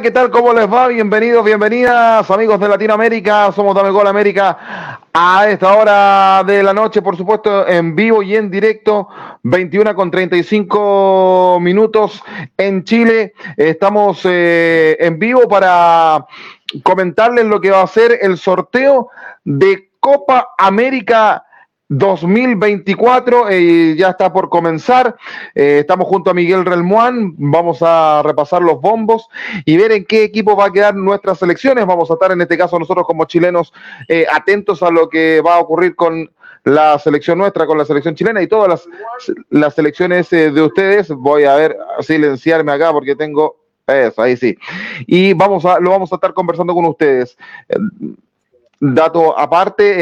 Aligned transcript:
¿qué 0.00 0.10
tal? 0.10 0.30
¿Cómo 0.30 0.54
les 0.54 0.72
va? 0.72 0.88
Bienvenidos, 0.88 1.44
bienvenidas, 1.44 2.30
amigos 2.30 2.58
de 2.58 2.66
Latinoamérica. 2.66 3.52
Somos 3.52 3.74
Dame 3.74 3.90
Gol 3.90 4.06
América 4.06 5.00
a 5.12 5.50
esta 5.50 5.76
hora 5.76 6.42
de 6.44 6.62
la 6.62 6.72
noche, 6.72 7.02
por 7.02 7.14
supuesto, 7.14 7.68
en 7.68 7.94
vivo 7.94 8.22
y 8.22 8.34
en 8.34 8.50
directo, 8.50 9.08
21 9.42 9.94
con 9.94 10.10
35 10.10 11.58
minutos 11.60 12.22
en 12.56 12.84
Chile. 12.84 13.34
Estamos 13.54 14.22
eh, 14.24 14.96
en 14.98 15.18
vivo 15.18 15.46
para 15.46 16.26
comentarles 16.82 17.44
lo 17.44 17.60
que 17.60 17.70
va 17.70 17.82
a 17.82 17.86
ser 17.86 18.18
el 18.22 18.38
sorteo 18.38 19.10
de 19.44 19.90
Copa 20.00 20.54
América 20.56 21.44
2024 21.98 23.50
eh, 23.50 23.94
ya 23.96 24.10
está 24.10 24.32
por 24.32 24.48
comenzar. 24.48 25.16
Eh, 25.54 25.78
estamos 25.80 26.06
junto 26.08 26.30
a 26.30 26.34
Miguel 26.34 26.64
Relmuán. 26.64 27.34
Vamos 27.36 27.78
a 27.82 28.22
repasar 28.24 28.62
los 28.62 28.80
bombos 28.80 29.28
y 29.64 29.76
ver 29.76 29.92
en 29.92 30.04
qué 30.04 30.24
equipo 30.24 30.56
va 30.56 30.66
a 30.66 30.72
quedar 30.72 30.94
nuestras 30.94 31.38
selecciones. 31.38 31.86
Vamos 31.86 32.10
a 32.10 32.14
estar 32.14 32.32
en 32.32 32.40
este 32.40 32.56
caso 32.56 32.78
nosotros 32.78 33.06
como 33.06 33.26
chilenos 33.26 33.72
eh, 34.08 34.26
atentos 34.32 34.82
a 34.82 34.90
lo 34.90 35.08
que 35.08 35.40
va 35.40 35.56
a 35.56 35.60
ocurrir 35.60 35.94
con 35.94 36.30
la 36.64 36.98
selección 36.98 37.38
nuestra, 37.38 37.66
con 37.66 37.76
la 37.76 37.84
selección 37.84 38.14
chilena 38.14 38.40
y 38.40 38.46
todas 38.46 38.68
las, 38.68 39.36
las 39.50 39.74
selecciones 39.74 40.30
de 40.30 40.62
ustedes. 40.62 41.08
Voy 41.08 41.44
a 41.44 41.56
ver, 41.56 41.76
silenciarme 42.00 42.72
acá 42.72 42.92
porque 42.92 43.16
tengo 43.16 43.56
eso, 43.86 44.22
ahí 44.22 44.36
sí. 44.36 44.56
Y 45.06 45.34
vamos 45.34 45.64
a, 45.64 45.80
lo 45.80 45.90
vamos 45.90 46.12
a 46.12 46.14
estar 46.14 46.32
conversando 46.32 46.72
con 46.72 46.86
ustedes. 46.86 47.36
Dato 48.84 49.38
aparte, 49.38 49.94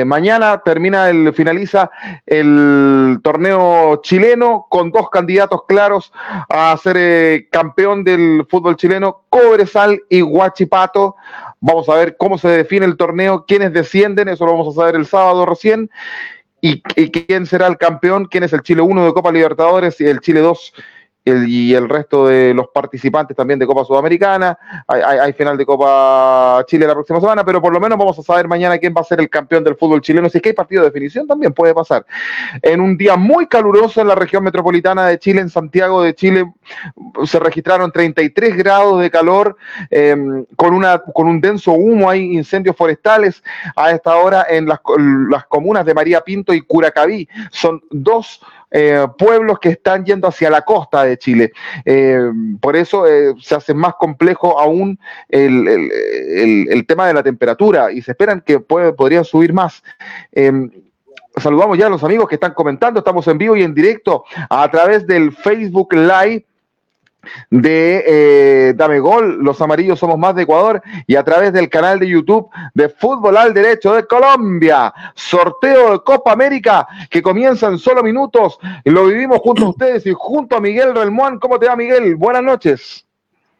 eh, 0.00 0.04
mañana 0.06 0.62
termina 0.64 1.10
el, 1.10 1.34
finaliza 1.34 1.90
el 2.24 3.18
torneo 3.22 4.00
chileno 4.02 4.66
con 4.70 4.90
dos 4.90 5.10
candidatos 5.10 5.64
claros 5.68 6.10
a 6.48 6.74
ser 6.82 6.96
eh, 6.98 7.48
campeón 7.50 8.04
del 8.04 8.46
fútbol 8.48 8.76
chileno, 8.76 9.24
Cobresal 9.28 10.00
y 10.08 10.22
Huachipato. 10.22 11.16
Vamos 11.60 11.86
a 11.90 11.96
ver 11.96 12.16
cómo 12.16 12.38
se 12.38 12.48
define 12.48 12.86
el 12.86 12.96
torneo, 12.96 13.44
quiénes 13.46 13.74
descienden, 13.74 14.28
eso 14.28 14.46
lo 14.46 14.52
vamos 14.52 14.74
a 14.74 14.80
saber 14.80 14.96
el 14.96 15.04
sábado 15.04 15.44
recién. 15.44 15.90
Y, 16.62 16.82
y 16.96 17.10
quién 17.10 17.44
será 17.44 17.66
el 17.66 17.76
campeón, 17.76 18.24
quién 18.24 18.42
es 18.42 18.54
el 18.54 18.62
Chile 18.62 18.80
1 18.80 19.04
de 19.04 19.12
Copa 19.12 19.30
Libertadores 19.30 20.00
y 20.00 20.06
el 20.06 20.20
Chile 20.20 20.40
2 20.40 20.72
y 21.46 21.74
el 21.74 21.88
resto 21.88 22.26
de 22.26 22.54
los 22.54 22.68
participantes 22.68 23.36
también 23.36 23.58
de 23.58 23.66
Copa 23.66 23.84
Sudamericana. 23.84 24.58
Hay, 24.86 25.32
final 25.32 25.56
de 25.56 25.66
Copa 25.66 26.64
Chile 26.66 26.86
la 26.86 26.94
próxima 26.94 27.20
semana, 27.20 27.44
pero 27.44 27.60
por 27.60 27.72
lo 27.72 27.80
menos 27.80 27.98
vamos 27.98 28.18
a 28.18 28.22
saber 28.22 28.48
mañana 28.48 28.78
quién 28.78 28.94
va 28.96 29.00
a 29.00 29.04
ser 29.04 29.20
el 29.20 29.28
campeón 29.28 29.64
del 29.64 29.76
fútbol 29.76 30.00
chileno. 30.00 30.28
Si 30.28 30.38
es 30.38 30.42
que 30.42 30.50
hay 30.50 30.54
partido 30.54 30.82
de 30.82 30.88
definición, 30.88 31.26
también 31.26 31.52
puede 31.52 31.74
pasar. 31.74 32.04
En 32.62 32.80
un 32.80 32.96
día 32.96 33.16
muy 33.16 33.46
caluroso 33.46 34.00
en 34.00 34.08
la 34.08 34.14
región 34.14 34.42
metropolitana 34.44 35.06
de 35.06 35.18
Chile, 35.18 35.40
en 35.40 35.50
Santiago 35.50 36.02
de 36.02 36.14
Chile, 36.14 36.52
se 37.24 37.38
registraron 37.38 37.92
33 37.92 38.56
grados 38.56 39.00
de 39.00 39.10
calor, 39.10 39.56
em, 39.90 40.44
con, 40.56 40.74
una, 40.74 40.98
con 40.98 41.26
un 41.26 41.40
denso 41.40 41.72
humo, 41.72 42.10
hay 42.10 42.34
incendios 42.34 42.76
forestales 42.76 43.42
a 43.76 43.90
esta 43.90 44.16
hora 44.16 44.46
en 44.48 44.66
las, 44.66 44.80
las 45.28 45.46
comunas 45.46 45.84
de 45.84 45.94
María 45.94 46.20
Pinto 46.20 46.52
y 46.52 46.60
Curacaví. 46.62 47.28
Son 47.50 47.82
dos 47.90 48.40
eh, 48.70 49.06
pueblos 49.16 49.58
que 49.58 49.70
están 49.70 50.04
yendo 50.04 50.28
hacia 50.28 50.50
la 50.50 50.62
costa 50.62 51.04
de 51.04 51.16
Chile. 51.18 51.52
Eh, 51.84 52.30
por 52.60 52.76
eso 52.76 53.06
eh, 53.06 53.34
se 53.40 53.54
hace 53.54 53.72
más 53.72 53.94
complejo 53.94 54.58
aún 54.58 54.98
el, 55.28 56.84
tema 56.86 57.06
de 57.06 57.14
la 57.14 57.22
temperatura 57.22 57.92
y 57.92 58.02
se 58.02 58.12
esperan 58.12 58.40
que 58.40 58.60
puede, 58.60 58.92
podrían 58.92 59.24
subir 59.24 59.52
más. 59.52 59.82
saludamos 61.36 61.78
ya 61.78 61.86
a 61.86 61.90
los 61.90 62.02
amigos 62.02 62.28
que 62.28 62.34
están 62.34 62.54
comentando, 62.54 62.98
estamos 62.98 63.26
en 63.28 63.38
vivo 63.38 63.56
y 63.56 63.62
en 63.62 63.74
directo 63.74 64.24
a 64.48 64.70
través 64.70 65.06
del 65.06 65.32
Facebook 65.32 65.92
Live 65.94 66.47
de 67.50 68.04
eh, 68.06 68.72
Dame 68.74 69.00
Gol, 69.00 69.42
los 69.42 69.60
amarillos 69.60 69.98
somos 69.98 70.18
más 70.18 70.34
de 70.34 70.42
Ecuador 70.42 70.82
y 71.06 71.16
a 71.16 71.24
través 71.24 71.52
del 71.52 71.68
canal 71.68 71.98
de 71.98 72.08
YouTube 72.08 72.48
de 72.74 72.88
Fútbol 72.88 73.36
al 73.36 73.54
Derecho 73.54 73.94
de 73.94 74.06
Colombia. 74.06 74.92
Sorteo 75.14 75.92
de 75.92 76.00
Copa 76.00 76.32
América 76.32 76.86
que 77.10 77.22
comienza 77.22 77.66
en 77.68 77.78
solo 77.78 78.02
minutos. 78.02 78.58
Lo 78.84 79.06
vivimos 79.06 79.38
junto 79.40 79.66
a 79.66 79.70
ustedes 79.70 80.06
y 80.06 80.12
junto 80.14 80.56
a 80.56 80.60
Miguel 80.60 80.94
Relmuán. 80.94 81.38
¿Cómo 81.38 81.58
te 81.58 81.66
va 81.66 81.76
Miguel? 81.76 82.16
Buenas 82.16 82.42
noches. 82.42 83.04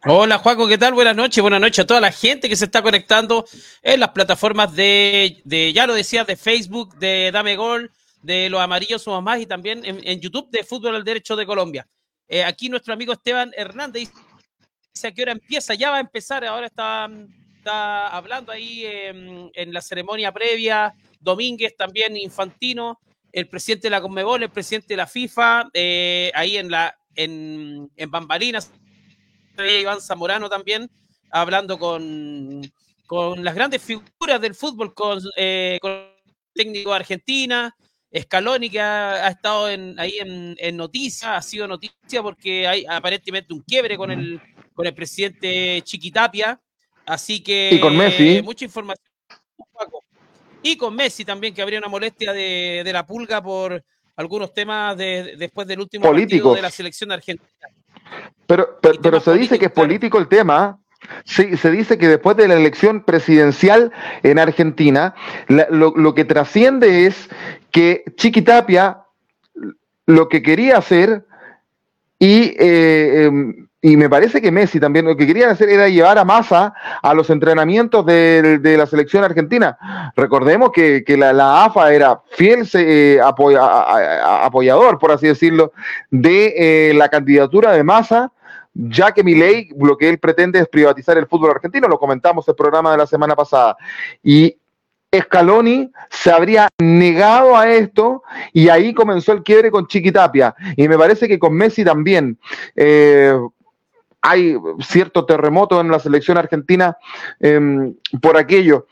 Hola 0.05 0.39
Juaco, 0.39 0.69
¿qué 0.69 0.79
tal? 0.79 0.95
Buenas 0.95 1.17
noches, 1.17 1.43
buenas 1.43 1.61
noches 1.61 1.81
a 1.81 1.87
toda 1.87 2.01
la 2.01 2.13
gente 2.13 2.49
que 2.49 2.55
se 2.55 2.67
está 2.67 2.83
conectando 2.83 3.45
en 3.83 3.99
las 3.99 4.11
plataformas 4.11 4.75
de, 4.77 5.43
de 5.45 5.73
ya 5.73 5.89
lo 5.89 5.95
decía, 5.95 6.23
de 6.23 6.37
Facebook, 6.37 6.95
de 6.99 7.31
Dame 7.33 7.57
Gol, 7.57 7.91
de 8.23 8.49
Los 8.49 8.61
Amarillos 8.61 9.03
Somos 9.03 9.25
Más 9.25 9.41
y 9.41 9.47
también 9.47 9.83
en 9.85 10.21
YouTube 10.21 10.51
de 10.51 10.63
Fútbol 10.63 10.95
al 10.95 11.03
Derecho 11.03 11.35
de 11.35 11.47
Colombia. 11.47 11.85
Eh, 12.29 12.45
aquí 12.45 12.69
nuestro 12.69 12.93
amigo 12.93 13.13
Esteban 13.13 13.53
Hernández 13.57 14.11
dice 14.93 15.09
a 15.09 15.13
qué 15.13 15.23
hora 15.23 15.33
empieza, 15.33 15.75
ya 15.75 15.91
va 15.91 15.97
a 15.97 16.01
empezar, 16.01 16.45
ahora 16.45 16.67
está, 16.67 17.09
hablando 18.09 18.53
ahí 18.53 18.85
em, 18.85 19.51
en 19.55 19.73
la 19.73 19.81
ceremonia 19.81 20.33
previa, 20.33 20.95
Domínguez 21.21 21.77
también, 21.77 22.17
Infantino, 22.17 23.01
el 23.33 23.49
presidente 23.49 23.87
de 23.87 23.91
la 23.91 24.01
Conmebol, 24.01 24.43
el 24.43 24.51
presidente 24.51 24.89
de 24.89 24.97
la 24.97 25.07
FIFA, 25.07 25.69
eh, 25.75 26.31
ahí 26.35 26.57
en 26.57 26.71
la 26.71 26.95
en, 27.15 27.91
en 27.97 28.11
Bambalinas, 28.11 28.71
Iván 29.59 30.01
Zamorano 30.01 30.49
también, 30.49 30.89
hablando 31.31 31.79
con, 31.79 32.63
las 33.43 33.55
grandes 33.55 33.83
figuras 33.83 34.41
del 34.41 34.55
fútbol, 34.55 34.95
con, 34.95 35.21
eh, 35.37 35.79
con 35.81 36.09
técnico 36.55 36.91
de 36.91 36.97
Argentina, 36.97 37.75
Scaloni 38.17 38.71
que 38.71 38.81
ha, 38.81 39.29
estado 39.29 39.69
en, 39.69 39.99
ahí 39.99 40.15
en, 40.19 40.77
noticias, 40.77 41.31
ha 41.31 41.43
sido 41.43 41.69
noticia 41.69 42.23
porque 42.23 42.67
hay 42.67 42.85
aparentemente 42.89 43.53
un 43.53 43.61
quiebre 43.61 43.97
con 43.97 44.11
el, 44.11 44.41
con 44.73 44.87
el 44.87 44.95
presidente 44.95 45.83
Chiquitapia. 45.83 46.61
Así 47.05 47.43
que 47.43 47.71
y 47.73 47.81
con 47.81 47.97
Messi. 47.97 48.43
mucha 48.43 48.65
información. 48.65 49.05
Y 50.63 50.77
con 50.77 50.95
Messi 50.95 51.25
también, 51.25 51.55
que 51.55 51.63
habría 51.63 51.79
una 51.79 51.89
molestia 51.89 52.33
de, 52.33 52.89
la 52.93 53.07
pulga 53.07 53.43
por 53.43 53.83
algunos 54.17 54.53
temas 54.53 54.97
de, 54.97 55.37
después 55.39 55.67
del 55.69 55.81
último 55.81 56.11
partido 56.11 56.55
de 56.55 56.63
la 56.63 56.71
selección 56.71 57.13
argentina. 57.13 57.49
Pero, 58.47 58.79
pero, 58.81 59.21
se 59.21 59.35
dice 59.35 59.59
que 59.59 59.67
es 59.67 59.73
político 59.73 60.19
el 60.19 60.29
tema. 60.29 60.79
Sí, 61.25 61.57
se 61.57 61.71
dice 61.71 61.97
que 61.97 62.09
después 62.09 62.37
de 62.37 62.49
la 62.49 62.55
elección 62.55 63.05
presidencial 63.05 63.93
en 64.25 64.39
Argentina, 64.39 65.15
lo, 65.47 65.93
lo, 65.95 66.15
que 66.15 66.25
trasciende 66.25 67.07
es 67.07 67.29
que 67.71 68.05
Chiquitapia 68.17 69.03
lo 70.07 70.29
que 70.29 70.43
quería 70.43 70.79
hacer 70.79 71.25
y, 72.19 72.57
eh, 72.59 73.25
em, 73.27 73.69
y 73.81 73.97
me 73.97 74.11
parece 74.11 74.43
que 74.43 74.51
Messi 74.51 74.81
también 74.81 75.05
lo 75.05 75.17
que 75.17 75.27
querían 75.27 75.51
hacer 75.51 75.69
era 75.69 75.89
llevar 75.89 76.19
a 76.19 76.25
Massa 76.25 76.75
a 77.01 77.15
los 77.15 77.31
entrenamientos 77.31 78.05
de, 78.05 78.75
la 78.77 78.87
selección 78.87 79.23
argentina. 79.23 79.79
Recordemos 80.17 80.73
que, 80.73 81.05
la, 81.17 81.65
AFA 81.65 81.93
era 81.93 82.21
fiel 82.33 82.69
eh, 82.75 83.21
apoyador, 83.23 84.99
por 84.99 85.13
así 85.13 85.29
decirlo, 85.29 85.73
de 86.11 86.91
eh, 86.91 86.95
la 86.95 87.09
candidatura 87.09 87.73
de 87.73 87.85
Massa 87.85 88.33
ya 88.79 89.13
que 89.13 89.25
Milei 89.25 89.71
lo 89.77 89.97
que 89.97 90.09
él 90.09 90.19
pretende 90.19 90.61
es 90.61 90.69
privatizar 90.69 91.19
el 91.19 91.27
fútbol 91.27 91.51
argentino, 91.51 91.89
lo 91.89 91.99
comentamos 91.99 92.47
en 92.47 92.53
el 92.53 92.57
programa 92.57 92.93
de 92.93 92.99
la 92.99 93.07
semana 93.07 93.35
pasada. 93.35 93.77
Y 94.23 94.57
Scaloni 95.17 95.91
se 96.11 96.31
habría 96.31 96.69
negado 96.79 97.57
a 97.57 97.71
esto 97.71 98.23
y 98.53 98.69
ahí 98.69 98.93
comenzó 98.93 99.33
el 99.33 99.43
quiebre 99.43 99.71
con 99.71 99.87
Chiquitapia. 99.87 100.55
Y 100.77 100.87
me 100.89 100.99
parece 100.99 101.29
que 101.29 101.39
con 101.39 101.55
Messi 101.55 101.85
también. 101.85 102.39
Eh, 102.77 103.35
hay 104.21 104.57
cierto 104.81 105.25
terremoto 105.25 105.81
en 105.81 105.91
la 105.91 105.99
selección 106.01 106.37
argentina 106.37 106.97
em, 107.41 107.95
por 108.21 108.37
aquello. 108.37 108.87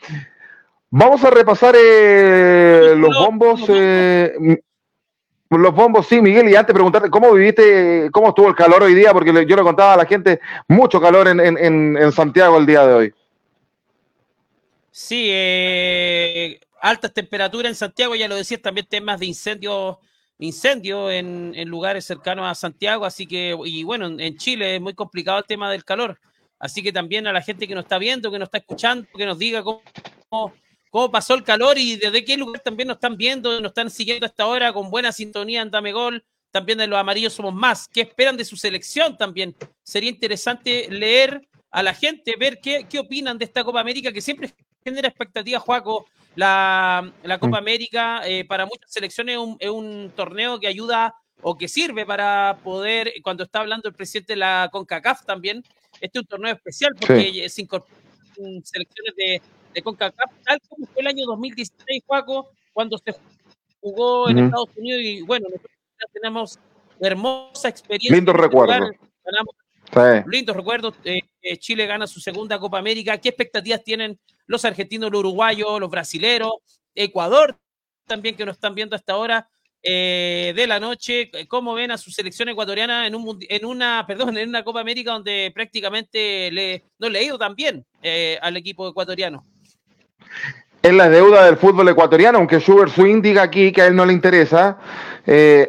Vamos 0.88 1.22
a 1.24 1.30
repasar 1.30 1.74
eh, 1.76 2.94
los 2.96 3.14
bombos. 3.14 3.64
Eh, 3.68 4.32
los 5.50 5.74
bombos, 5.74 6.08
sí, 6.08 6.20
Miguel, 6.20 6.48
y 6.48 6.56
antes 6.56 6.74
preguntarte, 6.74 7.08
¿cómo 7.08 7.32
viviste, 7.32 8.08
cómo 8.12 8.28
estuvo 8.28 8.48
el 8.48 8.54
calor 8.56 8.82
hoy 8.82 8.94
día? 8.94 9.12
Porque 9.12 9.32
yo 9.46 9.56
le 9.56 9.62
contaba 9.62 9.94
a 9.94 9.96
la 9.96 10.04
gente, 10.04 10.40
mucho 10.66 11.00
calor 11.00 11.28
en, 11.28 11.38
en, 11.38 11.96
en 11.96 12.12
Santiago 12.12 12.58
el 12.58 12.66
día 12.66 12.84
de 12.84 12.94
hoy. 12.94 13.14
Sí, 14.98 15.26
eh, 15.28 16.58
altas 16.80 17.12
temperaturas 17.12 17.68
en 17.68 17.74
Santiago, 17.74 18.14
ya 18.14 18.28
lo 18.28 18.34
decías, 18.34 18.62
también 18.62 18.86
temas 18.86 19.20
de 19.20 19.26
incendios 19.26 19.98
incendio 20.38 21.10
en, 21.10 21.52
lugares 21.68 22.06
cercanos 22.06 22.46
a 22.46 22.54
Santiago, 22.54 23.04
así 23.04 23.26
que, 23.26 23.54
y 23.66 23.84
bueno, 23.84 24.06
en 24.06 24.38
Chile 24.38 24.76
es 24.76 24.80
muy 24.80 24.94
complicado 24.94 25.38
el 25.38 25.44
tema 25.44 25.70
del 25.70 25.84
calor, 25.84 26.18
así 26.58 26.82
que 26.82 26.94
también 26.94 27.26
a 27.26 27.32
la 27.34 27.42
gente 27.42 27.68
que 27.68 27.74
nos 27.74 27.84
está 27.84 27.98
viendo, 27.98 28.30
que 28.30 28.38
nos 28.38 28.46
está 28.46 28.56
escuchando, 28.56 29.06
que 29.14 29.26
nos 29.26 29.38
diga 29.38 29.62
cómo, 29.62 29.82
cómo, 30.88 31.10
pasó 31.10 31.34
el 31.34 31.44
calor 31.44 31.76
y 31.76 31.96
desde 31.96 32.24
qué 32.24 32.38
lugar 32.38 32.62
también 32.62 32.86
nos 32.88 32.96
están 32.96 33.18
viendo, 33.18 33.60
nos 33.60 33.72
están 33.72 33.90
siguiendo 33.90 34.24
hasta 34.24 34.44
ahora 34.44 34.72
con 34.72 34.90
buena 34.90 35.12
sintonía 35.12 35.60
en 35.60 35.70
Dame 35.70 35.92
Gol, 35.92 36.24
también 36.50 36.78
de 36.78 36.86
los 36.86 36.98
amarillos 36.98 37.34
somos 37.34 37.52
más, 37.52 37.86
qué 37.86 38.00
esperan 38.00 38.38
de 38.38 38.46
su 38.46 38.56
selección 38.56 39.18
también, 39.18 39.54
sería 39.82 40.08
interesante 40.08 40.88
leer 40.90 41.46
a 41.70 41.82
la 41.82 41.92
gente, 41.92 42.34
ver 42.36 42.60
qué, 42.62 42.86
qué 42.88 42.98
opinan 42.98 43.36
de 43.36 43.44
esta 43.44 43.62
Copa 43.62 43.80
América 43.80 44.10
que 44.10 44.22
siempre 44.22 44.54
genera 44.86 45.08
expectativas, 45.08 45.62
Juaco. 45.62 46.06
La, 46.36 47.12
Copa 47.40 47.48
mm. 47.48 47.64
América 47.64 48.20
eh, 48.28 48.44
para 48.44 48.66
muchas 48.66 48.92
selecciones 48.92 49.38
es 49.58 49.70
un, 49.70 50.12
torneo 50.14 50.60
que 50.60 50.68
ayuda 50.68 51.14
o 51.42 51.56
que 51.56 51.66
sirve 51.66 52.04
para 52.06 52.58
poder, 52.62 53.12
cuando 53.22 53.44
está 53.44 53.60
hablando 53.60 53.88
el 53.88 53.94
presidente 53.94 54.34
de 54.34 54.38
la 54.38 54.68
CONCACAF 54.70 55.24
también, 55.24 55.64
este 56.00 56.18
es 56.18 56.22
un 56.22 56.26
torneo 56.26 56.54
especial 56.54 56.92
porque 56.98 57.48
se 57.48 57.62
incorporan 57.62 58.00
selecciones 58.62 59.14
de, 59.16 59.42
de, 59.74 59.82
CONCACAF, 59.82 60.30
tal 60.44 60.60
como 60.68 60.86
fue 60.86 61.02
el 61.02 61.08
año 61.08 61.24
2016, 61.26 62.02
Juaco, 62.06 62.50
cuando 62.72 62.98
se 62.98 63.14
jugó 63.80 64.28
en 64.28 64.38
Estados 64.38 64.70
Unidos 64.76 65.02
y 65.02 65.22
bueno, 65.22 65.46
nosotros 65.48 65.72
tenemos 66.12 66.58
hermosa 67.00 67.68
experiencia. 67.68 68.14
Lindo 68.14 68.32
recuerdo. 68.32 68.90
Lindos 70.26 70.56
recuerdos. 70.56 70.94
Eh, 71.04 71.20
eh, 71.42 71.56
Chile 71.58 71.86
gana 71.86 72.06
su 72.06 72.20
segunda 72.20 72.58
Copa 72.58 72.78
América. 72.78 73.18
¿Qué 73.18 73.30
expectativas 73.30 73.82
tienen 73.82 74.18
los 74.46 74.64
argentinos, 74.64 75.10
los 75.10 75.20
uruguayos, 75.20 75.80
los 75.80 75.90
brasileros? 75.90 76.52
Ecuador 76.94 77.58
también 78.06 78.36
que 78.36 78.46
nos 78.46 78.56
están 78.56 78.74
viendo 78.74 78.94
hasta 78.94 79.14
ahora 79.14 79.48
eh, 79.82 80.52
de 80.54 80.66
la 80.66 80.80
noche. 80.80 81.30
¿Cómo 81.48 81.74
ven 81.74 81.90
a 81.90 81.98
su 81.98 82.10
selección 82.10 82.48
ecuatoriana 82.48 83.06
en, 83.06 83.14
un, 83.14 83.38
en, 83.40 83.64
una, 83.64 84.04
perdón, 84.06 84.36
en 84.36 84.48
una 84.48 84.64
Copa 84.64 84.80
América 84.80 85.12
donde 85.12 85.50
prácticamente 85.54 86.50
le, 86.50 86.84
no 86.98 87.08
le 87.08 87.18
ha 87.18 87.22
ido 87.22 87.38
tan 87.38 87.54
bien 87.54 87.84
al 88.40 88.56
equipo 88.56 88.88
ecuatoriano? 88.88 89.44
Es 90.82 90.92
la 90.92 91.08
deuda 91.08 91.46
del 91.46 91.56
fútbol 91.56 91.88
ecuatoriano, 91.88 92.38
aunque 92.38 92.60
Schubert 92.60 92.92
Swing 92.92 93.20
diga 93.20 93.42
aquí 93.42 93.72
que 93.72 93.82
a 93.82 93.86
él 93.86 93.96
no 93.96 94.06
le 94.06 94.12
interesa. 94.12 94.78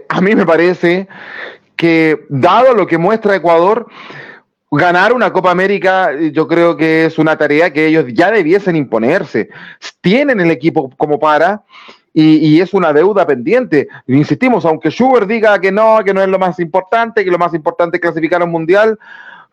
a 0.10 0.22
mí 0.22 0.36
me 0.36 0.46
parece 0.46 1.08
que 1.78 2.26
dado 2.30 2.74
lo 2.74 2.88
que 2.88 2.98
muestra 2.98 3.36
Ecuador, 3.36 3.88
ganar 4.72 5.14
una 5.14 5.32
Copa 5.32 5.52
América 5.52 6.12
yo 6.34 6.48
creo 6.48 6.76
que 6.76 7.06
es 7.06 7.18
una 7.18 7.38
tarea 7.38 7.72
que 7.72 7.88
ellos 7.88 8.06
ya 8.10 8.32
debiesen 8.32 8.76
imponerse. 8.76 9.50
Tienen 10.02 10.42
el 10.42 10.52
equipo 10.52 10.90
como 10.98 11.20
para 11.20 11.64
y, 12.14 12.60
es 12.60 12.74
una 12.74 12.92
deuda 12.94 13.28
pendiente. 13.28 13.88
Insistimos, 14.08 14.66
aunque 14.66 14.90
Schubert 14.90 15.28
diga 15.28 15.60
que 15.62 15.72
no, 15.72 16.00
que 16.04 16.16
no 16.16 16.22
es 16.24 16.28
lo 16.28 16.40
más 16.40 16.60
importante, 16.60 17.24
que 17.24 17.30
lo 17.30 17.38
más 17.38 17.54
importante 17.54 17.98
es 17.98 18.02
clasificar 18.02 18.42
a 18.42 18.46
un 18.46 18.52
mundial, 18.52 18.98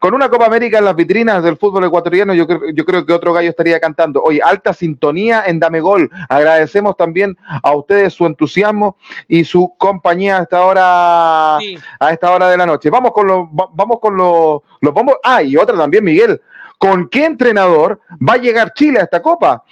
con 0.04 0.12
una 0.12 0.28
Copa 0.28 0.44
América 0.44 0.76
en 0.76 0.84
las 0.84 0.94
vitrinas 0.94 1.42
del 1.42 1.56
fútbol 1.56 1.84
ecuatoriano, 1.84 2.34
yo, 2.34 2.46
yo 2.74 2.84
creo 2.84 3.06
que 3.06 3.12
otro 3.14 3.32
gallo 3.32 3.48
estaría 3.48 3.80
cantando. 3.80 4.22
Oye, 4.22 4.38
alta 4.44 4.74
sintonía 4.74 5.44
en 5.46 5.58
Dame 5.58 5.80
Gol. 5.80 6.10
Agradecemos 6.28 6.94
también 6.94 7.38
a 7.62 7.74
ustedes 7.74 8.12
su 8.12 8.26
entusiasmo 8.26 8.98
y 9.28 9.44
su 9.44 9.74
compañía 9.78 10.36
a 10.36 10.42
esta 10.42 10.62
hora, 10.62 11.56
a 11.56 12.10
esta 12.12 12.30
hora 12.32 12.50
de 12.50 12.56
la 12.58 12.66
noche. 12.66 12.90
Vamos 12.90 13.12
con 13.12 13.26
los, 13.26 13.48
vamos 13.50 13.98
con 13.98 14.14
los, 14.14 14.60
los 14.82 14.92
bombos. 14.92 15.16
Ah, 15.24 15.42
y 15.42 15.56
otra 15.56 15.74
también, 15.74 16.04
Miguel. 16.04 16.38
¿Con 16.76 17.08
qué 17.08 17.24
entrenador 17.24 17.98
va 18.10 18.34
a 18.34 18.36
llegar 18.36 18.74
Chile 18.74 19.00
a 19.00 19.04
esta 19.04 19.22
Copa? 19.22 19.64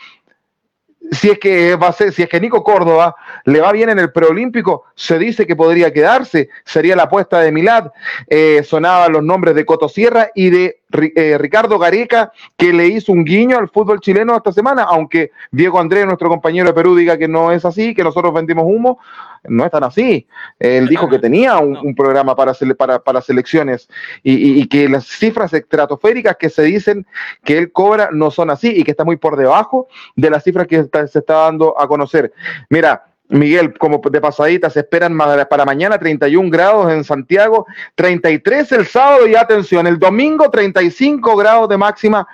Si 1.13 1.31
es 1.31 1.39
que 1.39 1.77
va 1.77 1.89
a 1.89 1.93
ser, 1.93 2.13
si 2.13 2.23
es 2.23 2.29
que 2.29 2.41
Nico 2.41 2.65
Córdoba 2.65 3.15
le 3.45 3.61
va 3.61 3.71
bien 3.71 3.91
en 3.91 3.99
el 3.99 4.13
preolímpico, 4.13 4.85
se 4.95 5.19
dice 5.19 5.47
que 5.47 5.55
podría 5.55 5.93
quedarse, 5.93 6.49
sería 6.65 6.97
la 6.97 7.05
apuesta 7.05 7.41
de 7.41 7.53
Milad. 7.53 7.93
Eh, 8.29 8.63
sonaban 8.65 9.13
los 9.13 9.23
nombres 9.23 9.55
de 9.55 9.67
Coto 9.67 9.89
Sierra 9.89 10.31
y 10.35 10.51
de 10.51 10.82
eh, 11.15 11.39
Ricardo 11.39 11.79
Gareca, 11.79 12.33
que 12.57 12.73
le 12.73 12.87
hizo 12.87 13.13
un 13.13 13.25
guiño 13.25 13.59
al 13.59 13.69
fútbol 13.69 14.01
chileno 14.01 14.37
esta 14.37 14.53
semana, 14.53 14.85
aunque 14.85 15.31
Diego 15.51 15.81
Andrés, 15.81 16.07
nuestro 16.07 16.29
compañero 16.29 16.69
de 16.69 16.75
Perú, 16.75 16.95
diga 16.95 17.19
que 17.19 17.29
no 17.29 17.53
es 17.53 17.65
así, 17.65 17.95
que 17.95 18.05
nosotros 18.05 18.33
vendimos 18.33 18.65
humo, 18.67 18.99
no 19.45 19.65
es 19.65 19.71
tan 19.71 19.85
así. 19.85 20.27
Él 20.59 20.89
dijo 20.89 21.09
que 21.09 21.19
tenía 21.19 21.59
un, 21.59 21.95
programa 21.95 22.35
para, 22.35 22.53
para, 22.77 22.99
para 23.01 23.21
selecciones 23.21 23.89
y, 24.23 24.61
y, 24.61 24.67
que 24.67 24.89
las 24.89 25.07
cifras 25.07 25.53
estratosféricas 25.53 26.37
que 26.37 26.49
se 26.49 26.63
dicen 26.63 27.07
que 27.45 27.59
él 27.59 27.73
cobra 27.73 28.09
no 28.13 28.31
son 28.31 28.51
así 28.51 28.73
y 28.75 28.85
que 28.85 28.93
está 28.93 29.05
muy 29.05 29.17
por 29.17 29.37
debajo 29.37 29.89
de 30.17 30.31
las 30.31 30.45
cifras 30.45 30.67
que 30.67 30.85
se 30.85 31.19
está 31.19 31.35
dando 31.35 31.79
a 31.79 31.87
conocer. 31.87 32.33
Mira, 32.71 33.12
Miguel, 33.33 33.77
como 33.79 33.99
de 33.99 34.21
pasadita, 34.21 34.69
se 34.69 34.81
esperan 34.81 35.17
para 35.49 35.65
mañana 35.65 35.99
31 35.99 36.51
grados 36.51 36.93
en 36.93 37.03
Santiago, 37.03 37.67
33 37.95 38.73
el 38.73 38.87
sábado 38.87 39.27
y 39.27 39.35
atención, 39.35 39.87
el 39.87 39.99
domingo 39.99 40.51
35 40.51 41.35
grados 41.35 41.69
de 41.71 41.79
máxima. 41.79 42.29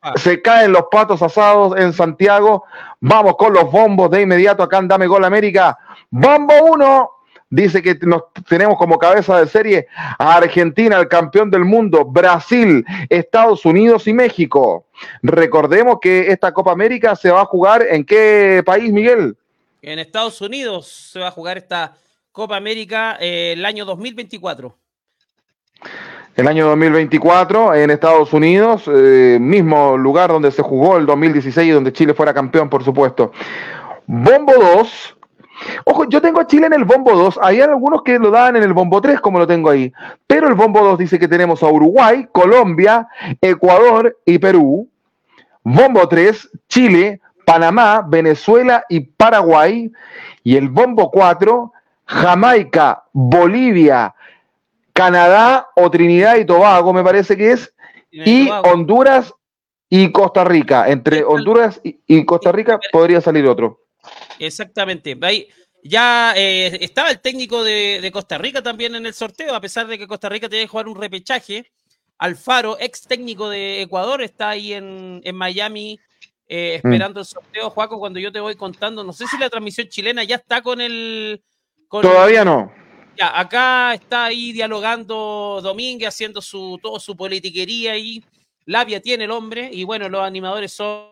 Ah. 0.00 0.12
Se 0.16 0.40
caen 0.40 0.72
los 0.72 0.84
patos 0.90 1.22
asados 1.22 1.76
en 1.76 1.92
Santiago. 1.92 2.64
Vamos 3.00 3.36
con 3.36 3.52
los 3.52 3.70
bombos 3.70 4.10
de 4.10 4.22
inmediato 4.22 4.62
acá 4.62 4.78
en 4.78 4.88
Dame 4.88 5.08
Gol 5.08 5.24
América. 5.24 5.76
Bombo 6.10 6.54
1. 6.72 7.10
Dice 7.50 7.82
que 7.82 7.98
nos 8.02 8.22
tenemos 8.48 8.78
como 8.78 8.98
cabeza 8.98 9.38
de 9.38 9.46
serie 9.46 9.86
a 10.18 10.36
Argentina, 10.36 10.98
el 10.98 11.08
campeón 11.08 11.50
del 11.50 11.64
mundo, 11.64 12.04
Brasil, 12.04 12.84
Estados 13.10 13.66
Unidos 13.66 14.06
y 14.06 14.14
México. 14.14 14.86
Recordemos 15.22 15.98
que 16.00 16.30
esta 16.30 16.52
Copa 16.52 16.72
América 16.72 17.14
se 17.14 17.30
va 17.30 17.42
a 17.42 17.46
jugar 17.46 17.84
en 17.90 18.04
qué 18.04 18.62
país, 18.64 18.90
Miguel? 18.90 19.36
En 19.84 19.98
Estados 19.98 20.40
Unidos 20.40 21.10
se 21.12 21.18
va 21.18 21.26
a 21.26 21.32
jugar 21.32 21.58
esta 21.58 21.94
Copa 22.30 22.56
América 22.56 23.16
eh, 23.18 23.54
el 23.56 23.64
año 23.64 23.84
2024. 23.84 24.76
El 26.36 26.46
año 26.46 26.68
2024 26.68 27.74
en 27.74 27.90
Estados 27.90 28.32
Unidos, 28.32 28.84
eh, 28.86 29.38
mismo 29.40 29.96
lugar 29.96 30.30
donde 30.30 30.52
se 30.52 30.62
jugó 30.62 30.98
el 30.98 31.04
2016 31.04 31.66
y 31.66 31.70
donde 31.72 31.92
Chile 31.92 32.14
fuera 32.14 32.32
campeón, 32.32 32.70
por 32.70 32.84
supuesto. 32.84 33.32
Bombo 34.06 34.52
2. 34.54 35.16
Ojo, 35.86 36.08
yo 36.08 36.22
tengo 36.22 36.40
a 36.40 36.46
Chile 36.46 36.66
en 36.66 36.74
el 36.74 36.84
bombo 36.84 37.16
2. 37.16 37.40
Hay 37.42 37.60
algunos 37.60 38.04
que 38.04 38.20
lo 38.20 38.30
dan 38.30 38.54
en 38.54 38.62
el 38.62 38.72
bombo 38.72 39.00
3, 39.00 39.20
como 39.20 39.40
lo 39.40 39.48
tengo 39.48 39.68
ahí. 39.68 39.92
Pero 40.28 40.46
el 40.46 40.54
bombo 40.54 40.80
2 40.80 40.96
dice 40.96 41.18
que 41.18 41.26
tenemos 41.26 41.60
a 41.64 41.66
Uruguay, 41.66 42.28
Colombia, 42.30 43.08
Ecuador 43.40 44.16
y 44.24 44.38
Perú. 44.38 44.88
Bombo 45.64 46.08
3, 46.08 46.50
Chile, 46.68 47.20
Panamá, 47.44 48.04
Venezuela 48.06 48.84
y 48.88 49.00
Paraguay. 49.00 49.90
Y 50.44 50.56
el 50.56 50.68
bombo 50.68 51.10
4, 51.10 51.72
Jamaica, 52.06 53.04
Bolivia, 53.12 54.14
Canadá 54.92 55.68
o 55.76 55.90
Trinidad 55.90 56.36
y 56.36 56.44
Tobago, 56.44 56.92
me 56.92 57.04
parece 57.04 57.36
que 57.36 57.52
es. 57.52 57.72
Y 58.10 58.50
Honduras 58.50 59.32
y 59.88 60.12
Costa 60.12 60.44
Rica. 60.44 60.88
Entre 60.88 61.24
Honduras 61.24 61.80
y 61.82 62.24
Costa 62.24 62.52
Rica 62.52 62.78
podría 62.92 63.20
salir 63.20 63.46
otro. 63.46 63.82
Exactamente. 64.38 65.18
Ya 65.84 66.34
eh, 66.36 66.78
estaba 66.80 67.10
el 67.10 67.20
técnico 67.20 67.64
de, 67.64 68.08
Costa 68.12 68.38
Rica 68.38 68.62
también 68.62 68.94
en 68.94 69.06
el 69.06 69.14
sorteo, 69.14 69.54
a 69.54 69.60
pesar 69.60 69.86
de 69.86 69.98
que 69.98 70.06
Costa 70.06 70.28
Rica 70.28 70.48
tiene 70.48 70.64
que 70.64 70.70
jugar 70.70 70.88
un 70.88 70.96
repechaje. 70.96 71.70
Alfaro, 72.18 72.76
ex 72.78 73.02
técnico 73.02 73.48
de 73.48 73.82
Ecuador, 73.82 74.22
está 74.22 74.50
ahí 74.50 74.74
en, 74.74 75.20
en 75.24 75.34
Miami 75.34 75.98
eh, 76.54 76.72
mm. 76.72 76.86
esperando 76.86 77.20
el 77.20 77.24
sorteo, 77.24 77.70
Juaco, 77.70 77.98
cuando 77.98 78.20
yo 78.20 78.30
te 78.30 78.38
voy 78.38 78.54
contando. 78.56 79.02
No 79.02 79.14
sé 79.14 79.26
si 79.26 79.38
la 79.38 79.48
transmisión 79.48 79.88
chilena 79.88 80.22
ya 80.22 80.36
está 80.36 80.60
con 80.60 80.82
el. 80.82 81.42
Todavía 81.88 82.44
no. 82.44 82.70
Ya, 83.16 83.40
acá 83.40 83.94
está 83.94 84.26
ahí 84.26 84.52
dialogando 84.52 85.60
Domínguez, 85.62 86.08
haciendo 86.08 86.42
su, 86.42 86.78
todo 86.82 87.00
su 87.00 87.16
politiquería 87.16 87.96
y 87.96 88.22
labia 88.66 89.00
tiene 89.00 89.24
el 89.24 89.30
hombre. 89.30 89.70
Y 89.72 89.84
bueno, 89.84 90.10
los 90.10 90.22
animadores 90.22 90.72
son 90.72 91.06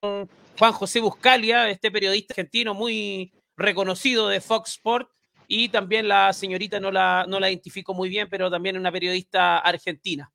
Juan 0.00 0.72
José 0.72 1.00
Buscalia, 1.00 1.68
este 1.68 1.90
periodista 1.90 2.34
argentino 2.34 2.72
muy 2.72 3.32
reconocido 3.56 4.28
de 4.28 4.40
Fox 4.40 4.74
Sport. 4.74 5.10
Y 5.48 5.70
también 5.70 6.06
la 6.06 6.32
señorita 6.32 6.78
no 6.78 6.92
la, 6.92 7.26
no 7.28 7.40
la 7.40 7.50
identifico 7.50 7.94
muy 7.94 8.08
bien, 8.08 8.28
pero 8.30 8.48
también 8.48 8.78
una 8.78 8.92
periodista 8.92 9.58
argentina. 9.58 10.31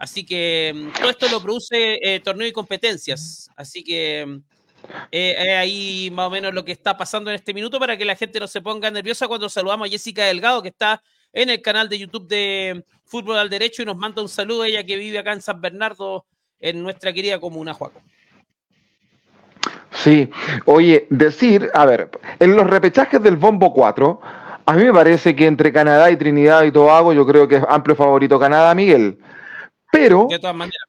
Así 0.00 0.24
que 0.24 0.72
mm, 0.74 0.98
todo 0.98 1.10
esto 1.10 1.28
lo 1.28 1.42
produce 1.42 1.98
eh, 2.02 2.20
torneo 2.20 2.48
y 2.48 2.52
competencias. 2.52 3.50
Así 3.54 3.84
que 3.84 4.24
mm, 4.26 4.42
eh, 5.12 5.36
es 5.38 5.56
ahí 5.58 6.10
más 6.10 6.28
o 6.28 6.30
menos 6.30 6.54
lo 6.54 6.64
que 6.64 6.72
está 6.72 6.96
pasando 6.96 7.28
en 7.28 7.36
este 7.36 7.52
minuto 7.52 7.78
para 7.78 7.98
que 7.98 8.06
la 8.06 8.16
gente 8.16 8.40
no 8.40 8.46
se 8.46 8.62
ponga 8.62 8.90
nerviosa 8.90 9.28
cuando 9.28 9.50
saludamos 9.50 9.86
a 9.86 9.90
Jessica 9.90 10.24
Delgado, 10.24 10.62
que 10.62 10.70
está 10.70 11.02
en 11.34 11.50
el 11.50 11.60
canal 11.60 11.90
de 11.90 11.98
YouTube 11.98 12.26
de 12.26 12.82
Fútbol 13.04 13.36
al 13.36 13.50
Derecho 13.50 13.82
y 13.82 13.84
nos 13.84 13.98
manda 13.98 14.22
un 14.22 14.30
saludo 14.30 14.64
ella 14.64 14.82
que 14.84 14.96
vive 14.96 15.18
acá 15.18 15.34
en 15.34 15.42
San 15.42 15.60
Bernardo, 15.60 16.24
en 16.58 16.82
nuestra 16.82 17.12
querida 17.12 17.38
comuna, 17.38 17.74
Juaco. 17.74 18.00
Sí, 19.92 20.30
oye, 20.64 21.06
decir, 21.10 21.68
a 21.74 21.84
ver, 21.84 22.08
en 22.38 22.56
los 22.56 22.66
repechajes 22.66 23.22
del 23.22 23.36
Bombo 23.36 23.74
4, 23.74 24.20
a 24.64 24.72
mí 24.72 24.84
me 24.84 24.94
parece 24.94 25.36
que 25.36 25.46
entre 25.46 25.74
Canadá 25.74 26.10
y 26.10 26.16
Trinidad 26.16 26.62
y 26.62 26.72
Tobago, 26.72 27.12
yo 27.12 27.26
creo 27.26 27.46
que 27.46 27.56
es 27.56 27.64
amplio 27.68 27.94
favorito 27.94 28.38
Canadá, 28.38 28.74
Miguel. 28.74 29.18
Pero 29.92 30.28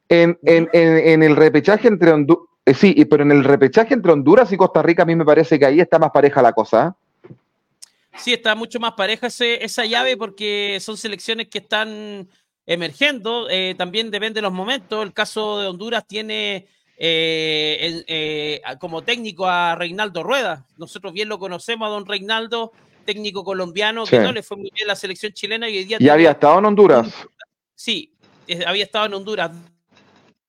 en, 0.10 0.38
en, 0.44 0.70
en, 0.74 1.24
el 1.24 1.36
repechaje 1.36 1.88
entre 1.88 2.12
Honduras, 2.12 2.46
eh, 2.66 2.74
sí, 2.74 3.06
pero 3.06 3.24
en 3.24 3.32
el 3.32 3.44
repechaje 3.44 3.94
entre 3.94 4.12
Honduras 4.12 4.52
y 4.52 4.58
Costa 4.58 4.82
Rica 4.82 5.04
a 5.04 5.06
mí 5.06 5.16
me 5.16 5.26
parece 5.26 5.58
que 5.58 5.66
ahí 5.66 5.80
está 5.80 5.98
más 5.98 6.12
pareja 6.12 6.42
la 6.42 6.54
cosa. 6.54 6.96
¿eh? 7.30 7.34
Sí, 8.16 8.34
está 8.34 8.54
mucho 8.56 8.80
más 8.80 8.94
pareja 8.94 9.28
esa 9.28 9.86
llave 9.86 10.18
porque 10.18 10.78
son 10.80 10.98
selecciones 10.98 11.48
que 11.48 11.60
están 11.60 12.30
emergiendo. 12.68 13.50
Eh, 13.50 13.74
también 13.78 14.12
depende 14.12 14.38
de 14.38 14.44
los 14.44 14.54
momentos. 14.54 15.04
El 15.04 15.14
caso 15.14 15.60
de 15.60 15.68
Honduras 15.68 16.06
tiene 16.08 16.68
como 18.80 19.02
técnico 19.02 19.48
a 19.48 19.76
Reinaldo 19.76 20.22
Rueda. 20.22 20.68
Nosotros 20.78 21.14
bien 21.14 21.30
lo 21.30 21.40
conocemos 21.40 21.88
a 21.88 21.90
don 21.90 22.06
Reinaldo, 22.06 22.74
técnico 23.06 23.44
colombiano, 23.44 24.06
que 24.06 24.20
no 24.20 24.32
le 24.32 24.44
fue 24.44 24.58
muy 24.58 24.70
bien 24.72 24.88
la 24.88 24.96
selección 24.96 25.34
chilena 25.34 25.68
y 25.68 25.80
hoy 25.80 25.86
día... 25.86 25.98
Y 26.00 26.10
había 26.10 26.32
estado 26.32 26.60
en 26.60 26.66
Honduras. 26.66 27.12
Sí, 27.74 28.11
había 28.66 28.84
estado 28.84 29.06
en 29.06 29.14
Honduras. 29.14 29.52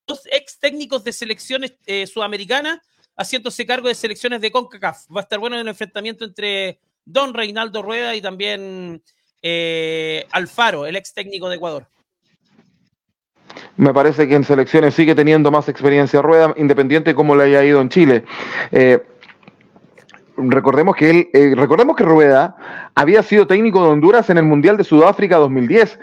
Dos 0.07 0.23
ex 0.31 0.59
técnicos 0.59 1.05
de 1.05 1.13
selecciones 1.13 1.75
eh, 1.87 2.07
sudamericanas 2.07 2.81
haciéndose 3.17 3.67
cargo 3.67 3.89
de 3.89 3.95
selecciones 3.95 4.41
de 4.41 4.51
CONCACAF. 4.51 5.11
Va 5.15 5.21
a 5.21 5.23
estar 5.23 5.39
bueno 5.39 5.59
el 5.59 5.69
enfrentamiento 5.69 6.25
entre 6.25 6.81
Don 7.05 7.35
Reinaldo 7.35 7.83
Rueda 7.83 8.15
y 8.15 8.21
también 8.21 9.03
eh, 9.43 10.27
Alfaro, 10.31 10.87
el 10.87 10.97
ex 10.97 11.13
técnico 11.13 11.49
de 11.49 11.57
Ecuador. 11.57 11.87
Me 13.77 13.93
parece 13.93 14.29
que 14.29 14.35
en 14.35 14.45
selecciones 14.45 14.95
sigue 14.95 15.15
teniendo 15.15 15.51
más 15.51 15.69
experiencia 15.69 16.23
Rueda, 16.23 16.55
independiente 16.57 17.15
como 17.15 17.35
le 17.37 17.45
haya 17.45 17.65
ido 17.65 17.81
en 17.81 17.89
Chile. 17.89 18.25
Eh, 18.71 19.03
recordemos 20.37 20.97
que 20.97 21.11
él, 21.11 21.29
eh, 21.33 21.55
recordemos 21.57 21.97
que 21.97 22.05
Rueda 22.05 22.57
había 22.95 23.23
sido 23.23 23.47
técnico 23.47 23.83
de 23.83 23.91
Honduras 23.91 24.31
en 24.31 24.39
el 24.39 24.45
Mundial 24.45 24.77
de 24.77 24.85
Sudáfrica 24.85 25.37
2010. 25.37 25.99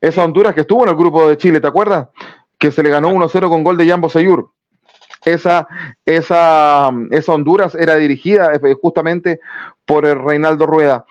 Esa 0.00 0.24
Honduras 0.24 0.54
que 0.54 0.62
estuvo 0.62 0.82
en 0.84 0.90
el 0.90 0.96
grupo 0.96 1.28
de 1.28 1.36
Chile, 1.36 1.60
¿te 1.60 1.66
acuerdas? 1.66 2.08
Que 2.58 2.70
se 2.70 2.82
le 2.82 2.90
ganó 2.90 3.10
1-0 3.10 3.48
con 3.48 3.62
gol 3.62 3.76
de 3.76 3.86
Jambo 3.86 4.08
Seyur. 4.08 4.50
Esa, 5.24 5.68
esa, 6.06 6.90
esa 7.10 7.32
Honduras 7.32 7.74
era 7.74 7.96
dirigida 7.96 8.54
eh, 8.54 8.74
justamente 8.80 9.40
por 9.84 10.06
el 10.06 10.18
Reinaldo 10.18 10.66
Rueda. 10.66 11.04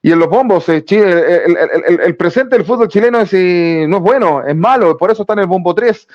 Y 0.00 0.12
en 0.12 0.20
los 0.20 0.28
bombos, 0.28 0.68
eh, 0.68 0.84
el, 0.86 2.16
presente 2.16 2.56
del 2.56 2.64
fútbol 2.64 2.88
chileno 2.88 3.18
es, 3.20 3.34
eh, 3.34 3.84
no 3.88 3.96
es 3.96 4.02
bueno, 4.02 4.46
es 4.46 4.54
malo, 4.54 4.96
por 4.96 5.10
eso 5.10 5.22
está 5.22 5.32
en 5.32 5.40
el 5.40 5.46
bombo 5.46 5.74
3. 5.74 6.08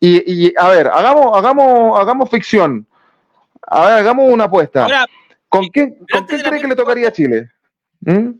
Y, 0.00 0.52
a 0.58 0.68
ver, 0.68 0.88
hagamos, 0.88 1.36
hagamos, 1.36 1.98
hagamos 1.98 2.28
ficción. 2.28 2.86
A 3.66 3.86
ver, 3.86 3.94
hagamos 4.00 4.30
una 4.30 4.44
apuesta. 4.44 5.06
¿Con 5.48 5.70
qué, 5.70 5.96
¿con 6.12 6.26
qué 6.26 6.42
cree 6.42 6.60
que 6.60 6.68
le 6.68 6.76
tocaría 6.76 7.08
a 7.08 7.12
Chile? 7.12 7.50
¿Mm? 8.00 8.30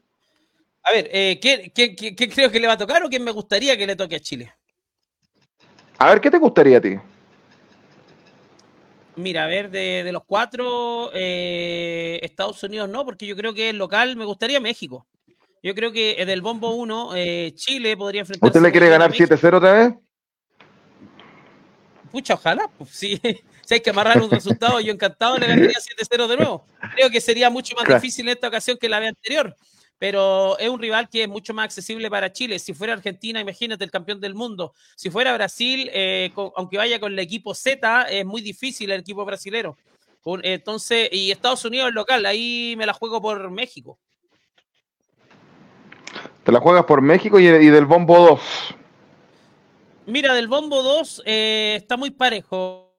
A 0.84 0.92
ver, 0.92 1.08
eh, 1.12 1.38
¿qué, 1.40 1.70
qué, 1.72 2.28
creo 2.28 2.50
que 2.50 2.58
le 2.58 2.66
va 2.66 2.72
a 2.72 2.78
tocar 2.78 3.04
o 3.04 3.08
quién 3.08 3.22
me 3.22 3.30
gustaría 3.30 3.76
que 3.76 3.86
le 3.86 3.94
toque 3.94 4.16
a 4.16 4.20
Chile? 4.20 4.52
A 5.98 6.08
ver, 6.08 6.20
¿qué 6.20 6.30
te 6.30 6.38
gustaría 6.38 6.78
a 6.78 6.80
ti? 6.80 6.96
Mira, 9.14 9.44
a 9.44 9.46
ver, 9.46 9.70
de, 9.70 10.10
los 10.10 10.24
cuatro, 10.24 11.10
eh, 11.14 12.18
Estados 12.22 12.62
Unidos 12.64 12.88
no, 12.88 13.04
porque 13.04 13.26
yo 13.26 13.36
creo 13.36 13.54
que 13.54 13.70
el 13.70 13.78
local 13.78 14.16
me 14.16 14.24
gustaría 14.24 14.58
México. 14.58 15.06
Yo 15.62 15.74
creo 15.74 15.92
que 15.92 16.24
del 16.26 16.42
bombo 16.42 16.74
1, 16.74 17.14
eh, 17.14 17.52
Chile 17.54 17.96
podría 17.96 18.22
enfrentarse. 18.22 18.48
¿Usted 18.48 18.66
le 18.66 18.72
quiere 18.72 18.88
ganar 18.88 19.12
7-0 19.12 19.58
otra 19.58 19.72
vez? 19.74 19.94
Pucha, 22.10 22.34
ojalá. 22.34 22.68
Pues, 22.76 22.90
sí. 22.90 23.20
si 23.64 23.74
hay 23.74 23.80
que 23.80 23.90
amarrar 23.90 24.20
un 24.20 24.30
resultado, 24.30 24.80
yo 24.80 24.92
encantado 24.92 25.38
le 25.38 25.46
ganaría 25.46 25.78
7-0 25.78 26.26
de 26.26 26.36
nuevo. 26.36 26.66
Creo 26.96 27.10
que 27.10 27.20
sería 27.20 27.48
mucho 27.48 27.76
más 27.76 27.86
difícil 27.86 28.26
en 28.26 28.34
esta 28.34 28.48
ocasión 28.48 28.76
que 28.76 28.88
la 28.88 28.98
vez 28.98 29.10
anterior 29.10 29.54
pero 30.02 30.58
es 30.58 30.68
un 30.68 30.80
rival 30.80 31.08
que 31.08 31.22
es 31.22 31.28
mucho 31.28 31.54
más 31.54 31.66
accesible 31.66 32.10
para 32.10 32.32
Chile. 32.32 32.58
Si 32.58 32.74
fuera 32.74 32.92
Argentina, 32.92 33.38
imagínate 33.38 33.84
el 33.84 33.90
campeón 33.92 34.20
del 34.20 34.34
mundo. 34.34 34.74
Si 34.96 35.10
fuera 35.10 35.32
Brasil, 35.32 35.88
eh, 35.92 36.32
aunque 36.56 36.76
vaya 36.76 36.98
con 36.98 37.12
el 37.12 37.18
equipo 37.20 37.54
Z, 37.54 38.08
es 38.10 38.26
muy 38.26 38.42
difícil 38.42 38.90
el 38.90 39.02
equipo 39.02 39.24
brasilero. 39.24 39.76
Entonces, 40.42 41.08
y 41.12 41.30
Estados 41.30 41.64
Unidos 41.64 41.90
es 41.90 41.94
local, 41.94 42.26
ahí 42.26 42.74
me 42.76 42.84
la 42.84 42.94
juego 42.94 43.22
por 43.22 43.48
México. 43.52 43.96
¿Te 46.42 46.50
la 46.50 46.58
juegas 46.58 46.84
por 46.84 47.00
México 47.00 47.38
y, 47.38 47.46
del 47.46 47.86
Bombo 47.86 48.18
2? 48.18 48.40
Mira, 50.06 50.34
del 50.34 50.48
Bombo 50.48 50.82
2 50.82 51.22
eh, 51.26 51.74
está 51.76 51.96
muy 51.96 52.10
parejo, 52.10 52.92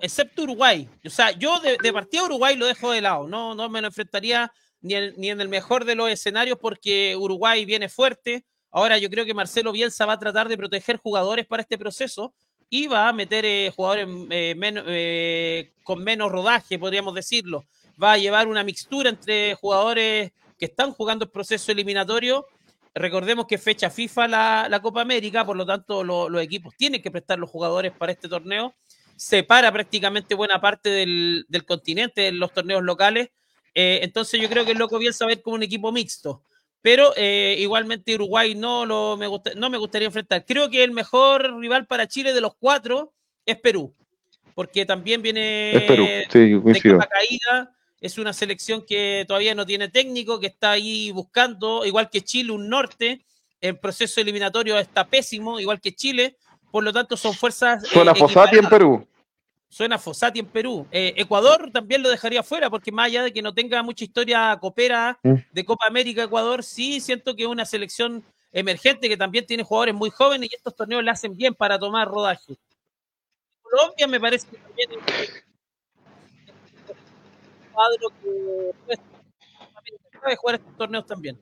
excepto 0.00 0.42
Uruguay. 0.42 0.88
O 1.06 1.10
sea, 1.10 1.30
yo 1.30 1.60
de, 1.60 1.76
de 1.80 1.92
partida 1.92 2.24
Uruguay 2.24 2.56
lo 2.56 2.66
dejo 2.66 2.90
de 2.90 3.02
lado, 3.02 3.28
no, 3.28 3.54
no 3.54 3.68
me 3.68 3.80
lo 3.80 3.86
enfrentaría 3.86 4.50
ni 4.84 5.30
en, 5.30 5.40
el 5.40 5.48
mejor 5.48 5.86
de 5.86 5.94
los 5.94 6.10
escenarios 6.10 6.58
porque 6.60 7.16
Uruguay 7.16 7.64
viene 7.64 7.88
fuerte. 7.88 8.44
Ahora 8.70 8.98
yo 8.98 9.08
creo 9.08 9.24
que 9.24 9.32
Marcelo 9.32 9.72
Bielsa 9.72 10.04
va 10.04 10.12
a 10.12 10.18
tratar 10.18 10.46
de 10.46 10.58
proteger 10.58 10.98
jugadores 10.98 11.46
para 11.46 11.62
este 11.62 11.78
proceso 11.78 12.34
y 12.68 12.86
va 12.86 13.08
a 13.08 13.12
meter 13.14 13.46
eh, 13.46 13.72
jugadores 13.74 14.06
eh, 14.30 14.54
eh, 14.60 15.72
con 15.82 16.04
menos 16.04 16.30
rodaje, 16.30 16.78
podríamos 16.78 17.14
decirlo. 17.14 17.64
Va 18.02 18.12
a 18.12 18.18
llevar 18.18 18.46
una 18.46 18.62
mixtura 18.62 19.08
entre 19.08 19.54
jugadores 19.54 20.32
que 20.58 20.66
están 20.66 20.92
jugando 20.92 21.24
el 21.24 21.30
proceso 21.30 21.72
eliminatorio. 21.72 22.46
Recordemos 22.94 23.46
que 23.46 23.56
fecha 23.56 23.88
FIFA 23.88 24.28
la, 24.28 24.80
Copa 24.82 25.00
América, 25.00 25.46
por 25.46 25.56
lo 25.56 25.64
tanto 25.64 26.04
los 26.04 26.42
equipos 26.42 26.74
tienen 26.76 27.00
que 27.00 27.10
prestar 27.10 27.38
los 27.38 27.48
jugadores 27.48 27.92
para 27.92 28.12
este 28.12 28.28
torneo. 28.28 28.74
Separa 29.16 29.72
prácticamente 29.72 30.34
buena 30.34 30.60
parte 30.60 30.90
del, 30.90 31.46
del 31.48 31.64
continente 31.64 32.28
en 32.28 32.38
los 32.38 32.52
torneos 32.52 32.82
locales 32.82 33.30
eh, 33.74 34.00
entonces 34.02 34.40
yo 34.40 34.48
creo 34.48 34.64
que 34.64 34.72
es 34.72 34.78
loco 34.78 34.98
bien 34.98 35.12
saber 35.12 35.42
como 35.42 35.56
un 35.56 35.62
equipo 35.62 35.90
mixto. 35.92 36.42
Pero 36.80 37.14
eh, 37.16 37.56
igualmente 37.58 38.14
Uruguay 38.14 38.54
no, 38.54 38.84
lo, 38.84 39.16
me 39.16 39.26
no 39.56 39.70
me 39.70 39.78
gustaría 39.78 40.06
enfrentar. 40.06 40.44
Creo 40.44 40.68
que 40.68 40.84
el 40.84 40.90
mejor 40.90 41.58
rival 41.58 41.86
para 41.86 42.06
Chile 42.06 42.32
de 42.34 42.42
los 42.42 42.54
cuatro 42.56 43.14
es 43.46 43.58
Perú. 43.58 43.94
Porque 44.54 44.84
también 44.84 45.22
viene 45.22 45.40
de 45.72 46.80
capa 46.82 47.08
caída. 47.08 47.74
Es 48.00 48.18
una 48.18 48.34
selección 48.34 48.84
que 48.86 49.24
todavía 49.26 49.54
no 49.54 49.64
tiene 49.64 49.88
técnico, 49.88 50.38
que 50.38 50.48
está 50.48 50.72
ahí 50.72 51.10
buscando, 51.10 51.86
igual 51.86 52.10
que 52.10 52.20
Chile, 52.20 52.52
un 52.52 52.68
norte. 52.68 53.24
El 53.62 53.78
proceso 53.78 54.20
eliminatorio 54.20 54.78
está 54.78 55.06
pésimo, 55.06 55.58
igual 55.58 55.80
que 55.80 55.94
Chile. 55.94 56.36
Por 56.70 56.84
lo 56.84 56.92
tanto, 56.92 57.16
son 57.16 57.32
fuerzas. 57.32 57.88
Suena 57.88 58.12
eh, 58.12 58.58
en 58.58 58.68
Perú 58.68 59.08
suena 59.74 59.98
Fossati 59.98 60.38
en 60.38 60.46
Perú. 60.46 60.86
Eh, 60.92 61.14
Ecuador 61.16 61.68
también 61.72 62.00
lo 62.00 62.08
dejaría 62.08 62.44
fuera, 62.44 62.70
porque 62.70 62.92
más 62.92 63.06
allá 63.06 63.24
de 63.24 63.32
que 63.32 63.42
no 63.42 63.52
tenga 63.52 63.82
mucha 63.82 64.04
historia 64.04 64.56
copera 64.60 65.18
mm. 65.24 65.34
de 65.50 65.64
Copa 65.64 65.86
América, 65.88 66.22
Ecuador 66.22 66.62
sí 66.62 67.00
siento 67.00 67.34
que 67.34 67.42
es 67.42 67.48
una 67.48 67.64
selección 67.64 68.22
emergente 68.52 69.08
que 69.08 69.16
también 69.16 69.46
tiene 69.46 69.64
jugadores 69.64 69.96
muy 69.96 70.10
jóvenes 70.10 70.48
y 70.52 70.54
estos 70.54 70.76
torneos 70.76 71.02
le 71.02 71.10
hacen 71.10 71.36
bien 71.36 71.54
para 71.54 71.76
tomar 71.76 72.06
rodaje. 72.06 72.56
Colombia 73.62 74.06
me 74.06 74.20
parece 74.20 74.46
que 74.46 74.58
también 74.58 74.90
es 74.92 74.96
un 74.96 75.02
cuadro 77.72 78.08
que 78.22 78.98
puede 80.20 80.36
jugar 80.36 80.54
estos 80.54 80.76
torneos 80.76 81.04
también. 81.04 81.36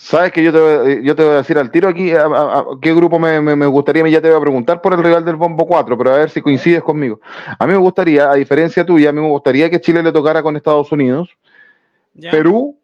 Sabes 0.00 0.32
que 0.32 0.42
yo 0.42 0.50
te, 0.50 1.04
yo 1.04 1.14
te 1.14 1.22
voy 1.22 1.34
a 1.34 1.36
decir 1.36 1.58
al 1.58 1.70
tiro 1.70 1.86
aquí 1.86 2.10
a, 2.12 2.64
qué 2.80 2.94
grupo 2.94 3.18
me, 3.18 3.38
me, 3.38 3.66
gustaría, 3.66 4.08
ya 4.08 4.22
te 4.22 4.28
voy 4.30 4.38
a 4.38 4.40
preguntar 4.40 4.80
por 4.80 4.94
el 4.94 5.04
rival 5.04 5.26
del 5.26 5.36
Bombo 5.36 5.66
4, 5.66 5.98
pero 5.98 6.14
a 6.14 6.16
ver 6.16 6.30
si 6.30 6.40
coincides 6.40 6.82
conmigo. 6.82 7.20
A 7.58 7.66
mí 7.66 7.74
me 7.74 7.78
gustaría, 7.78 8.30
a 8.30 8.34
diferencia 8.34 8.84
tuya, 8.84 9.10
a 9.10 9.12
mí 9.12 9.20
me 9.20 9.28
gustaría 9.28 9.68
que 9.68 9.78
Chile 9.78 10.02
le 10.02 10.10
tocara 10.10 10.42
con 10.42 10.56
Estados 10.56 10.90
Unidos, 10.90 11.28
Perú 12.18 12.80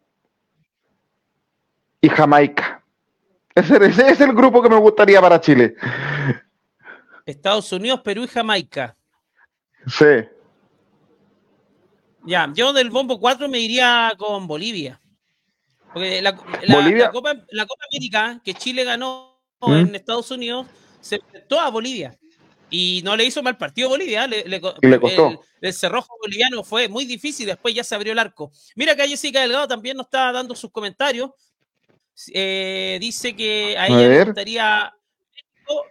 y 2.01 2.07
Jamaica. 2.07 2.83
Ese, 3.55 3.83
ese, 3.83 4.11
es 4.11 4.21
el 4.21 4.33
grupo 4.33 4.61
que 4.61 4.69
me 4.69 4.77
gustaría 4.77 5.19
para 5.19 5.41
Chile. 5.41 5.73
Estados 7.25 7.71
Unidos, 7.71 8.01
Perú 8.01 8.25
y 8.25 8.27
Jamaica. 8.27 8.95
Sí. 9.87 10.23
Ya, 12.27 12.47
yo 12.53 12.73
del 12.73 12.91
Bombo 12.91 13.19
4 13.19 13.49
me 13.49 13.57
iría 13.57 14.13
con 14.19 14.45
Bolivia. 14.45 15.01
Porque 15.97 16.21
la, 16.21 17.11
Copa, 17.11 17.31
América 17.91 18.39
que 18.43 18.53
Chile 18.53 18.83
ganó 18.83 19.39
¿Mm? 19.61 19.73
en 19.73 19.95
Estados 19.95 20.29
Unidos 20.31 20.67
se 21.01 21.15
enfrentó 21.15 21.59
a 21.59 21.69
Bolivia. 21.69 22.17
Y 22.69 23.01
no 23.03 23.15
le 23.15 23.25
hizo 23.25 23.41
mal 23.41 23.57
partido 23.57 23.87
a 23.87 23.91
Bolivia. 23.91 24.27
Le, 24.27 24.61
costó. 24.61 25.41
El, 25.61 25.73
cerrojo 25.73 26.15
boliviano 26.21 26.63
fue 26.63 26.87
muy 26.89 27.05
difícil. 27.05 27.47
Después 27.47 27.73
ya 27.73 27.83
se 27.83 27.95
abrió 27.95 28.11
el 28.11 28.19
arco. 28.19 28.51
Mira 28.75 28.95
que 28.95 29.07
Jessica 29.07 29.41
Delgado 29.41 29.67
también 29.67 29.97
nos 29.97 30.07
está 30.07 30.31
dando 30.31 30.53
sus 30.53 30.71
comentarios. 30.71 31.31
Eh, 32.33 32.97
dice 32.99 33.35
que 33.35 33.77
a 33.77 33.87
ella 33.87 34.09
le 34.09 34.25
gustaría 34.25 34.93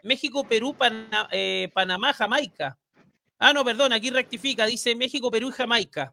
México, 0.02 0.46
Perú, 0.46 0.76
eh, 1.32 1.70
Panamá, 1.72 2.12
Jamaica. 2.12 2.78
Ah, 3.38 3.52
no, 3.52 3.64
perdón, 3.64 3.92
aquí 3.92 4.10
rectifica. 4.10 4.66
Dice 4.66 4.94
México, 4.94 5.30
Perú 5.30 5.48
y 5.48 5.52
Jamaica 5.52 6.12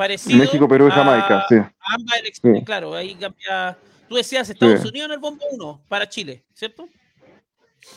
parecido. 0.00 0.38
México, 0.38 0.66
Perú 0.66 0.88
y 0.88 0.90
Jamaica, 0.90 1.44
sí. 1.46 1.56
ambas 1.56 2.18
elecciones, 2.20 2.64
claro, 2.64 2.94
ahí 2.94 3.14
cambia. 3.16 3.76
Tú 4.08 4.14
decías 4.14 4.48
Estados 4.48 4.82
Unidos 4.86 5.08
en 5.08 5.12
el 5.12 5.18
bombo 5.18 5.44
1 5.52 5.82
para 5.88 6.08
Chile, 6.08 6.42
¿cierto? 6.54 6.88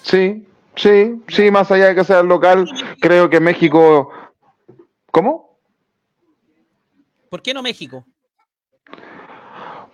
Sí, 0.01 0.45
sí, 0.75 1.21
sí, 1.29 1.49
más 1.49 1.71
allá 1.71 1.87
de 1.87 1.95
que 1.95 2.03
sea 2.03 2.21
local, 2.21 2.69
creo 2.99 3.29
que 3.29 3.39
México. 3.39 4.11
¿Cómo? 5.11 5.57
¿Por 7.29 7.41
qué 7.41 7.53
no 7.53 7.63
México? 7.63 8.05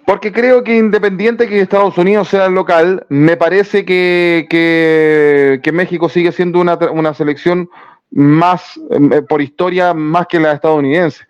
Porque 0.08 0.32
creo 0.32 0.64
que 0.64 0.78
independiente 0.78 1.48
que 1.48 1.62
Estados 1.62 1.96
Unidos 1.96 2.30
sea 2.30 2.48
el 2.48 2.54
local, 2.56 3.06
me 3.10 3.38
parece 3.38 3.86
que, 3.86 4.48
que, 4.50 5.72
México 5.72 6.10
sigue 6.10 6.32
siendo 6.32 6.60
una, 6.60 6.76
una 6.92 7.14
selección 7.14 7.70
más, 8.10 8.80
eh, 8.90 9.22
por 9.22 9.44
historia, 9.44 9.94
más 9.94 10.26
que 10.26 10.40
la 10.40 10.54
estadounidense. 10.54 11.24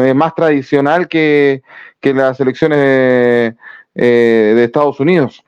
Eh, 0.00 0.14
más 0.14 0.34
tradicional 0.34 1.08
que, 1.08 1.62
las 2.02 2.40
elecciones 2.40 2.78
eh, 2.78 3.52
de, 3.94 4.64
Estados 4.64 5.00
Unidos. 5.00 5.42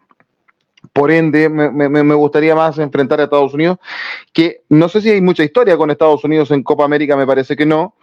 Por 0.93 1.11
ende, 1.11 1.49
me, 1.49 2.15
gustaría 2.15 2.55
más 2.55 2.79
enfrentar 2.79 3.21
a 3.21 3.25
Estados 3.25 3.55
Unidos, 3.55 3.79
que 4.33 4.63
no 4.69 4.89
sé 4.89 5.01
si 5.01 5.11
hay 5.11 5.21
mucha 5.23 5.43
historia 5.43 5.77
con 5.77 5.91
Estados 5.91 6.23
Unidos 6.25 6.51
en 6.51 6.63
Copa 6.63 6.85
América, 6.85 7.17
me 7.17 7.27
parece 7.27 7.57
que 7.57 7.65
no, 7.65 7.95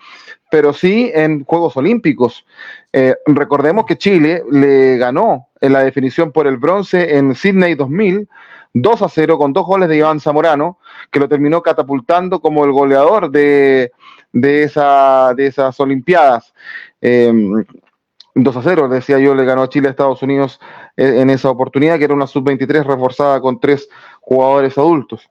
pero 0.50 0.74
sí 0.74 1.12
en 1.14 1.44
Juegos 1.44 1.78
Olímpicos. 1.78 2.46
Eh, 2.92 3.16
recordemos 3.28 3.86
que 3.86 3.98
Chile 3.98 4.44
le 4.50 4.98
ganó 4.98 5.50
en 5.62 5.74
la 5.74 5.84
definición 5.84 6.32
por 6.32 6.48
el 6.48 6.58
bronce 6.58 7.16
en 7.18 7.36
Sydney 7.36 7.76
2000, 7.76 8.28
2 8.74 9.02
a 9.02 9.10
0 9.10 9.38
con 9.38 9.54
dos 9.54 9.66
goles 9.68 9.90
de 9.90 9.98
Iván 9.98 10.20
Zamorano, 10.20 10.80
que 11.12 11.20
lo 11.20 11.28
terminó 11.28 11.62
catapultando 11.62 12.40
como 12.40 12.66
el 12.66 12.72
goleador 12.72 13.30
de, 13.30 13.92
de, 14.32 14.64
esa, 14.64 15.34
de 15.36 15.48
esas 15.48 15.80
Olimpiadas. 15.80 16.54
2 17.02 18.56
a 18.56 18.62
0, 18.62 18.88
decía 18.90 19.20
yo, 19.20 19.36
le 19.36 19.46
ganó 19.46 19.64
a 19.64 19.70
Chile 19.70 19.88
a 19.88 19.92
Estados 19.92 20.22
Unidos 20.22 20.60
en 20.96 21.30
esa 21.30 21.50
oportunidad, 21.50 21.98
que 21.98 22.06
era 22.06 22.14
una 22.14 22.28
sub-23 22.28 22.86
reforzada 22.86 23.42
con 23.42 23.60
tres 23.60 23.90
jugadores 24.22 24.78
adultos. 24.78 25.30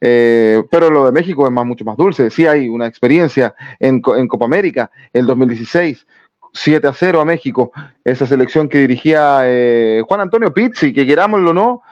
Eh, 0.00 0.62
pero 0.70 0.90
lo 0.90 1.06
de 1.06 1.12
México 1.12 1.46
es 1.46 1.52
más, 1.52 1.64
mucho 1.64 1.84
más 1.84 1.96
dulce. 1.96 2.30
Sí 2.30 2.46
hay 2.46 2.68
una 2.68 2.86
experiencia 2.86 3.54
en, 3.78 4.02
en 4.16 4.28
Copa 4.28 4.44
América, 4.44 4.90
el 5.12 5.26
2016, 5.26 6.06
7 6.52 6.86
a 6.86 6.92
0 6.92 7.20
a 7.20 7.24
México, 7.24 7.72
esa 8.04 8.26
selección 8.26 8.68
que 8.68 8.78
dirigía 8.78 9.40
eh, 9.44 10.02
Juan 10.06 10.20
Antonio 10.20 10.52
Pizzi, 10.52 10.92
que 10.92 11.06
querámoslo 11.06 11.50
o 11.50 11.54
no, 11.54 11.82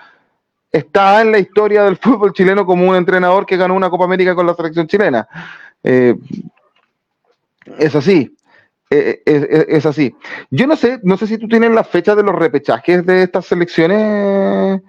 está 0.71 1.23
en 1.23 1.33
la 1.33 1.39
historia 1.39 1.85
del 1.85 1.97
fútbol 1.97 2.33
chileno 2.33 2.67
como 2.67 2.89
un 2.89 2.97
entrenador 2.97 3.47
que 3.47 3.57
ganó 3.57 3.75
una 3.75 3.91
Copa 3.91 4.05
América 4.05 4.35
con 4.35 4.47
la 4.47 4.55
selección 4.55 4.87
chilena. 4.87 5.27
Eh, 5.85 6.15
es 7.79 7.95
así. 7.95 8.37
Eh, 8.91 9.23
es, 9.25 9.87
así. 9.87 10.15
Yo 10.51 10.67
no 10.67 10.77
sé, 10.77 11.01
no 11.03 11.17
sé 11.17 11.27
si 11.27 11.39
tú 11.39 11.49
tienes 11.49 11.71
la 11.71 11.83
fecha 11.83 12.15
de 12.15 12.23
los 12.23 12.35
repechajes 12.35 13.07
de 13.07 13.23
estas 13.23 13.47
selecciones, 13.47 14.83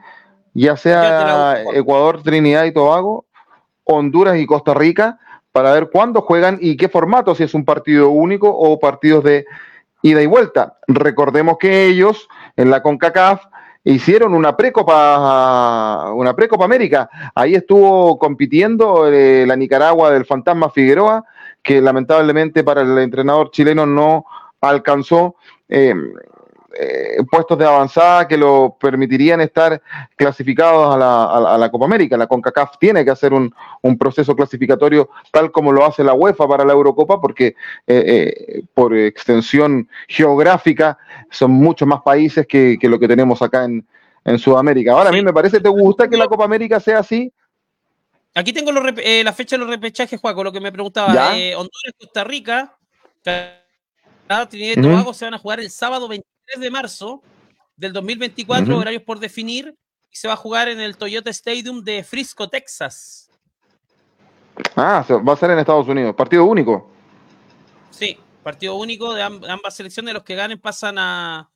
ya 0.54 0.76
sea 0.76 1.64
Ecuador, 1.74 2.22
Trinidad 2.22 2.66
y 2.66 2.74
Tobago, 2.74 3.26
Honduras 3.86 4.38
y 4.38 4.46
Costa 4.46 4.74
Rica, 4.74 5.20
para 5.54 5.72
ver 5.72 5.90
cuándo 5.90 6.22
juegan 6.22 6.58
y 6.60 6.76
qué 6.76 6.90
formato, 6.90 7.34
si 7.34 7.44
es 7.44 7.54
un 7.54 7.64
partido 7.64 8.10
único 8.10 8.50
o 8.50 8.78
partidos 8.78 9.24
de 9.24 9.46
ida 10.02 10.22
y 10.22 10.26
vuelta. 10.26 10.80
Recordemos 10.88 11.58
que 11.58 11.86
ellos 11.86 12.28
en 12.58 12.72
la 12.72 12.84
CONCACAF 12.84 13.46
hicieron 13.84 14.34
una 14.34 14.56
precopa, 14.56 16.12
una 16.14 16.36
precopa 16.36 16.66
América. 16.66 17.10
Ahí 17.36 17.56
estuvo 17.56 18.18
compitiendo 18.18 19.08
eh, 19.12 19.46
la 19.46 19.56
Nicaragua 19.56 20.12
del 20.12 20.26
Fantasma 20.26 20.70
Figueroa, 20.70 21.26
que 21.62 21.82
lamentablemente 21.82 22.64
para 22.64 22.82
el 22.82 22.98
entrenador 22.98 23.52
chileno 23.52 23.86
no 23.86 24.26
alcanzó. 24.62 25.36
Eh, 25.68 25.94
eh, 26.76 27.18
puestos 27.30 27.56
de 27.58 27.66
avanzada 27.66 28.28
que 28.28 28.36
lo 28.36 28.76
permitirían 28.80 29.42
estar 29.42 29.80
clasificados 30.16 30.96
a 30.96 30.98
la, 30.98 31.54
a, 31.54 31.58
la, 31.58 31.70
Copa 31.70 31.86
América. 31.86 32.18
La 32.18 32.26
CONCACAF 32.26 32.80
tiene 32.80 33.06
que 33.06 33.12
hacer 33.12 33.32
un, 33.32 33.54
proceso 34.00 34.36
clasificatorio 34.36 35.10
tal 35.32 35.52
como 35.52 35.72
lo 35.72 35.86
hace 35.86 36.04
la 36.04 36.14
UEFA 36.14 36.48
para 36.48 36.66
la 36.66 36.74
Eurocopa, 36.74 37.22
porque 37.22 37.48
eh, 37.48 37.56
eh, 38.48 38.64
por 38.74 38.98
extensión 38.98 39.88
geográfica 40.08 40.98
son 41.30 41.52
muchos 41.52 41.88
más 41.88 42.02
países 42.02 42.48
que, 42.48 42.80
lo 42.82 43.00
que 43.00 43.08
tenemos 43.08 43.42
acá 43.42 43.66
en, 43.66 43.86
Sudamérica. 44.40 44.94
Ahora, 44.94 45.10
a 45.10 45.12
mí 45.12 45.22
me 45.22 45.34
parece, 45.34 45.60
¿te 45.60 45.68
gusta 45.68 46.10
que 46.10 46.16
la 46.16 46.28
Copa 46.28 46.46
América 46.46 46.80
sea 46.80 47.00
así? 47.00 47.32
Aquí 48.34 48.54
tengo 48.54 48.72
la 48.72 49.34
fecha 49.34 49.58
de 49.58 49.60
los 49.60 49.70
repechajes, 49.70 50.20
Juaco, 50.20 50.46
lo 50.46 50.52
que 50.52 50.62
me 50.62 50.72
preguntaba. 50.72 51.10
Honduras, 51.12 51.94
Costa 52.00 52.24
Rica, 52.24 52.74
Trinidad 53.22 54.78
y 54.78 54.82
Tobago 54.82 55.14
se 55.14 55.26
van 55.26 55.34
a 55.34 55.38
jugar 55.38 55.60
el 55.60 55.70
sábado 55.70 56.08
20 56.08 56.33
3 56.46 56.62
de 56.62 56.72
marzo 56.72 57.22
del 57.76 57.94
2024, 57.94 58.78
horarios 58.78 59.04
por 59.04 59.20
definir, 59.20 59.76
y 60.12 60.16
se 60.16 60.28
va 60.28 60.36
a 60.36 60.38
jugar 60.38 60.70
en 60.70 60.80
el 60.80 60.98
Toyota 60.98 61.30
Stadium 61.30 61.84
de 61.84 62.04
Frisco, 62.04 62.48
Texas. 62.48 63.30
Ah, 64.76 65.06
va 65.28 65.34
a 65.34 65.38
ser 65.38 65.52
en 65.52 65.60
Estados 65.60 65.88
Unidos, 65.88 66.16
partido 66.16 66.46
único. 66.46 66.90
Sí, 67.90 68.18
partido 68.44 68.76
único 68.76 69.14
de 69.14 69.24
ambas 69.24 69.76
selecciones, 69.76 70.14
los 70.14 70.24
que 70.24 70.36
ganen 70.36 70.60
pasan 70.60 70.98
a, 70.98 71.50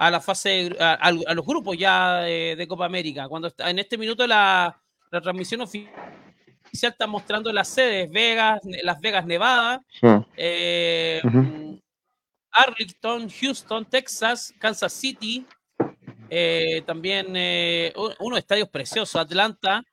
a 0.00 0.10
la 0.10 0.20
fase, 0.20 0.74
a, 0.80 1.12
los 1.12 1.44
grupos 1.44 1.76
ya 1.76 2.20
de, 2.20 2.66
Copa 2.66 2.86
América. 2.86 3.28
Cuando 3.28 3.48
está, 3.48 3.68
en 3.68 3.78
este 3.78 3.98
minuto 3.98 4.26
la, 4.26 4.80
transmisión 5.10 5.60
oficial 5.60 5.92
está 6.72 7.06
mostrando 7.06 7.52
las 7.52 7.68
sedes, 7.68 8.10
Vegas, 8.10 8.60
Las 8.82 8.98
Vegas, 9.00 9.26
Nevada, 9.26 9.82
eh, 10.36 11.20
Arlington, 12.52 13.28
Houston, 13.30 13.84
Texas, 13.84 14.52
Kansas 14.58 14.92
City, 14.92 15.46
eh, 16.28 16.82
también 16.86 17.26
eh, 17.34 17.92
unos 18.20 18.38
estadios 18.38 18.68
preciosos, 18.68 19.16
Atlanta, 19.16 19.84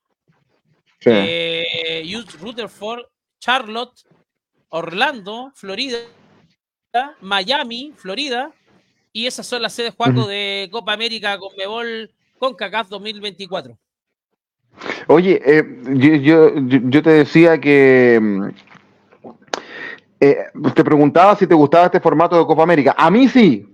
eh, 1.06 2.04
Rutherford, 2.40 3.06
Charlotte, 3.40 4.00
Orlando, 4.70 5.52
Florida, 5.56 5.98
Miami, 7.22 7.94
Florida, 7.96 8.52
y 9.14 9.26
esas 9.26 9.48
son 9.48 9.62
las 9.62 9.74
sedes 9.74 9.96
Juaco 9.96 10.28
de 10.28 10.70
Copa 10.72 10.94
América 10.94 11.38
con 11.38 11.56
Mebol 11.56 12.12
con 12.38 12.54
CACAF 12.56 12.90
2024. 12.90 13.78
Oye, 15.08 15.42
yo, 16.22 16.54
yo, 16.56 17.02
te 17.02 17.10
decía 17.10 17.60
que 17.60 18.20
mm, 18.22 18.50
eh, 20.20 20.38
te 20.74 20.84
preguntaba 20.84 21.36
si 21.36 21.48
te 21.48 21.54
gustaba 21.54 21.86
este 21.86 22.00
formato 22.00 22.38
de 22.38 22.46
Copa 22.46 22.64
América. 22.64 22.96
A 22.98 23.10
mí 23.12 23.28
sí, 23.28 23.68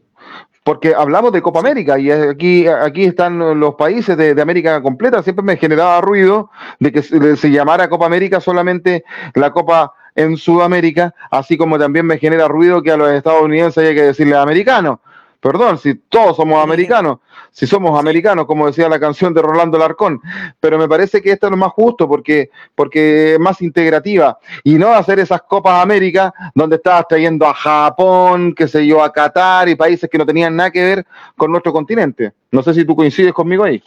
porque 0.64 0.94
hablamos 0.96 1.32
de 1.34 1.42
Copa 1.42 1.60
América 1.60 2.00
y 2.00 2.10
aquí, 2.10 2.68
aquí 2.68 3.06
están 3.06 3.60
los 3.60 3.76
países 3.76 4.18
de, 4.18 4.42
América 4.42 4.82
completa. 4.82 5.22
Siempre 5.22 5.44
me 5.44 5.58
generaba 5.58 6.00
ruido 6.02 6.50
de 6.80 6.92
que 6.92 7.02
se, 7.02 7.52
llamara 7.52 7.90
Copa 7.90 8.06
América 8.06 8.40
solamente 8.40 9.04
la 9.36 9.52
Copa 9.52 9.94
en 10.16 10.38
Sudamérica, 10.38 11.14
así 11.32 11.58
como 11.58 11.80
también 11.80 12.06
me 12.06 12.18
genera 12.18 12.48
ruido 12.48 12.82
que 12.82 12.92
a 12.92 12.98
los 12.98 13.10
estadounidenses 13.10 13.84
haya 13.84 13.94
que 13.94 14.04
decirle 14.04 14.38
americano. 14.38 15.02
Perdón, 15.44 15.78
si 15.78 15.96
todos 15.96 16.38
somos 16.38 16.64
americanos, 16.64 17.18
si 17.52 17.68
somos 17.68 18.00
americanos, 18.00 18.46
como 18.46 18.66
decía 18.66 18.88
la 18.88 18.98
canción 18.98 19.34
de 19.34 19.42
Rolando 19.42 19.78
Larcón, 19.78 20.22
pero 20.62 20.78
me 20.78 20.88
parece 20.88 21.22
que 21.22 21.34
esto 21.34 21.48
es 21.48 21.52
lo 21.52 21.58
más 21.58 21.74
justo 21.74 22.08
porque, 22.08 22.50
porque 22.74 23.34
es 23.34 23.40
más 23.42 23.62
integrativa 23.62 24.40
y 24.64 24.76
no 24.76 24.94
hacer 24.94 25.20
esas 25.20 25.42
Copas 25.42 25.84
América 25.84 26.34
donde 26.56 26.78
estabas 26.78 27.10
trayendo 27.10 27.46
a 27.46 27.54
Japón, 27.54 28.56
que 28.56 28.70
se 28.70 28.88
yo, 28.88 29.04
a 29.04 29.12
Qatar 29.12 29.68
y 29.68 29.76
países 29.76 30.10
que 30.10 30.18
no 30.18 30.26
tenían 30.26 30.56
nada 30.56 30.72
que 30.72 30.82
ver 30.82 31.06
con 31.36 31.52
nuestro 31.52 31.74
continente. 31.74 32.32
No 32.50 32.64
sé 32.64 32.74
si 32.74 32.86
tú 32.86 32.96
coincides 32.96 33.34
conmigo 33.34 33.66
ahí. 33.66 33.84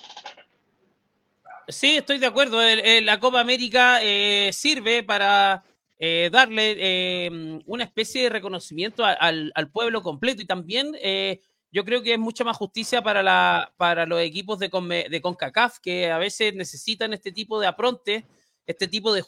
Sí, 1.68 1.96
estoy 1.96 2.18
de 2.18 2.26
acuerdo. 2.26 2.58
La 3.00 3.18
Copa 3.18 3.40
América 3.40 4.00
eh, 4.02 4.50
sirve 4.52 5.04
para 5.04 5.64
eh, 5.98 6.28
darle 6.30 6.76
eh, 6.78 7.60
una 7.64 7.84
especie 7.84 8.24
de 8.24 8.28
reconocimiento 8.28 9.04
al, 9.04 9.70
pueblo 9.72 10.02
completo 10.02 10.42
y 10.42 10.46
también 10.46 10.94
eh, 11.00 11.40
yo 11.72 11.84
creo 11.84 12.02
que 12.02 12.12
es 12.12 12.18
mucha 12.18 12.44
más 12.44 12.56
justicia 12.56 13.02
para, 13.02 13.22
la, 13.22 13.72
para 13.76 14.04
los 14.04 14.20
equipos 14.20 14.58
de, 14.58 14.68
de 15.10 15.20
CONCACAF 15.20 15.78
que 15.78 16.10
a 16.10 16.18
veces 16.18 16.54
necesitan 16.54 17.12
este 17.12 17.32
tipo 17.32 17.58
de 17.58 17.66
apronte, 17.66 18.26
este 18.66 18.88
tipo 18.88 19.12
de, 19.12 19.24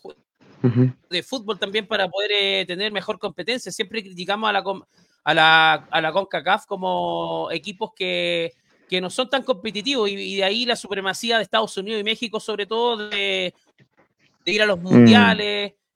de 1.09 1.23
fútbol 1.23 1.59
también 1.59 1.87
para 1.87 2.09
poder 2.09 2.67
tener 2.67 2.93
mejor 2.93 3.19
competencia. 3.19 3.73
Siempre 3.73 4.03
criticamos 4.03 4.51
a 4.51 4.53
la, 4.53 4.65
a 5.25 5.35
la, 5.35 5.73
a 5.91 6.01
la 6.01 6.13
CONCACAF 6.13 6.67
como 6.67 7.49
equipos 7.51 7.93
que, 7.95 8.53
que 8.89 9.01
no 9.01 9.11
son 9.11 9.31
tan 9.31 9.43
competitivos 9.43 10.11
y, 10.11 10.37
de 10.37 10.45
ahí 10.45 10.65
la 10.65 10.77
supremacía 10.77 11.37
de 11.37 11.45
Estados 11.45 11.77
Unidos 11.77 12.01
y 12.01 12.05
México 12.05 12.41
sobre 12.41 12.67
todo 12.67 13.09
de, 13.09 13.55
ir 14.45 14.63
a 14.63 14.67
los 14.67 14.81
mm. 14.81 15.05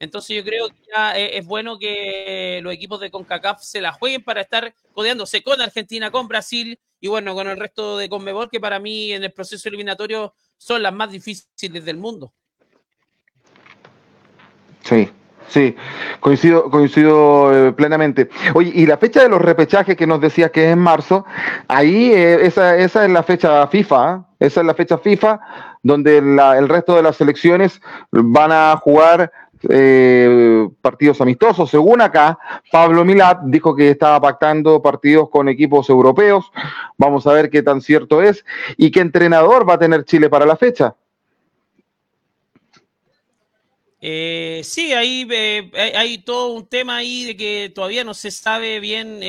Entonces 0.03 0.37
yo 0.37 0.43
creo 0.43 0.69
que 0.69 0.83
ya 0.93 1.17
es, 1.17 1.47
bueno 1.47 1.79
que 1.79 2.59
los 2.61 2.75
equipos 2.75 2.99
de 2.99 3.09
CONCACAF 3.09 3.63
se 3.63 3.81
la 3.81 3.93
jueguen 3.93 4.25
para 4.25 4.41
estar 4.41 4.75
codeándose 4.93 5.45
con 5.45 5.61
Argentina, 5.61 6.11
con 6.11 6.27
Brasil 6.27 6.77
y 6.99 7.07
bueno, 7.07 7.37
con 7.37 7.47
el 7.47 7.57
resto 7.57 7.99
de 7.99 8.09
CONMEBOL, 8.09 8.51
que 8.51 8.59
para 8.59 8.81
mí 8.81 9.13
en 9.13 9.23
el 9.23 9.31
proceso 9.31 9.69
eliminatorio 9.69 10.35
son 10.57 10.83
las 10.83 10.93
más 10.93 11.13
difíciles 11.13 11.85
del 11.85 11.99
mundo. 11.99 12.33
Sí, 14.83 15.09
Sí, 15.49 15.77
coincido, 16.21 16.71
coincido 16.71 17.69
eh, 17.69 17.73
plenamente. 17.73 18.31
Oye, 18.55 18.73
y 18.75 18.87
la 18.87 18.97
fecha 18.97 19.23
de 19.23 19.29
los 19.29 19.43
repechajes 19.43 19.99
que 19.99 20.07
nos 20.07 20.19
decías 20.19 20.51
que 20.51 20.65
es 20.65 20.73
en 20.73 20.79
marzo, 20.79 21.27
ahí 21.69 22.11
eh, 22.11 22.47
esa, 22.47 22.79
esa, 22.79 23.05
es 23.05 23.11
la 23.11 23.23
fecha 23.23 23.67
FIFA, 23.67 24.15
¿eh? 24.15 24.47
esa 24.47 24.61
es 24.61 24.67
la 24.67 24.73
fecha 24.73 24.97
FIFA 24.97 25.41
donde 25.83 26.19
el 26.19 26.69
resto 26.69 26.95
de 26.97 27.03
las 27.03 27.17
selecciones 27.17 27.81
van 28.13 28.53
a 28.53 28.77
jugar 28.77 29.33
eh, 29.69 30.69
partidos 30.81 31.21
amistosos. 31.21 31.71
Según 31.71 32.01
acá, 32.01 32.39
Pablo 32.71 33.05
Milat 33.05 33.41
dijo 33.45 33.75
que 33.75 33.91
estaba 33.91 34.21
pactando 34.21 34.83
partidos 34.83 35.29
con 35.31 35.49
equipos 35.49 35.89
europeos. 35.89 36.51
Vamos 36.97 37.27
a 37.27 37.33
ver 37.33 37.51
qué 37.51 37.63
tan 37.63 37.81
cierto 37.81 38.23
es 38.23 38.45
y 38.77 38.91
qué 38.91 39.01
entrenador 39.01 39.69
va 39.69 39.75
a 39.75 39.79
tener 39.79 40.05
Chile 40.05 40.29
para 40.29 40.47
la 40.47 40.57
fecha. 40.57 40.95
Eh, 44.01 44.63
sí, 44.65 44.93
ahí 44.93 45.27
eh, 45.31 45.71
hay 45.95 46.19
todo 46.19 46.55
un 46.55 46.67
tema 46.67 46.97
ahí 46.97 47.25
de 47.25 47.37
que 47.37 47.73
todavía 47.73 48.03
no 48.03 48.15
se 48.15 48.33
sabe 48.33 48.81
bien 48.81 49.21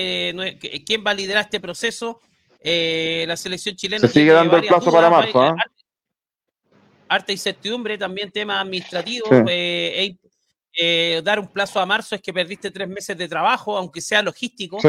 quién 0.86 1.04
va 1.06 1.12
a 1.12 1.14
liderar 1.14 1.44
este 1.44 1.60
proceso. 1.60 2.20
la 2.64 3.38
selección 3.38 3.76
chilena. 3.76 4.08
Se 4.08 4.14
sigue 4.14 4.32
dando 4.32 4.58
el 4.58 4.66
plazo 4.66 4.92
para 4.92 5.10
marzo. 5.10 5.56
Harta 7.08 7.32
incertidumbre, 7.32 7.98
también 7.98 8.32
tema 8.32 8.60
administrativo. 8.60 9.28
Eh, 10.76 11.22
dar 11.24 11.40
un 11.40 11.48
plazo 11.48 11.80
a 11.80 11.86
marzo 11.86 12.16
es 12.16 12.22
que 12.22 12.34
perdiste 12.34 12.72
tres 12.72 12.88
meses 12.88 13.16
de 13.16 13.28
trabajo, 13.28 13.78
aunque 13.78 14.02
sea 14.02 14.24
logístico, 14.24 14.80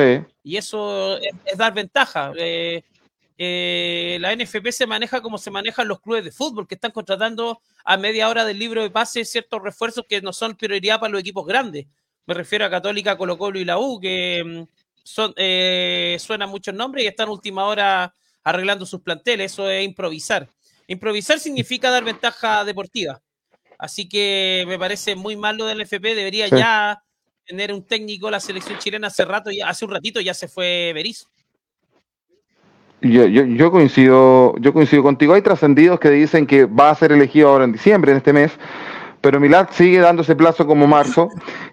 y 0.42 0.56
eso 0.56 1.18
es, 1.18 1.58
dar 1.58 1.74
ventaja. 1.74 2.32
Eh, 2.36 2.82
eh, 3.36 4.16
la 4.20 4.32
NFP 4.34 4.70
se 4.70 4.86
maneja 4.86 5.20
como 5.20 5.38
se 5.38 5.50
manejan 5.50 5.88
los 5.88 6.00
clubes 6.00 6.24
de 6.24 6.32
fútbol, 6.32 6.66
que 6.66 6.76
están 6.76 6.92
contratando 6.92 7.60
a 7.84 7.96
media 7.96 8.28
hora 8.28 8.44
del 8.44 8.58
libro 8.58 8.82
de 8.82 8.90
pase 8.90 9.24
ciertos 9.24 9.62
refuerzos 9.62 10.06
que 10.08 10.22
no 10.22 10.32
son 10.32 10.54
prioridad 10.56 11.00
para 11.00 11.12
los 11.12 11.20
equipos 11.20 11.46
grandes. 11.46 11.86
Me 12.26 12.34
refiero 12.34 12.64
a 12.64 12.70
Católica, 12.70 13.18
Colo 13.18 13.36
Colo 13.36 13.58
y 13.58 13.64
la 13.64 13.78
U, 13.78 14.00
que 14.00 14.42
mm, 14.42 14.62
son, 15.02 15.34
eh, 15.36 16.16
suenan 16.18 16.48
muchos 16.48 16.74
nombres 16.74 17.04
y 17.04 17.08
están 17.08 17.28
última 17.28 17.66
hora 17.66 18.14
arreglando 18.42 18.86
sus 18.86 19.02
planteles. 19.02 19.52
Eso 19.52 19.68
es 19.68 19.84
improvisar. 19.84 20.48
Improvisar 20.86 21.38
significa 21.38 21.90
dar 21.90 22.04
ventaja 22.04 22.64
deportiva. 22.64 23.20
Así 23.78 24.08
que 24.08 24.64
me 24.66 24.78
parece 24.78 25.16
muy 25.16 25.36
mal 25.36 25.56
lo 25.56 25.66
del 25.66 25.80
FP. 25.80 26.14
Debería 26.14 26.48
ya 26.48 27.02
tener 27.44 27.72
un 27.72 27.82
técnico 27.84 28.30
la 28.30 28.40
selección 28.40 28.78
chilena 28.78 29.08
hace 29.08 29.24
rato, 29.24 29.50
hace 29.66 29.84
un 29.84 29.90
ratito 29.90 30.20
ya 30.20 30.34
se 30.34 30.48
fue 30.48 30.92
Berizzo. 30.94 31.28
Yo, 33.00 33.26
yo, 33.26 33.44
yo, 33.44 33.70
coincido, 33.70 34.54
yo 34.58 34.72
coincido 34.72 35.02
contigo. 35.02 35.34
Hay 35.34 35.42
trascendidos 35.42 36.00
que 36.00 36.08
dicen 36.08 36.46
que 36.46 36.64
va 36.64 36.90
a 36.90 36.94
ser 36.94 37.12
elegido 37.12 37.50
ahora 37.50 37.64
en 37.64 37.72
diciembre, 37.72 38.12
en 38.12 38.18
este 38.18 38.32
mes, 38.32 38.52
pero 39.20 39.40
Milad 39.40 39.68
sigue 39.72 39.98
dándose 39.98 40.34
plazo 40.34 40.66
como 40.66 40.86
marzo. 40.86 41.28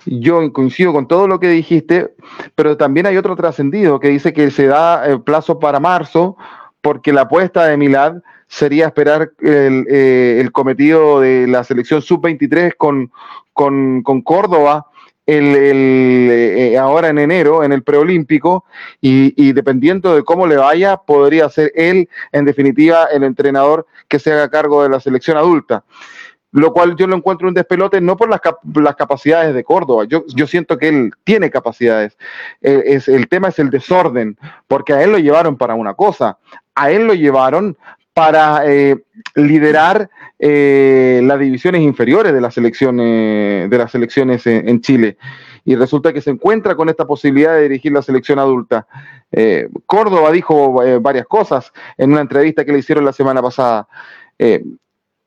Yo 0.05 0.51
coincido 0.51 0.91
con 0.91 1.07
todo 1.07 1.27
lo 1.27 1.39
que 1.39 1.47
dijiste, 1.47 2.13
pero 2.55 2.75
también 2.75 3.05
hay 3.05 3.15
otro 3.15 3.37
trascendido 3.37 3.99
que 3.99 4.09
dice 4.09 4.33
que 4.33 4.51
se 4.51 4.67
da 4.67 5.05
el 5.05 5.21
plazo 5.21 5.57
para 5.59 5.79
marzo 5.79 6.35
porque 6.81 7.13
la 7.13 7.21
apuesta 7.21 7.65
de 7.65 7.77
Milad 7.77 8.15
sería 8.51 8.87
esperar 8.87 9.31
el, 9.39 9.85
eh, 9.89 10.47
cometido 10.51 11.21
de 11.21 11.47
la 11.47 11.63
selección 11.63 12.01
sub-23 12.01 12.73
con, 12.77 13.09
con, 13.53 14.03
con 14.03 14.21
Córdoba 14.21 14.87
el, 15.25 15.55
eh, 15.55 16.77
ahora 16.77 17.07
en 17.07 17.17
enero, 17.17 17.63
en 17.63 17.71
el 17.71 17.81
preolímpico, 17.81 18.65
y, 18.99 19.53
dependiendo 19.53 20.13
de 20.13 20.23
cómo 20.23 20.47
le 20.47 20.57
vaya, 20.57 20.97
podría 20.97 21.47
ser 21.47 21.71
él, 21.75 22.09
en 22.33 22.43
definitiva, 22.43 23.05
el 23.05 23.23
entrenador 23.23 23.87
que 24.09 24.19
se 24.19 24.33
haga 24.33 24.49
cargo 24.49 24.83
de 24.83 24.89
la 24.89 24.99
selección 24.99 25.37
adulta. 25.37 25.85
Lo 26.51 26.73
cual 26.73 26.97
yo 26.97 27.07
lo 27.07 27.15
encuentro 27.15 27.47
un 27.47 27.53
despelote 27.53 28.01
no 28.01 28.17
por 28.17 28.29
las, 28.29 28.41
las 28.75 28.95
capacidades 28.97 29.55
de 29.55 29.63
Córdoba, 29.63 30.03
yo, 30.03 30.25
yo, 30.27 30.45
siento 30.45 30.77
que 30.77 30.89
él 30.89 31.11
tiene 31.23 31.49
capacidades, 31.49 32.17
eh, 32.61 32.83
es, 32.87 33.07
el 33.07 33.29
tema 33.29 33.47
es 33.47 33.59
el 33.59 33.69
desorden, 33.69 34.37
porque 34.67 34.91
a 34.91 35.01
él 35.01 35.13
lo 35.13 35.17
llevaron 35.19 35.55
para 35.55 35.75
una 35.75 35.93
cosa, 35.93 36.37
a 36.75 36.91
él 36.91 37.07
lo 37.07 37.13
llevaron 37.13 37.77
para 38.13 38.63
eh, 38.65 38.97
liderar 39.35 40.09
eh, 40.37 41.21
las 41.23 41.39
divisiones 41.39 41.81
inferiores 41.81 42.33
de 42.33 42.41
las 42.41 42.53
selecciones, 42.53 43.69
de 43.69 43.77
las 43.77 43.91
selecciones 43.91 44.45
en, 44.47 44.81
Chile. 44.81 45.17
Y 45.63 45.75
resulta 45.75 46.11
que 46.11 46.21
se 46.21 46.31
encuentra 46.31 46.75
con 46.75 46.89
esta 46.89 47.05
posibilidad 47.05 47.53
de 47.53 47.63
dirigir 47.63 47.91
la 47.91 48.01
selección 48.01 48.39
adulta. 48.39 48.87
Eh, 49.31 49.69
Córdoba 49.85 50.31
dijo 50.31 50.73
varias 51.01 51.25
cosas 51.27 51.71
en 51.97 52.11
una 52.11 52.21
entrevista 52.21 52.65
que 52.65 52.73
le 52.73 52.79
hicieron 52.79 53.05
la 53.05 53.13
semana 53.13 53.41
pasada. 53.41 53.87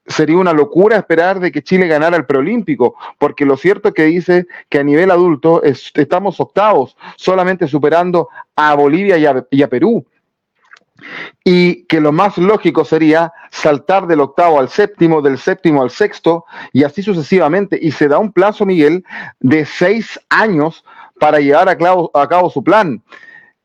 sería 0.07 0.37
una 0.37 0.53
locura 0.53 0.97
esperar 0.97 1.41
de 1.41 1.51
que 1.51 1.63
Chile 1.63 1.87
ganara 1.87 2.17
el 2.17 2.27
preolímpico, 2.27 2.97
porque 3.19 3.47
lo 3.47 3.57
cierto 3.57 3.89
es 3.89 3.95
que 3.95 4.05
dice 4.05 4.47
que 4.69 4.81
a 4.81 4.85
nivel 4.85 5.11
adulto 5.11 5.63
estamos 5.63 6.39
octavos, 6.41 6.97
solamente 7.17 7.69
superando 7.69 8.29
a 8.57 8.75
Bolivia 8.75 9.17
y 9.51 9.63
a 9.63 9.69
Perú 9.69 10.05
y 11.45 11.85
que 11.85 12.01
lo 12.01 12.13
más 12.13 12.39
lógico 12.39 12.85
sería 12.85 13.33
saltar 13.51 14.07
del 14.07 14.21
octavo 14.21 14.59
al 14.59 14.69
séptimo, 14.69 15.21
del 15.21 15.39
séptimo 15.39 15.83
al 15.83 15.91
sexto 15.91 16.45
y 16.73 16.85
así 16.85 17.03
sucesivamente. 17.03 17.79
Y 17.81 17.93
se 17.93 18.09
da 18.09 18.19
un 18.19 18.33
plazo, 18.33 18.65
Miguel, 18.65 19.05
de 19.41 19.67
seis 19.67 20.19
años 20.31 20.85
para 21.21 21.41
llevar 21.41 21.69
a 21.69 21.77
cabo, 21.77 22.51
su 22.51 22.63
plan. 22.65 23.03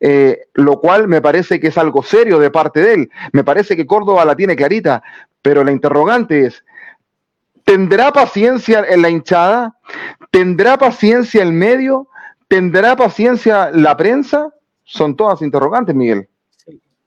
Eh, 0.01 0.47
lo 0.53 0.79
cual 0.79 1.09
me 1.09 1.21
parece 1.21 1.59
que 1.59 1.67
es 1.67 1.77
algo 1.77 2.03
serio 2.03 2.39
de 2.39 2.51
parte 2.51 2.81
de 2.81 2.93
él. 2.93 3.09
Me 3.33 3.43
parece 3.43 3.75
que 3.75 3.85
Córdoba 3.85 4.23
la 4.23 4.35
tiene 4.35 4.55
clarita, 4.55 5.03
pero 5.41 5.63
la 5.63 5.71
interrogante 5.71 6.45
es, 6.45 6.63
¿tendrá 7.65 8.11
paciencia 8.13 8.85
en 8.87 9.01
la 9.01 9.09
hinchada? 9.09 9.75
¿Tendrá 10.31 10.77
paciencia 10.77 11.41
el 11.43 11.51
medio? 11.51 12.07
¿Tendrá 12.47 12.95
paciencia 12.95 13.71
la 13.73 13.97
prensa? 13.97 14.53
Son 14.83 15.15
todas 15.15 15.41
interrogantes, 15.41 15.93
Miguel. 15.93 16.29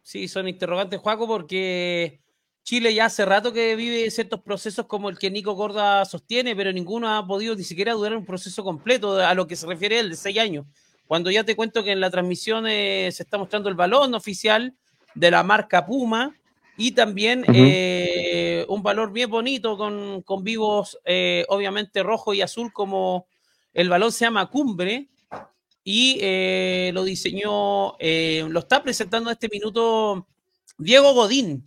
Sí, 0.03 0.29
son 0.29 0.49
interrogantes, 0.49 1.01
Juaco, 1.01 1.27
porque 1.27 2.21
Chile 2.65 2.95
ya 2.95 3.07
hace 3.07 3.25
rato 3.25 3.53
que 3.53 3.77
vive 3.77 4.11
ciertos 4.11 4.41
procesos 4.41 4.87
como 4.87 5.09
el 5.09 5.19
que 5.19 5.31
Nico 5.31 5.53
Gorda 5.53 6.05
sostiene, 6.05 6.55
pero 6.55 6.73
ninguno 6.73 7.09
ha 7.15 7.27
podido 7.27 7.55
ni 7.55 7.65
siquiera 7.65 7.93
durar 7.93 8.17
un 8.17 8.25
proceso 8.25 8.63
completo 8.63 9.17
a 9.17 9.35
lo 9.35 9.47
que 9.47 9.57
se 9.57 9.67
refiere 9.67 9.99
él, 9.99 10.11
de 10.11 10.17
seis 10.17 10.39
años. 10.39 10.67
Cuando 11.07 11.31
ya 11.31 11.45
te 11.45 11.57
cuento 11.57 11.85
que 11.85 11.93
en 11.93 12.01
la 12.01 12.11
transmisión 12.11 12.67
eh, 12.67 13.11
se 13.13 13.23
está 13.23 13.39
mostrando 13.39 13.69
el 13.69 13.75
balón 13.75 14.15
oficial 14.15 14.75
de 15.15 15.31
la 15.31 15.43
marca 15.43 15.85
Puma 15.85 16.35
y 16.77 16.93
también 16.93 17.45
eh, 17.53 18.65
un 18.69 18.83
valor 18.83 19.13
bien 19.13 19.29
bonito 19.29 19.77
con, 19.77 20.23
con 20.23 20.43
vivos, 20.43 20.99
eh, 21.05 21.45
obviamente 21.49 22.03
rojo 22.03 22.33
y 22.33 22.41
azul, 22.41 22.73
como 22.73 23.27
el 23.75 23.89
balón 23.89 24.11
se 24.11 24.25
llama 24.25 24.47
Cumbre, 24.47 25.09
y 25.85 26.19
eh, 26.21 26.91
lo 26.95 27.05
diseñó, 27.05 27.97
eh, 27.99 28.45
lo 28.49 28.61
está 28.61 28.83
presentando 28.83 29.31
en 29.31 29.35
este 29.35 29.49
minuto 29.49 30.27
Diego 30.79 31.13
Godín. 31.15 31.65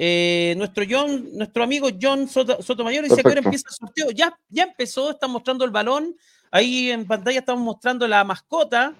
Eh, 0.00 0.54
nuestro 0.56 0.84
John, 0.88 1.36
nuestro 1.36 1.64
amigo 1.64 1.88
John 2.00 2.28
Sotomayor 2.28 3.02
dice 3.02 3.22
que 3.22 3.28
ahora 3.28 3.40
empieza 3.40 3.68
el 3.68 3.74
sorteo. 3.74 4.10
Ya, 4.10 4.36
ya 4.48 4.64
empezó, 4.64 5.10
está 5.10 5.26
mostrando 5.26 5.64
el 5.64 5.70
balón. 5.70 6.16
Ahí 6.50 6.90
en 6.90 7.06
pantalla 7.06 7.40
estamos 7.40 7.62
mostrando 7.62 8.08
la 8.08 8.24
mascota, 8.24 8.94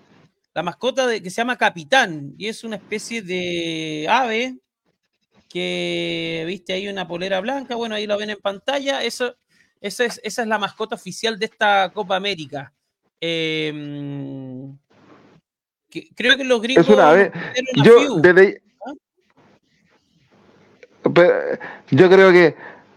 la 0.55 0.63
mascota 0.63 1.07
de, 1.07 1.23
que 1.23 1.31
se 1.31 1.37
llama 1.37 1.57
Capitán, 1.57 2.35
y 2.37 2.47
es 2.49 2.63
una 2.63 2.77
especie 2.77 3.23
de 3.23 4.07
ave 4.09 4.59
que, 5.49 6.45
viste, 6.47 6.75
ahí 6.75 6.89
una 6.89 7.09
polera 7.09 7.41
blanca, 7.41 7.75
bueno, 7.75 7.95
ahí 7.95 8.07
lo 8.07 8.19
ven 8.19 8.31
en 8.31 8.41
pantalla. 8.41 9.03
Eso, 9.03 9.37
esa, 9.81 10.05
es, 10.05 10.21
esa 10.23 10.43
es 10.43 10.49
la 10.49 10.59
mascota 10.59 10.97
oficial 10.97 11.39
de 11.39 11.47
esta 11.47 11.91
Copa 11.93 12.17
América. 12.17 12.75
Em, 13.21 14.77
creo 16.17 16.37
que 16.37 16.45
los 16.45 16.63
gringos. 16.63 16.87
Es 16.87 16.95
una 16.95 17.13
vez. 17.13 17.33
Yo, 17.83 18.21
desde, 18.21 18.63
yo 21.91 22.09
creo 22.09 22.33
que. 22.33 22.55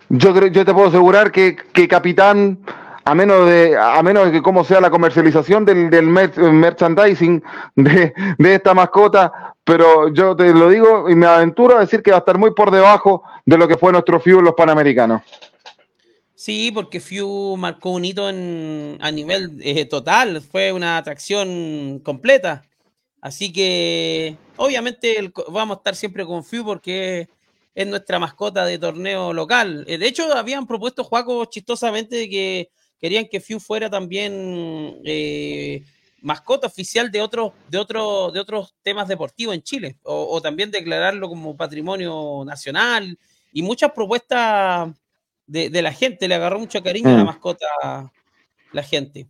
Yo, 0.10 0.34
creo, 0.34 0.48
yo 0.50 0.66
te 0.66 0.74
puedo 0.74 0.90
asegurar 0.90 1.32
que, 1.32 1.56
que 1.56 1.88
Capitán 1.88 2.60
a 3.06 3.16
menos 3.16 3.48
de 3.48 3.78
a 3.78 4.02
menos 4.04 4.26
de 4.26 4.32
que 4.32 4.42
cómo 4.42 4.64
sea 4.64 4.82
la 4.82 4.90
comercialización 4.90 5.66
del, 5.66 5.90
del 5.90 6.08
merchandising 6.08 7.44
de, 7.76 8.14
de, 8.38 8.56
esta 8.56 8.74
mascota, 8.74 9.56
pero 9.64 10.10
yo 10.10 10.36
te 10.36 10.54
lo 10.54 10.70
digo 10.70 11.10
y 11.10 11.16
me 11.16 11.26
aventuro 11.26 11.78
a 11.78 11.80
decir 11.80 12.04
que 12.04 12.12
va 12.12 12.18
a 12.18 12.20
estar 12.20 12.38
muy 12.38 12.52
por 12.54 12.72
debajo 12.72 13.24
de 13.46 13.58
lo 13.58 13.68
que 13.68 13.78
fue 13.78 13.92
nuestro 13.92 14.20
FIU 14.20 14.42
los 14.42 14.54
Panamericanos. 14.54 15.22
Sí, 16.44 16.72
porque 16.74 17.00
Few 17.00 17.56
marcó 17.56 17.92
un 17.92 18.04
hito 18.04 18.26
a 18.26 19.12
nivel 19.12 19.60
eh, 19.62 19.86
total, 19.86 20.42
fue 20.42 20.74
una 20.74 20.98
atracción 20.98 22.00
completa. 22.04 22.64
Así 23.22 23.54
que 23.54 24.38
obviamente 24.58 25.32
vamos 25.50 25.76
a 25.76 25.78
estar 25.78 25.96
siempre 25.96 26.26
con 26.26 26.44
Few 26.44 26.66
porque 26.66 27.30
es 27.76 27.86
nuestra 27.86 28.18
mascota 28.18 28.66
de 28.66 28.80
torneo 28.80 29.34
local. 29.34 29.86
Eh, 29.88 30.00
de 30.00 30.08
hecho, 30.08 30.36
habían 30.36 30.66
propuesto 30.66 31.04
Juaco 31.04 31.46
chistosamente 31.46 32.28
que 32.28 32.72
querían 33.00 33.28
que 33.28 33.40
Few 33.40 33.60
fuera 33.60 33.88
también 33.88 35.00
eh, 35.06 35.84
mascota 36.24 36.66
oficial 36.66 37.12
de 37.12 37.22
otros, 37.22 37.54
de 37.70 37.78
otros, 37.78 38.34
de 38.34 38.40
otros 38.40 38.74
temas 38.82 39.08
deportivos 39.08 39.54
en 39.54 39.62
Chile, 39.62 39.98
o 40.02 40.42
también 40.42 40.72
declararlo 40.72 41.30
como 41.30 41.56
patrimonio 41.56 42.44
nacional 42.44 43.16
y 43.54 43.62
muchas 43.62 43.92
propuestas 43.92 44.90
de, 45.52 45.82
la 45.82 45.92
gente, 45.92 46.28
le 46.28 46.36
agarró 46.36 46.60
mucho 46.60 46.82
cariño 46.82 47.10
a 47.10 47.14
la 47.14 47.24
mm. 47.24 47.28
mascota 47.28 47.66
la 48.72 48.84
gente. 48.84 49.28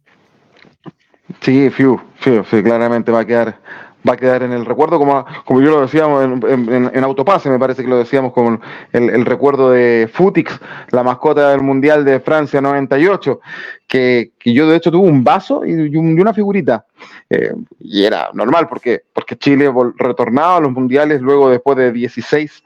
Sí, 1.42 1.70
Fiu, 1.70 2.00
Fiu, 2.20 2.44
sí, 2.44 2.62
claramente 2.62 3.12
va 3.12 3.22
a 3.22 3.26
quedar 3.26 3.60
va 4.08 4.14
a 4.14 4.18
quedar 4.18 4.44
en 4.44 4.52
el 4.52 4.66
recuerdo, 4.66 4.98
como, 4.98 5.26
como 5.46 5.62
yo 5.62 5.70
lo 5.70 5.82
decíamos 5.82 6.24
en, 6.24 7.04
Autopase, 7.04 7.50
me 7.50 7.60
parece 7.60 7.84
que 7.84 7.90
lo 7.90 7.98
decíamos 7.98 8.34
con 8.34 8.60
el, 8.92 9.26
recuerdo 9.26 9.70
de 9.72 10.10
Futix, 10.12 10.60
la 10.90 11.04
mascota 11.04 11.52
del 11.52 11.62
Mundial 11.62 12.04
de 12.04 12.20
Francia 12.20 12.62
98, 12.62 13.40
que, 13.88 14.32
que 14.40 14.54
yo 14.54 14.68
de 14.68 14.78
hecho 14.78 14.92
tuve 14.92 15.08
un 15.08 15.24
vaso 15.24 15.66
y, 15.66 15.96
una 15.96 16.34
figurita. 16.34 16.86
Eh, 17.30 17.54
y 17.80 18.04
era 18.04 18.30
normal 18.34 18.68
porque, 18.68 19.04
porque 19.14 19.38
Chile 19.38 19.72
retornaba 19.98 20.58
a 20.58 20.62
los 20.62 20.72
mundiales 20.72 21.22
luego 21.22 21.50
después 21.50 21.78
de 21.78 21.92
16 21.92 22.64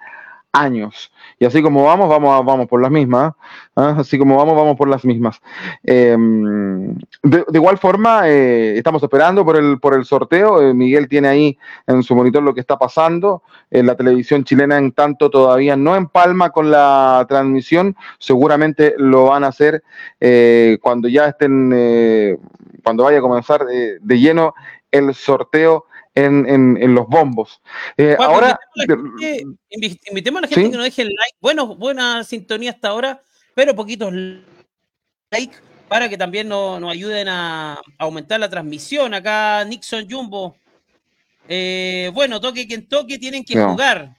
años. 0.54 1.12
Y 1.38 1.46
así 1.46 1.62
como 1.62 1.84
vamos, 1.84 2.10
vamos, 2.10 2.46
vamos 2.46 2.68
por 2.68 2.82
las 2.82 2.92
mismas. 2.92 3.34
¿ah? 3.76 3.96
Así 3.98 4.18
como 4.18 4.38
vamos, 4.38 4.56
vamos 4.56 4.78
por 4.78 4.88
las 4.88 5.04
mismas. 5.04 5.42
Em, 5.84 6.96
de, 7.24 7.44
igual 7.54 7.78
forma, 7.78 8.30
eh, 8.30 8.78
estamos 8.78 9.04
esperando 9.04 9.44
por 9.44 9.58
el, 9.58 9.80
por 9.80 9.96
el 9.96 10.06
sorteo. 10.06 10.62
Eh, 10.62 10.74
Miguel 10.74 11.08
tiene 11.10 11.28
ahí 11.28 11.58
en 11.88 12.04
su 12.04 12.16
monitor 12.16 12.42
lo 12.42 12.54
que 12.54 12.62
está 12.62 12.78
pasando. 12.78 13.44
En 13.70 13.86
la 13.86 13.96
televisión 13.96 14.44
chilena, 14.46 14.78
en 14.78 14.94
tanto, 14.94 15.30
todavía 15.30 15.76
no 15.76 15.96
empalma 15.96 16.52
con 16.52 16.72
la 16.72 17.26
transmisión. 17.28 17.96
Seguramente 18.18 18.96
lo 18.98 19.26
van 19.26 19.44
a 19.44 19.48
hacer 19.48 19.84
eh, 20.22 20.78
cuando 20.82 21.10
ya 21.10 21.28
estén, 21.28 22.40
cuando 22.84 23.04
vaya 23.04 23.18
a 23.18 23.22
comenzar 23.22 23.66
de 23.66 24.20
lleno 24.20 24.54
el 24.92 25.14
sorteo 25.14 25.86
en, 26.16 26.78
en, 26.78 26.96
los 26.96 27.08
bombos. 27.08 27.62
Eh, 27.98 28.16
ahora. 28.18 28.58
Invitemos 30.10 30.40
a 30.40 30.42
la 30.42 30.48
gente, 30.48 30.72
que 30.72 30.78
nos 30.78 30.86
deje 30.86 31.02
el 31.04 31.10
like. 31.10 31.38
Bueno, 31.42 31.76
buena 31.76 32.24
sintonía 32.24 32.72
hasta 32.72 32.90
ahora, 32.90 33.22
pero 33.54 33.76
poquitos 33.76 34.14
like 35.32 35.56
para 35.90 36.10
que 36.10 36.18
también 36.18 36.48
nos, 36.48 36.82
ayuden 36.84 37.28
a, 37.28 37.80
aumentar 37.98 38.40
la 38.40 38.50
transmisión. 38.50 39.14
Acá 39.14 39.64
Nixon 39.66 40.10
Jumbo. 40.10 40.56
Eh, 41.48 42.10
bueno, 42.14 42.42
toque 42.42 42.66
quien 42.66 42.88
toque, 42.88 43.20
tienen 43.20 43.44
que 43.44 43.62
jugar. 43.62 44.16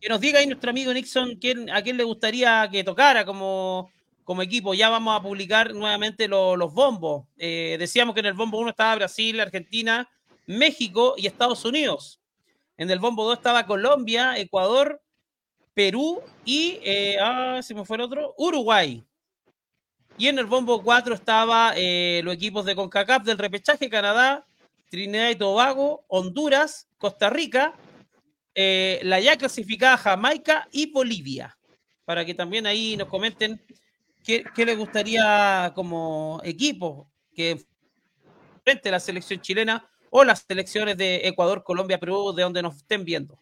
Que 0.00 0.08
nos 0.08 0.20
diga 0.20 0.38
ahí 0.38 0.46
nuestro 0.46 0.70
amigo 0.70 0.92
Nixon 0.92 1.36
quién, 1.36 1.70
a 1.70 1.80
quién 1.82 1.96
le 1.96 2.04
gustaría 2.04 2.68
que 2.70 2.84
tocara 2.84 3.24
como, 3.24 3.90
como 4.24 4.42
equipo. 4.42 4.74
Ya 4.74 4.90
vamos 4.90 5.18
a 5.18 5.22
publicar 5.22 5.72
nuevamente 5.74 6.28
los 6.28 6.72
bombos. 6.74 7.26
Eh, 7.38 7.76
decíamos 7.78 8.14
que 8.14 8.20
en 8.20 8.26
el 8.26 8.34
bombo 8.34 8.58
1 8.58 8.70
estaba 8.70 8.96
Brasil, 8.96 9.40
Argentina, 9.40 10.08
México 10.46 11.14
y 11.16 11.26
Estados 11.26 11.64
Unidos. 11.64 12.20
En 12.76 12.90
el 12.90 12.98
bombo 12.98 13.24
2 13.24 13.36
estaba 13.36 13.66
Colombia, 13.66 14.36
Ecuador, 14.38 15.02
Perú 15.74 16.20
y, 16.44 16.78
eh, 16.82 17.16
ah, 17.20 17.60
se 17.62 17.74
me 17.74 17.84
fue 17.84 17.96
el 17.96 18.02
otro, 18.02 18.34
Uruguay. 18.36 19.04
Y 20.18 20.28
en 20.28 20.38
el 20.38 20.46
bombo 20.46 20.82
4 20.82 21.14
estaba 21.14 21.72
eh, 21.76 22.20
los 22.24 22.34
equipos 22.34 22.64
de 22.64 22.74
CONCACAF 22.74 23.24
del 23.24 23.38
repechaje, 23.38 23.88
Canadá, 23.88 24.46
Trinidad 24.90 25.30
y 25.30 25.36
Tobago, 25.36 26.04
Honduras, 26.08 26.88
Costa 26.98 27.30
Rica, 27.30 27.74
eh, 28.54 29.00
la 29.04 29.20
ya 29.20 29.36
clasificada 29.36 29.96
Jamaica 29.96 30.68
y 30.70 30.90
Bolivia. 30.90 31.56
Para 32.04 32.24
que 32.24 32.34
también 32.34 32.66
ahí 32.66 32.96
nos 32.96 33.08
comenten 33.08 33.64
qué, 34.22 34.44
qué 34.54 34.66
les 34.66 34.76
gustaría 34.76 35.72
como 35.74 36.40
equipo 36.44 37.10
que 37.34 37.64
frente 38.64 38.90
a 38.90 38.92
la 38.92 39.00
selección 39.00 39.40
chilena 39.40 39.88
o 40.14 40.24
las 40.24 40.44
selecciones 40.46 40.96
de 40.98 41.26
Ecuador, 41.26 41.64
Colombia, 41.64 41.98
Perú, 41.98 42.34
de 42.36 42.42
donde 42.42 42.62
nos 42.62 42.76
estén 42.76 43.02
viendo. 43.02 43.38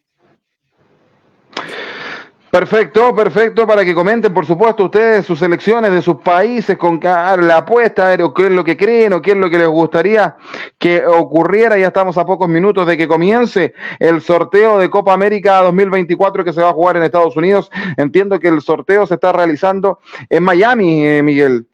Perfecto, 2.49 3.13
perfecto, 3.13 3.67
para 3.67 3.83
que 3.83 3.93
comenten, 3.93 4.33
por 4.33 4.45
supuesto, 4.45 4.85
ustedes 4.85 5.25
sus 5.25 5.39
selecciones 5.39 5.91
de 5.91 6.01
sus 6.01 6.17
países 6.17 6.77
con 6.77 6.99
la 7.01 7.57
apuesta, 7.57 8.15
qué 8.17 8.45
es 8.45 8.51
lo 8.51 8.63
que 8.63 8.75
creen 8.77 9.13
o 9.13 9.21
qué 9.21 9.31
es 9.31 9.37
lo 9.37 9.49
que 9.49 9.57
les 9.57 9.67
gustaría 9.67 10.37
que 10.77 11.05
ocurriera. 11.05 11.77
Ya 11.77 11.87
estamos 11.87 12.17
a 12.17 12.25
pocos 12.25 12.47
minutos 12.47 12.87
de 12.87 12.97
que 12.97 13.07
comience 13.07 13.73
el 13.99 14.21
sorteo 14.21 14.79
de 14.79 14.89
Copa 14.89 15.13
América 15.13 15.61
2024 15.61 16.43
que 16.43 16.53
se 16.53 16.61
va 16.61 16.69
a 16.69 16.73
jugar 16.73 16.95
en 16.97 17.03
Estados 17.03 17.35
Unidos. 17.35 17.69
Entiendo 17.97 18.39
que 18.39 18.47
el 18.47 18.61
sorteo 18.61 19.05
se 19.05 19.15
está 19.15 19.33
realizando 19.33 19.99
en 20.29 20.43
Miami, 20.43 21.05
eh, 21.05 21.21
Miguel. 21.21 21.67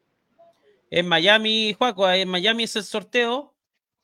En 0.90 1.08
Miami, 1.08 1.76
Juaco, 1.78 2.10
en 2.10 2.30
Miami 2.30 2.64
es 2.64 2.76
el 2.76 2.84
sorteo 2.84 3.54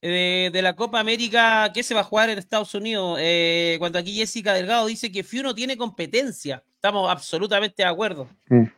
de, 0.09 0.61
la 0.61 0.75
Copa 0.75 0.99
América 0.99 1.71
que 1.73 1.83
se 1.83 1.93
va 1.93 2.01
a 2.01 2.03
jugar 2.03 2.29
en 2.29 2.37
Estados 2.37 2.73
Unidos. 2.75 3.17
Eh, 3.21 3.77
cuando 3.79 3.99
aquí 3.99 4.13
Jessica 4.13 4.53
Delgado 4.53 4.87
dice 4.87 5.11
que 5.11 5.23
FIU 5.23 5.43
no 5.43 5.55
tiene 5.55 5.77
competencia. 5.77 6.63
Estamos 6.75 7.09
absolutamente 7.09 7.83
de 7.83 7.89
acuerdo. 7.89 8.27
Sí. 8.49 8.69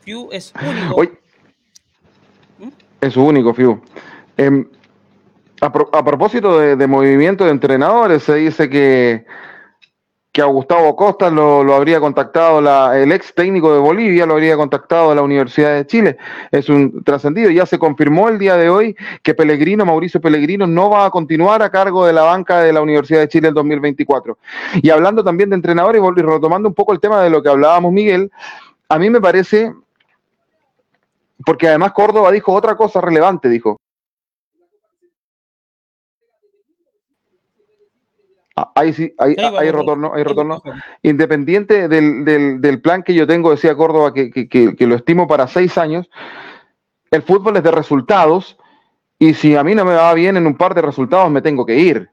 FIU 0.00 0.28
es 0.32 0.52
único. 0.60 1.02
¿Mm? 2.58 2.68
Es 3.00 3.16
único, 3.16 3.52
FIU. 3.52 3.82
Em, 4.36 4.66
a, 5.60 5.70
propósito 5.70 6.58
de, 6.58 6.86
movimiento 6.86 7.44
de 7.44 7.50
entrenadores, 7.50 8.22
se 8.22 8.34
dice 8.34 8.68
que 8.68 9.26
que 10.36 10.42
a 10.42 10.44
Gustavo 10.44 10.94
Costa 10.94 11.30
lo, 11.30 11.74
habría 11.74 11.98
contactado 11.98 12.60
la, 12.60 13.00
el 13.00 13.10
ex 13.10 13.32
técnico 13.32 13.72
de 13.72 13.78
Bolivia, 13.78 14.26
lo 14.26 14.34
habría 14.34 14.54
contactado 14.54 15.14
la 15.14 15.22
Universidad 15.22 15.74
de 15.76 15.86
Chile. 15.86 16.18
Es 16.50 16.68
un 16.68 17.02
trascendido. 17.02 17.48
Ya 17.48 17.64
se 17.64 17.78
confirmó 17.78 18.28
el 18.28 18.38
día 18.38 18.54
de 18.58 18.68
hoy 18.68 18.94
que 19.22 19.32
Pellegrino, 19.32 19.86
Mauricio 19.86 20.20
Pellegrino, 20.20 20.66
no 20.66 20.90
va 20.90 21.06
a 21.06 21.10
continuar 21.10 21.62
a 21.62 21.70
cargo 21.70 22.04
de 22.04 22.12
la 22.12 22.20
banca 22.20 22.60
de 22.60 22.70
la 22.70 22.82
Universidad 22.82 23.20
de 23.20 23.28
Chile 23.28 23.48
el 23.48 23.54
2024. 23.54 24.36
Y 24.82 24.90
hablando 24.90 25.24
también 25.24 25.48
de 25.48 25.56
entrenadores 25.56 26.02
y 26.02 26.20
retomando 26.20 26.68
un 26.68 26.74
poco 26.74 26.92
el 26.92 27.00
tema 27.00 27.22
de 27.22 27.30
lo 27.30 27.42
que 27.42 27.48
hablábamos, 27.48 27.90
Miguel, 27.90 28.30
a 28.90 28.98
mí 28.98 29.08
me 29.08 29.22
parece, 29.22 29.72
porque 31.46 31.68
además 31.68 31.92
Córdoba 31.92 32.30
dijo 32.30 32.52
otra 32.52 32.76
cosa 32.76 33.00
relevante, 33.00 33.48
dijo, 33.48 33.78
ahí 38.74 38.92
sí, 38.92 39.12
ahí, 39.18 39.36
hay 39.38 39.70
retorno, 39.70 40.12
hay 40.14 40.24
retorno. 40.24 40.62
Independiente 41.02 41.88
del, 41.88 42.24
del, 42.24 42.60
del, 42.60 42.80
plan 42.80 43.02
que 43.02 43.14
yo 43.14 43.26
tengo, 43.26 43.50
decía 43.50 43.76
Córdoba, 43.76 44.14
que, 44.14 44.30
que, 44.30 44.48
que, 44.48 44.86
lo 44.86 44.96
estimo 44.96 45.28
para 45.28 45.46
seis 45.46 45.76
años, 45.76 46.08
el 47.10 47.22
fútbol 47.22 47.56
es 47.56 47.62
de 47.62 47.70
resultados 47.70 48.56
y 49.18 49.34
si 49.34 49.56
a 49.56 49.62
mí 49.62 49.74
no 49.74 49.84
me 49.84 49.94
va 49.94 50.12
bien 50.14 50.36
en 50.36 50.46
un 50.46 50.56
par 50.56 50.74
de 50.74 50.82
resultados, 50.82 51.30
me 51.30 51.42
tengo 51.42 51.66
que 51.66 51.78
ir. 51.78 52.10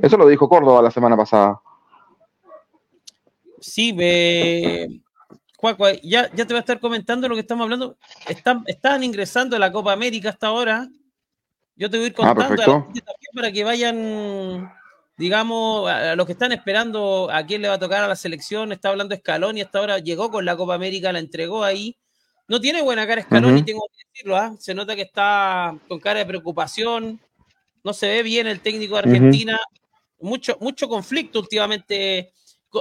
Eso 0.00 0.16
lo 0.16 0.28
dijo 0.28 0.48
Córdoba 0.48 0.82
la 0.82 0.90
semana 0.90 1.16
pasada. 1.16 1.60
Sí, 3.60 3.92
me... 3.92 5.02
ya, 6.02 6.30
ya 6.32 6.46
te 6.46 6.54
voy 6.54 6.56
a 6.56 6.60
estar 6.60 6.80
comentando 6.80 7.28
lo 7.28 7.34
que 7.34 7.40
estamos 7.40 7.64
hablando. 7.64 7.96
Están, 8.28 8.62
están 8.66 9.02
ingresando 9.02 9.56
a 9.56 9.58
la 9.58 9.72
Copa 9.72 9.92
América 9.92 10.30
hasta 10.30 10.46
ahora. 10.46 10.88
Yo 11.74 11.90
te 11.90 11.96
voy 11.96 12.04
a 12.04 12.08
ir 12.08 12.14
ah, 12.18 12.34
contando 12.34 12.86
para 13.34 13.52
que 13.52 13.64
vayan 13.64 14.70
digamos, 15.20 15.86
a 15.86 16.16
los 16.16 16.24
que 16.24 16.32
están 16.32 16.50
esperando 16.50 17.28
a 17.30 17.44
quién 17.44 17.60
le 17.60 17.68
va 17.68 17.74
a 17.74 17.78
tocar 17.78 18.02
a 18.02 18.08
la 18.08 18.16
selección, 18.16 18.72
está 18.72 18.88
hablando 18.88 19.14
Escalón 19.14 19.58
y 19.58 19.60
hasta 19.60 19.78
ahora 19.78 19.98
llegó 19.98 20.30
con 20.30 20.46
la 20.46 20.56
Copa 20.56 20.74
América, 20.74 21.12
la 21.12 21.18
entregó 21.18 21.62
ahí. 21.62 21.94
No 22.48 22.58
tiene 22.58 22.80
buena 22.80 23.06
cara 23.06 23.20
Escalón, 23.20 23.58
y 23.58 23.62
tengo 23.62 23.82
que 23.92 24.02
decirlo, 24.10 24.38
¿ah? 24.38 24.56
se 24.58 24.72
nota 24.72 24.96
que 24.96 25.02
está 25.02 25.76
con 25.88 26.00
cara 26.00 26.20
de 26.20 26.24
preocupación, 26.24 27.20
no 27.84 27.92
se 27.92 28.08
ve 28.08 28.22
bien 28.22 28.46
el 28.46 28.60
técnico 28.60 28.94
de 28.94 29.00
Argentina, 29.00 29.60
mucho, 30.20 30.56
mucho 30.58 30.88
conflicto 30.88 31.38
últimamente 31.38 32.32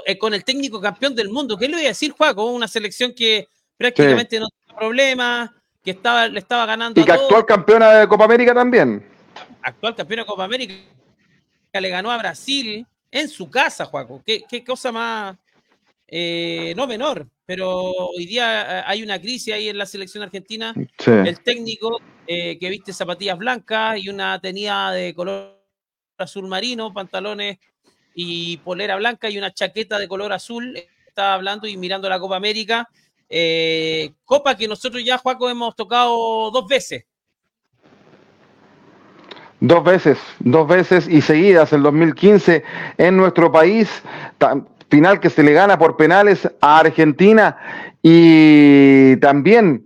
eh, 0.06 0.18
con, 0.18 0.34
el 0.34 0.46
técnico 0.46 0.80
campeón 0.80 1.14
del 1.14 1.28
mundo. 1.28 1.58
¿Qué 1.58 1.68
le 1.68 1.76
voy 1.76 1.86
a 1.86 1.90
decir, 1.90 2.14
Juaco? 2.14 2.46
Una 2.46 2.70
selección 2.70 3.14
que 3.14 3.50
prácticamente 3.76 4.40
no 4.40 4.48
tiene 4.48 4.80
problemas, 4.80 5.52
que 5.84 5.92
estaba, 5.92 6.30
le 6.30 6.40
estaba 6.40 6.66
ganando. 6.66 7.02
Y 7.02 7.04
que 7.04 7.12
actual 7.12 7.46
campeona 7.46 7.92
de 7.96 8.08
Copa 8.08 8.24
América 8.24 8.54
también. 8.54 9.06
Actual 9.62 9.94
campeona 9.94 10.24
de 10.24 10.26
Copa 10.26 10.46
América 10.46 10.74
le 11.74 11.90
ganó 11.90 12.12
a 12.12 12.18
Brasil 12.18 12.86
en 13.12 13.30
su 13.30 13.50
casa, 13.50 13.86
Juaco. 13.86 14.24
Qué, 14.26 14.64
cosa 14.66 14.92
más, 14.92 15.38
eh, 16.08 16.74
no 16.76 16.88
menor, 16.88 17.28
pero 17.46 17.70
hoy 17.70 18.26
día 18.26 18.80
eh, 18.80 18.84
hay 18.86 19.04
una 19.04 19.20
crisis 19.20 19.54
ahí 19.54 19.70
en 19.70 19.78
la 19.78 19.86
selección 19.86 20.24
argentina. 20.24 20.74
El 21.06 21.40
técnico 21.42 22.02
eh, 22.26 22.58
que 22.58 22.70
viste 22.70 22.94
zapatillas 22.94 23.38
blancas 23.38 24.00
y 24.00 24.10
una 24.10 24.40
tenida 24.40 24.92
de 24.92 25.14
color 25.14 25.60
azul 26.18 26.48
marino, 26.48 26.94
pantalones 26.94 27.60
y 28.14 28.58
polera 28.58 28.96
blanca 28.98 29.30
y 29.30 29.38
una 29.38 29.54
chaqueta 29.54 30.00
de 30.00 30.08
color 30.08 30.34
azul. 30.34 30.76
Estaba 31.08 31.36
hablando 31.36 31.68
y 31.68 31.78
mirando 31.78 32.10
la 32.10 32.20
Copa 32.20 32.36
América. 32.36 32.90
Copa 34.26 34.58
que 34.58 34.68
nosotros 34.68 35.04
ya, 35.04 35.18
Juaco, 35.20 35.50
hemos 35.50 35.76
tocado 35.76 36.50
dos 36.52 36.68
veces. 36.68 37.06
Dos 39.62 39.84
veces, 39.84 40.18
dos 40.40 40.68
veces 40.68 41.08
y 41.08 41.22
seguidas. 41.22 41.74
El 41.74 41.84
2015 41.84 42.64
en 42.98 43.18
nuestro 43.18 43.52
país, 43.52 43.90
final 44.90 45.20
que 45.20 45.30
se 45.30 45.44
le 45.44 45.54
gana 45.54 45.78
por 45.78 45.98
penales 45.98 46.50
a 46.62 46.80
Argentina 46.80 47.58
y 48.02 49.18
también, 49.18 49.86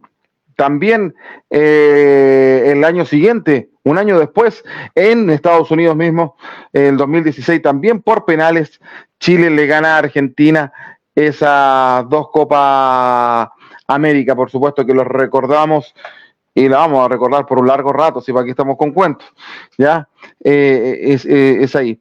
también 0.55 1.15
eh, 1.49 2.63
el 2.67 2.83
año 2.83 3.05
siguiente, 3.05 3.69
un 3.83 3.97
año 3.97 4.19
después, 4.19 4.63
en 4.93 5.29
Estados 5.31 5.71
Unidos 5.71 5.95
mismo, 5.95 6.35
el 6.71 6.95
2016 6.95 7.61
también 7.61 8.01
por 8.01 8.25
penales, 8.25 8.79
Chile 9.19 9.49
le 9.49 9.65
gana 9.65 9.95
a 9.95 9.99
Argentina 9.99 10.71
esas 11.15 12.07
dos 12.09 12.29
Copas 12.31 13.49
América, 13.87 14.35
por 14.35 14.49
supuesto 14.49 14.85
que 14.85 14.93
los 14.93 15.07
recordamos 15.07 15.93
y 16.55 16.69
la 16.69 16.77
vamos 16.77 17.05
a 17.05 17.09
recordar 17.09 17.45
por 17.45 17.59
un 17.59 17.67
largo 17.67 17.91
rato, 17.91 18.21
si 18.21 18.31
para 18.31 18.43
aquí 18.43 18.51
estamos 18.51 18.77
con 18.77 18.91
cuentos, 18.91 19.27
¿ya? 19.77 20.07
Eh, 20.43 20.99
es, 21.01 21.25
eh, 21.25 21.63
es, 21.63 21.75
ahí. 21.75 21.99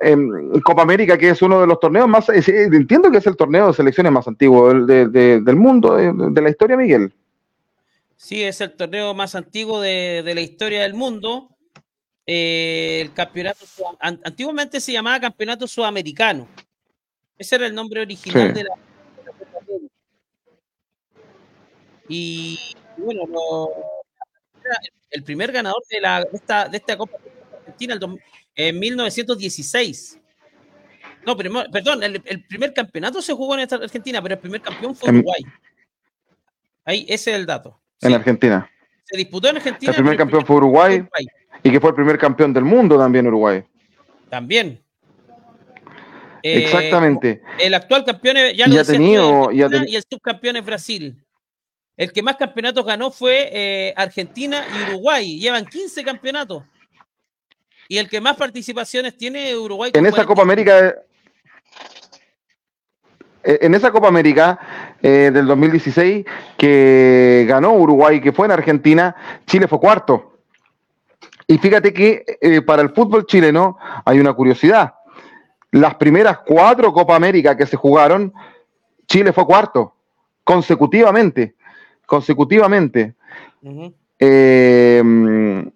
Em, 0.00 0.60
Copa 0.60 0.82
América, 0.82 1.16
que 1.16 1.30
es 1.30 1.42
uno 1.42 1.60
de 1.60 1.66
los 1.66 1.80
torneos 1.80 2.08
más, 2.08 2.28
entiendo 2.28 3.10
que 3.10 3.18
es 3.18 3.26
el 3.26 3.36
torneo 3.36 3.68
de 3.68 3.72
selecciones 3.72 4.12
más 4.12 4.28
antiguo 4.28 4.72
del 4.72 5.56
mundo, 5.56 5.96
de, 5.96 6.42
la 6.42 6.50
historia, 6.50 6.76
Miguel. 6.76 7.12
Sí, 8.16 8.42
es 8.42 8.60
el 8.60 8.72
torneo 8.72 9.14
más 9.14 9.34
antiguo 9.34 9.80
de, 9.80 10.22
la 10.34 10.40
historia 10.40 10.82
del 10.82 10.94
mundo. 10.94 11.48
Eh, 12.26 13.00
el 13.00 13.14
campeonato, 13.14 13.64
antiguamente 14.00 14.80
se 14.80 14.92
llamaba 14.92 15.18
Campeonato 15.18 15.66
Sudamericano. 15.66 16.46
Ese 17.38 17.56
era 17.56 17.66
el 17.66 17.74
nombre 17.74 18.02
original 18.02 18.52
de 18.52 18.64
la, 18.64 18.70
y 22.08 22.58
bueno, 22.98 23.70
el 25.10 25.22
primer 25.22 25.52
ganador 25.52 25.82
de, 25.90 26.00
la, 26.00 26.26
esta, 26.32 26.68
de 26.68 26.76
esta 26.76 26.96
Copa 26.96 27.16
Argentina 27.60 27.98
en 28.54 28.78
1916. 28.78 30.20
No, 31.26 31.36
perdón, 31.36 32.02
el, 32.02 32.44
primer 32.48 32.72
campeonato 32.72 33.20
se 33.20 33.32
jugó 33.32 33.54
en 33.54 33.60
esta 33.60 33.76
Argentina, 33.76 34.22
pero 34.22 34.34
el 34.34 34.40
primer 34.40 34.60
campeón 34.60 34.94
fue 34.94 35.10
Uruguay. 35.10 35.42
Ahí, 36.84 37.04
ese 37.08 37.32
es 37.32 37.36
el 37.36 37.46
dato. 37.46 37.78
En 38.00 38.14
Argentina. 38.14 38.70
Se 39.04 39.16
disputó 39.16 39.48
en 39.48 39.56
Argentina. 39.56 39.90
El 39.90 39.96
primer 39.96 40.16
campeón 40.16 40.46
fue 40.46 40.56
Uruguay, 40.56 41.04
Y 41.62 41.70
que 41.70 41.80
fue 41.80 41.90
el 41.90 41.96
primer 41.96 42.18
campeón 42.18 42.52
del 42.52 42.64
mundo 42.64 42.98
también 42.98 43.26
Uruguay. 43.26 43.62
También. 44.30 44.82
Exactamente. 46.42 47.30
Eh, 47.58 47.66
el 47.66 47.74
actual 47.74 48.04
campeón 48.04 48.36
ya 48.54 48.66
lo 48.66 48.84
tenido, 48.84 49.52
y 49.52 49.62
el 49.62 50.02
subcampeón 50.08 50.56
es 50.56 50.64
Brasil. 50.64 51.24
El 51.98 52.12
que 52.12 52.22
más 52.22 52.36
campeonatos 52.36 52.86
ganó 52.86 53.10
fue 53.10 53.50
eh, 53.52 53.92
Argentina 53.96 54.64
y 54.72 54.90
Uruguay. 54.90 55.40
Llevan 55.40 55.66
15 55.66 56.04
campeonatos. 56.04 56.62
Y 57.88 57.98
el 57.98 58.08
que 58.08 58.20
más 58.20 58.36
participaciones 58.36 59.16
tiene 59.16 59.56
Uruguay. 59.56 59.90
En 59.92 60.06
esa 60.06 60.24
Copa 60.24 60.42
América. 60.42 60.94
Eh, 63.42 63.58
en 63.62 63.74
esa 63.74 63.90
Copa 63.90 64.06
América 64.06 64.96
eh, 65.02 65.32
del 65.34 65.46
2016 65.46 66.24
que 66.56 67.44
ganó 67.48 67.72
Uruguay, 67.72 68.20
que 68.20 68.30
fue 68.30 68.46
en 68.46 68.52
Argentina, 68.52 69.16
Chile 69.44 69.66
fue 69.66 69.80
cuarto. 69.80 70.38
Y 71.48 71.58
fíjate 71.58 71.92
que 71.92 72.62
para 72.64 72.82
el 72.82 72.90
fútbol 72.90 73.26
chileno 73.26 73.76
hay 74.04 74.20
una 74.20 74.34
curiosidad. 74.34 74.94
Las 75.72 75.96
primeras 75.96 76.38
cuatro 76.46 76.92
Copa 76.92 77.16
América 77.16 77.56
que 77.56 77.66
se 77.66 77.76
jugaron, 77.76 78.32
Chile 79.08 79.32
fue 79.32 79.46
cuarto, 79.46 79.94
consecutivamente, 80.44 81.56
consecutivamente. 82.08 83.14
Eh, 84.18 85.02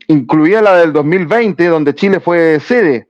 incluía 0.08 0.62
la 0.62 0.78
del 0.78 0.92
2020, 0.92 1.66
donde 1.66 1.94
Chile 1.94 2.20
fue 2.20 2.58
sede. 2.58 3.06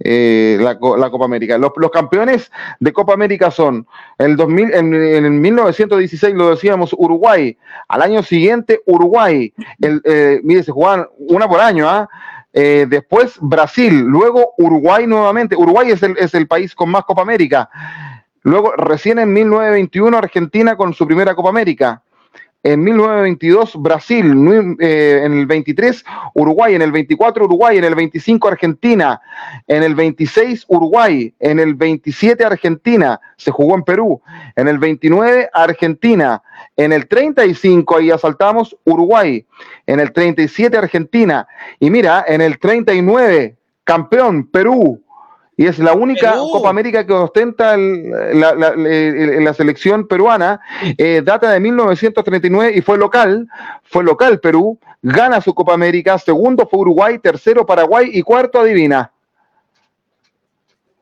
Eh, 0.00 0.58
la, 0.60 0.78
Copa 0.78 1.24
América. 1.24 1.56
Los, 1.58 1.72
campeones 1.92 2.50
de 2.78 2.92
Copa 2.92 3.14
América 3.14 3.50
son 3.50 3.86
el 4.18 4.36
2000, 4.36 4.74
en, 4.74 4.94
el 4.94 5.30
1916 5.30 6.34
lo 6.34 6.50
decíamos 6.50 6.94
Uruguay, 6.96 7.58
al 7.88 8.02
año 8.02 8.22
siguiente 8.22 8.80
Uruguay, 8.86 9.52
el, 9.80 10.00
eh, 10.04 10.40
mire, 10.44 10.62
se 10.62 10.70
jugaban 10.70 11.08
una 11.18 11.48
por 11.48 11.60
año, 11.60 11.88
¿ah? 11.88 12.08
Eh, 12.52 12.86
después 12.88 13.38
Brasil, 13.40 14.00
luego 14.00 14.54
Uruguay 14.56 15.06
nuevamente. 15.06 15.56
Uruguay 15.56 15.90
es 15.90 16.02
el, 16.02 16.16
es 16.16 16.32
el 16.34 16.46
país 16.46 16.74
con 16.74 16.90
más 16.90 17.04
Copa 17.04 17.22
América. 17.22 17.68
Luego, 18.42 18.72
recién 18.76 19.18
en 19.18 19.32
1921, 19.32 20.16
Argentina 20.16 20.76
con 20.76 20.94
su 20.94 21.06
primera 21.06 21.34
Copa 21.34 21.50
América. 21.50 22.02
En 22.64 22.82
1922, 22.82 23.76
Brasil. 23.80 24.76
Eh, 24.80 25.22
en 25.24 25.32
el 25.32 25.46
23, 25.46 26.04
Uruguay. 26.34 26.74
En 26.74 26.82
el 26.82 26.90
24, 26.90 27.44
Uruguay. 27.44 27.78
En 27.78 27.84
el 27.84 27.94
25, 27.94 28.48
Argentina. 28.48 29.20
En 29.66 29.82
el 29.82 29.94
26, 29.94 30.64
Uruguay. 30.68 31.32
En 31.38 31.60
el 31.60 31.74
27, 31.74 32.44
Argentina. 32.44 33.20
Se 33.36 33.50
jugó 33.50 33.76
en 33.76 33.84
Perú. 33.84 34.20
En 34.56 34.66
el 34.66 34.78
29, 34.78 35.50
Argentina. 35.52 36.42
En 36.76 36.92
el 36.92 37.06
35, 37.06 37.96
ahí 37.96 38.10
asaltamos, 38.10 38.76
Uruguay. 38.84 39.46
En 39.86 40.00
el 40.00 40.12
37, 40.12 40.76
Argentina. 40.76 41.46
Y 41.78 41.90
mira, 41.90 42.24
en 42.26 42.40
el 42.40 42.58
39, 42.58 43.56
campeón, 43.84 44.46
Perú 44.48 45.00
y 45.58 45.66
es 45.66 45.80
la 45.80 45.92
única 45.92 46.34
Copa 46.34 46.70
América 46.70 47.04
que 47.04 47.12
ostenta 47.12 47.76
la, 47.76 49.54
selección 49.54 50.06
peruana, 50.06 50.60
eh, 50.96 51.20
data 51.24 51.50
de 51.50 51.58
1939 51.58 52.74
y 52.76 52.80
fue 52.80 52.96
local, 52.96 53.48
fue 53.82 54.04
local 54.04 54.38
Perú, 54.38 54.78
gana 55.02 55.40
su 55.40 55.52
Copa 55.52 55.74
América, 55.74 56.16
segundo 56.16 56.68
fue 56.70 56.78
Uruguay, 56.78 57.18
tercero 57.18 57.66
Paraguay 57.66 58.08
y 58.12 58.22
cuarto 58.22 58.60
adivina. 58.60 59.10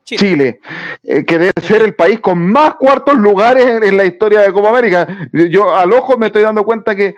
Chile, 0.03 0.59
eh, 1.03 1.23
que 1.23 1.37
debe 1.37 1.61
ser 1.61 1.83
el 1.83 1.93
país 1.93 2.19
con 2.19 2.39
más 2.39 2.75
cuartos 2.75 3.13
lugares 3.13 3.83
en, 3.83 3.95
la 3.95 4.05
historia 4.05 4.39
de 4.41 4.51
Copa 4.51 4.69
América. 4.69 5.07
Yo 5.33 5.75
al 5.75 5.93
ojo 5.93 6.17
me 6.17 6.27
estoy 6.27 6.41
dando 6.41 6.63
cuenta 6.63 6.95
que, 6.95 7.13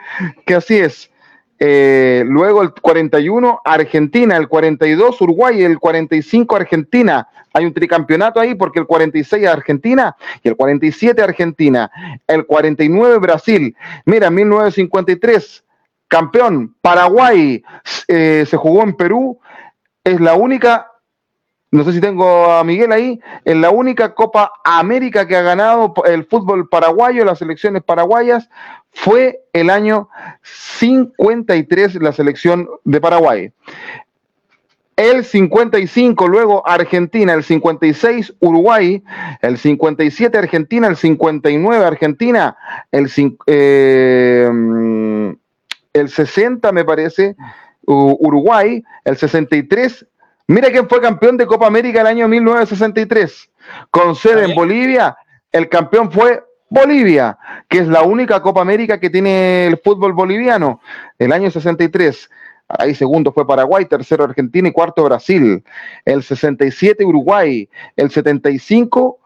que 0.45 0.55
así 0.55 0.77
es. 0.77 1.09
Eh, 1.59 2.23
luego 2.25 2.61
el 2.61 2.71
41 2.71 3.61
Argentina, 3.65 4.37
el 4.37 4.47
42 4.47 5.21
Uruguay, 5.21 5.61
el 5.63 5.77
45 5.77 6.55
Argentina. 6.55 7.27
Hay 7.53 7.65
un 7.65 7.73
tricampeonato 7.73 8.39
ahí 8.39 8.55
porque 8.55 8.79
el 8.79 8.85
46 8.85 9.45
Argentina 9.47 10.15
y 10.41 10.47
el 10.47 10.55
47 10.55 11.21
Argentina. 11.21 11.91
El 12.27 12.45
49 12.45 13.17
Brasil. 13.17 13.75
Mira, 14.05 14.29
1953 14.29 15.65
campeón 16.07 16.75
Paraguay 16.81 17.63
eh, 18.07 18.45
se 18.47 18.57
jugó 18.57 18.83
en 18.83 18.95
Perú. 18.95 19.39
Es 20.03 20.19
la 20.21 20.35
única 20.35 20.89
no 21.71 21.83
sé 21.83 21.93
si 21.93 22.01
tengo 22.01 22.51
a 22.51 22.63
Miguel 22.63 22.91
ahí, 22.91 23.21
es 23.45 23.55
la 23.55 23.69
única 23.69 24.15
Copa 24.15 24.51
América 24.63 25.27
que 25.27 25.35
ha 25.35 25.43
ganado 25.43 25.93
el 26.05 26.25
fútbol 26.25 26.67
paraguayo, 26.67 27.23
las 27.23 27.37
selecciones 27.37 27.83
paraguayas, 27.83 28.49
fue 28.91 29.41
el 29.53 29.69
año 29.69 30.09
53 30.43 31.95
la 31.95 32.11
selección 32.11 32.67
de 32.83 33.01
Paraguay. 33.01 33.51
El 34.95 35.23
55, 35.23 36.27
luego 36.27 36.67
Argentina, 36.67 37.33
el 37.33 37.43
56 37.43 38.33
Uruguay, 38.39 39.01
el 39.41 39.57
57 39.57 40.37
Argentina, 40.37 40.87
el 40.87 40.97
59 40.97 41.85
Argentina, 41.85 42.57
el, 42.91 43.09
eh, 43.47 44.49
el 45.93 46.09
60 46.09 46.71
me 46.73 46.83
parece 46.83 47.37
Uruguay, 47.85 48.83
el 49.05 49.17
63 49.17 50.05
Mira 50.49 50.71
quién 50.71 50.89
fue 50.89 50.99
campeón 50.99 51.37
de 51.37 51.45
Copa 51.45 51.67
América 51.67 52.01
el 52.01 52.07
año 52.07 52.27
1963. 52.27 53.51
Con 53.91 54.15
sede 54.15 54.45
en 54.45 54.55
Bolivia, 54.55 55.15
el 55.51 55.69
campeón 55.69 56.11
fue 56.11 56.43
Bolivia, 56.69 57.37
que 57.67 57.79
es 57.79 57.87
la 57.87 58.03
única 58.03 58.41
Copa 58.41 58.61
América 58.61 58.99
que 58.99 59.09
tiene 59.09 59.67
el 59.67 59.77
fútbol 59.77 60.13
boliviano. 60.13 60.81
El 61.17 61.33
año 61.33 61.49
63. 61.49 62.29
Ahí 62.67 62.93
segundo 62.93 63.31
fue 63.31 63.47
Paraguay, 63.47 63.85
tercero 63.85 64.23
Argentina 64.23 64.69
y 64.69 64.71
cuarto 64.71 65.03
Brasil. 65.03 65.63
El 66.05 66.21
67 66.21 67.03
Uruguay. 67.03 67.67
El 67.95 68.11
75 68.11 69.19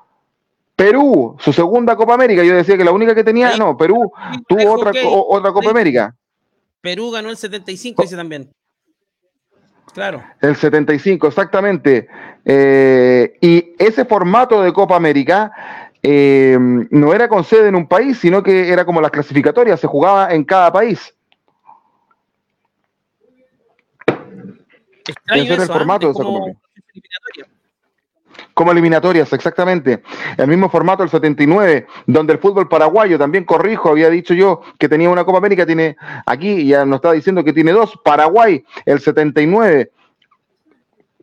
Perú, 0.75 1.35
su 1.39 1.53
segunda 1.53 1.95
Copa 1.95 2.13
América. 2.13 2.43
Yo 2.43 2.55
decía 2.55 2.77
que 2.77 2.83
la 2.83 2.91
única 2.91 3.13
que 3.13 3.23
tenía, 3.23 3.57
no, 3.57 3.77
Perú 3.77 4.11
tuvo 4.47 4.73
otra, 4.73 4.91
otra 5.05 5.51
Copa 5.51 5.69
América. 5.69 6.15
Perú 6.81 7.11
ganó 7.11 7.29
el 7.29 7.37
75, 7.37 8.01
dice 8.01 8.15
también. 8.15 8.49
Claro. 9.93 10.23
El 10.41 10.55
75, 10.55 11.27
exactamente. 11.27 12.07
Eh, 12.43 13.37
y 13.39 13.75
ese 13.77 14.05
formato 14.05 14.61
de 14.63 14.73
Copa 14.73 14.95
América 14.95 15.51
eh, 16.03 16.57
no 16.59 17.13
era 17.13 17.29
con 17.29 17.45
sede 17.45 17.69
en 17.69 17.75
un 17.75 17.87
país, 17.87 18.19
sino 18.19 18.43
que 18.43 18.69
era 18.69 18.83
como 18.83 18.99
las 18.99 19.11
clasificatorias, 19.11 19.79
se 19.79 19.87
jugaba 19.87 20.33
en 20.33 20.43
cada 20.43 20.71
país. 20.71 21.15
ese 25.05 25.53
era 25.53 25.63
el 25.63 25.69
formato 25.69 26.07
de 26.07 26.13
esa 26.13 26.23
Copa 26.23 26.37
América. 26.39 26.59
Como 28.53 28.71
eliminatorias, 28.71 29.31
exactamente. 29.33 30.03
El 30.37 30.47
mismo 30.47 30.69
formato 30.69 31.01
del 31.01 31.09
79, 31.09 31.87
donde 32.05 32.33
el 32.33 32.39
fútbol 32.39 32.67
paraguayo, 32.67 33.17
también 33.17 33.45
corrijo, 33.45 33.89
había 33.89 34.09
dicho 34.09 34.33
yo 34.33 34.61
que 34.77 34.89
tenía 34.89 35.09
una 35.09 35.23
Copa 35.23 35.39
América, 35.39 35.65
tiene 35.65 35.95
aquí, 36.25 36.67
ya 36.67 36.85
nos 36.85 36.97
está 36.97 37.13
diciendo 37.13 37.43
que 37.43 37.53
tiene 37.53 37.71
dos. 37.71 37.97
Paraguay, 38.03 38.63
el 38.85 38.99
79, 38.99 39.91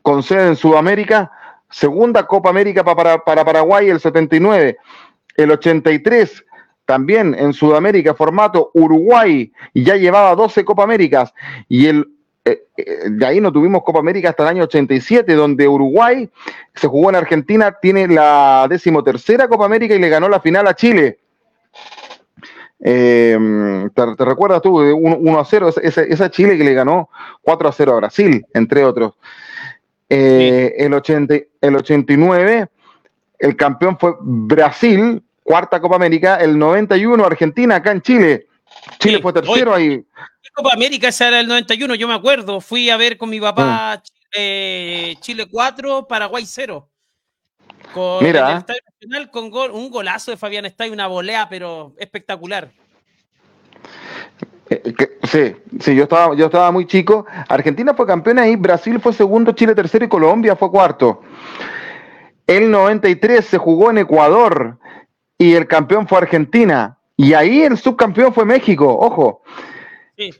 con 0.03 0.23
sede 0.23 0.49
en 0.49 0.57
Sudamérica. 0.57 1.31
Segunda 1.70 2.26
Copa 2.26 2.50
América 2.50 2.85
para, 2.85 3.18
para 3.18 3.44
Paraguay, 3.44 3.88
el 3.88 4.00
79. 4.00 4.76
El 5.37 5.50
83, 5.50 6.44
también 6.85 7.35
en 7.38 7.52
Sudamérica, 7.52 8.14
formato 8.14 8.70
Uruguay, 8.74 9.52
ya 9.74 9.96
llevaba 9.96 10.35
12 10.35 10.64
Copa 10.64 10.83
Américas. 10.83 11.33
Y 11.68 11.87
eh, 11.87 12.04
eh, 12.44 12.64
de 13.11 13.26
ahí 13.26 13.40
no 13.40 13.52
tuvimos 13.52 13.83
Copa 13.85 14.01
América 14.01 14.30
hasta 14.30 14.42
el 14.42 14.49
año 14.49 14.64
87, 14.64 15.34
donde 15.34 15.68
Uruguay 15.68 16.28
se 16.74 16.88
jugó 16.88 17.11
en 17.11 17.16
Argentina, 17.16 17.76
tiene 17.80 18.09
la 18.09 18.66
decimotercera 18.68 19.49
Copa 19.49 19.66
América 19.66 19.95
y 19.95 19.99
le 19.99 20.09
ganó 20.09 20.28
la 20.28 20.40
final 20.40 20.66
a 20.66 20.74
Chile. 20.74 21.18
Em, 22.82 23.90
¿te, 23.90 24.24
recuerdas 24.24 24.62
tú? 24.62 24.78
1 24.78 25.38
a 25.38 25.45
0, 25.45 25.68
esa, 25.82 26.30
Chile 26.30 26.57
que 26.57 26.64
le 26.64 26.72
ganó 26.72 27.11
4 27.42 27.68
a 27.68 27.72
0 27.72 27.92
a 27.92 27.97
Brasil, 27.97 28.45
entre 28.55 28.84
otros. 28.84 29.14
Eh, 30.12 30.74
el, 30.76 30.92
80, 30.92 31.34
el 31.61 31.76
89, 31.76 32.68
el 33.38 33.56
campeón 33.56 33.96
fue 33.96 34.14
Brasil, 34.20 35.22
cuarta 35.44 35.80
Copa 35.80 35.94
América, 35.94 36.36
el 36.36 36.58
91 36.58 37.24
Argentina 37.24 37.76
acá 37.76 37.92
en 37.92 38.02
Chile. 38.02 38.46
Chile 38.98 39.20
fue 39.22 39.32
tercero 39.32 39.72
ahí. 39.72 40.04
Copa 40.52 40.74
América, 40.74 41.08
esa 41.08 41.28
era 41.28 41.40
el 41.40 41.46
91, 41.46 41.94
yo 41.94 42.08
me 42.08 42.14
acuerdo. 42.14 42.61
Fui 42.61 42.90
a 42.90 42.96
ver 42.96 43.16
con 43.16 43.30
mi 43.30 43.40
papá 43.40 44.02
eh, 44.34 45.14
Chile 45.20 45.46
4, 45.48 46.08
Paraguay 46.08 46.44
0. 46.44 46.88
Con 47.94 48.24
Mira. 48.24 48.50
el 48.50 48.58
Estadio 48.58 48.80
Nacional 48.92 49.30
con 49.30 49.52
un 49.72 49.90
golazo 49.90 50.32
de 50.32 50.36
Fabián 50.36 50.66
Estay, 50.66 50.90
una 50.90 51.06
volea, 51.06 51.48
pero 51.48 51.94
espectacular. 51.98 52.72
Eh, 54.71 54.95
sí, 55.25 55.57
sí, 55.81 55.95
yo 55.97 56.05
estaba, 56.05 56.35
yo 56.37 56.47
estaba 56.47 56.71
muy 56.71 56.87
chico. 56.87 57.27
Argentina 57.49 57.93
fue 57.93 58.07
campeona 58.07 58.47
y 58.47 58.55
Brasil 58.55 59.01
fue 59.01 59.12
segundo, 59.12 59.53
Chile 59.53 59.75
tercero 59.75 60.05
y 60.05 60.09
Colombia 60.09 60.55
fue 60.55 60.71
cuarto. 60.71 61.23
El 62.47 62.71
93 62.71 63.45
se 63.45 63.59
jugó 63.59 63.91
en 63.91 63.99
Ecuador 63.99 64.79
y 65.37 65.55
el 65.55 65.66
campeón 65.66 66.07
fue 66.07 66.18
Argentina. 66.18 66.99
Y 67.16 67.35
ahí 67.35 67.62
el 67.62 67.77
subcampeón 67.77 68.33
fue 68.33 68.45
México, 68.45 68.87
ojo. 68.99 69.43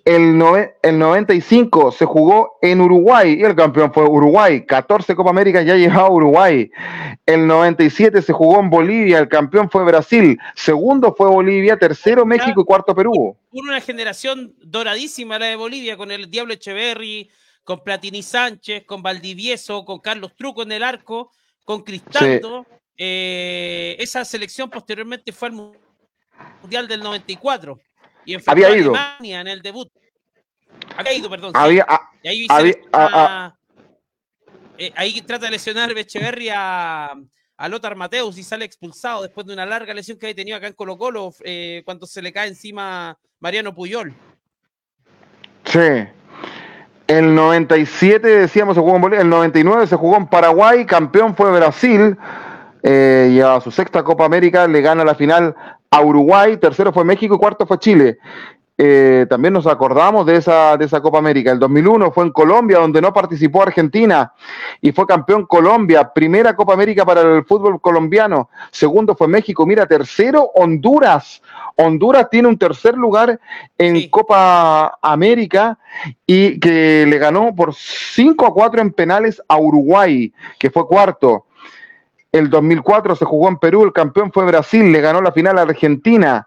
El, 0.05 0.43
el 0.83 0.99
95 0.99 1.93
se 1.93 2.05
jugó 2.05 2.59
en 2.61 2.81
Uruguay 2.81 3.39
y 3.41 3.45
el 3.45 3.55
campeón 3.55 3.93
fue 3.93 4.05
Uruguay. 4.05 4.67
14 4.67 5.15
Copa 5.15 5.31
América 5.31 5.63
ya 5.63 5.75
llevaba 5.77 6.11
Uruguay. 6.11 6.71
El 7.25 7.47
97 7.47 8.21
se 8.21 8.33
jugó 8.33 8.61
en 8.61 8.69
Bolivia, 8.69 9.19
el 9.19 9.29
campeón 9.29 9.71
fue 9.71 9.85
Brasil. 9.85 10.39
Segundo 10.55 11.15
fue 11.17 11.29
Bolivia, 11.29 11.79
tercero 11.79 12.27
México 12.27 12.61
y 12.61 12.65
cuarto 12.65 12.95
Perú. 12.95 13.37
una 13.53 13.81
generación 13.81 14.55
doradísima 14.63 15.39
la 15.39 15.47
de 15.47 15.57
Bolivia 15.57 15.97
con 15.97 16.11
el 16.11 16.31
Diablo 16.31 16.53
Echeverry, 16.53 17.31
con 17.65 17.83
Platini 17.83 18.23
Sánchez, 18.23 18.85
con 18.85 19.03
Valdivieso, 19.03 19.85
con 19.85 20.01
Carlos 20.01 20.35
Truco 20.37 20.63
en 20.63 20.73
el 20.73 20.83
arco, 20.83 21.31
con 21.65 21.83
Cristaldo. 21.83 22.67
Eh, 22.99 23.97
esa 23.99 24.27
selección 24.27 24.69
posteriormente 24.69 25.33
fue 25.33 25.49
al 25.49 25.73
Mundial 26.63 26.87
del 26.87 27.01
94 27.01 27.79
y 28.25 28.37
había 28.47 28.77
ido. 28.77 28.95
en 29.21 29.49
el 29.49 29.63
debut. 29.63 29.89
Había 30.97 31.13
ido, 31.15 31.31
perdón. 31.31 31.53
Había, 31.55 31.87
ahí, 32.25 32.47
había, 32.49 33.55
eh, 34.79 34.93
ahí 34.97 35.21
trata 35.23 35.47
de 35.47 35.53
lesionar 35.53 35.93
Becheverri 35.95 36.49
a, 36.49 37.13
a 37.57 37.69
Lothar 37.69 37.97
Mateus 37.97 38.39
y 38.39 38.43
sale 38.43 38.65
expulsado 38.65 39.23
después 39.23 39.47
de 39.47 39.53
una 39.53 39.67
larga 39.67 39.93
lesión 39.93 40.19
que 40.19 40.27
había 40.27 40.37
tenido 40.37 40.57
acá 40.57 40.67
en 40.67 40.73
Colo 40.73 40.97
Colo 40.97 41.35
eh, 41.45 41.83
cuando 41.85 42.07
se 42.07 42.23
le 42.23 42.33
cae 42.33 42.49
encima 42.49 43.19
Mariano 43.41 43.75
Puyol. 43.75 44.15
Sí. 45.65 46.07
El 47.07 47.35
97, 47.35 48.27
decíamos, 48.27 48.77
se 48.77 48.81
jugó 48.81 48.97
en 48.97 49.03
Bolivia. 49.03 49.23
El 49.23 49.29
99 49.29 49.87
se 49.87 49.97
jugó 49.97 50.17
en 50.17 50.29
Paraguay. 50.29 50.87
Campeón 50.87 51.35
fue 51.37 51.53
Brasil. 51.53 52.17
Eh, 52.83 53.33
y 53.33 53.41
a 53.41 53.61
su 53.61 53.71
sexta 53.71 54.03
Copa 54.03 54.25
América 54.25 54.67
le 54.67 54.81
gana 54.81 55.05
la 55.05 55.15
final 55.15 55.55
a 55.91 56.03
Uruguay, 56.03 56.57
tercero 56.57 56.93
fue 56.93 57.05
México 57.05 57.35
y 57.35 57.39
cuarto 57.39 57.67
fue 57.67 57.79
Chile. 57.79 58.19
Eh, 58.83 59.27
también 59.29 59.53
nos 59.53 59.67
acordamos 59.67 60.25
de 60.25 60.37
esa, 60.37 60.75
de 60.79 60.87
esa 60.87 61.03
Copa 61.03 61.19
América. 61.19 61.51
El 61.51 61.59
2001 61.59 62.13
fue 62.13 62.25
en 62.25 62.31
Colombia, 62.31 62.79
donde 62.79 63.03
no 63.03 63.13
participó 63.13 63.63
Argentina 63.63 64.33
y 64.81 64.91
fue 64.93 65.07
campeón 65.07 65.45
Colombia. 65.45 66.11
Primera 66.15 66.57
Copa 66.57 66.73
América 66.73 67.05
para 67.05 67.21
el 67.21 67.45
fútbol 67.45 67.79
colombiano. 67.79 68.49
Segundo 68.71 69.15
fue 69.15 69.29
México. 69.29 69.67
Mira, 69.67 69.85
tercero 69.85 70.51
Honduras. 70.55 71.43
Honduras 71.77 72.29
tiene 72.31 72.49
un 72.49 72.57
tercer 72.57 72.95
lugar 72.95 73.39
en 73.77 74.09
Copa 74.09 74.99
América 75.03 75.79
y 76.27 76.59
que 76.59 77.05
le 77.07 77.19
ganó 77.19 77.55
por 77.55 77.75
5 77.75 78.47
a 78.47 78.55
4 78.55 78.81
en 78.81 78.93
penales 78.93 79.43
a 79.47 79.59
Uruguay, 79.59 80.33
que 80.59 80.71
fue 80.71 80.87
cuarto. 80.87 81.45
El 82.33 82.49
2004 82.49 83.17
se 83.17 83.25
jugó 83.25 83.49
en 83.49 83.59
Perú, 83.59 83.85
el 83.85 83.93
campeón 83.93 84.31
fue 84.33 84.45
Brasil, 84.45 84.93
le 84.93 85.01
ganó 85.01 85.21
la 85.21 85.33
final 85.33 85.59
a 85.59 85.63
Argentina. 85.63 86.47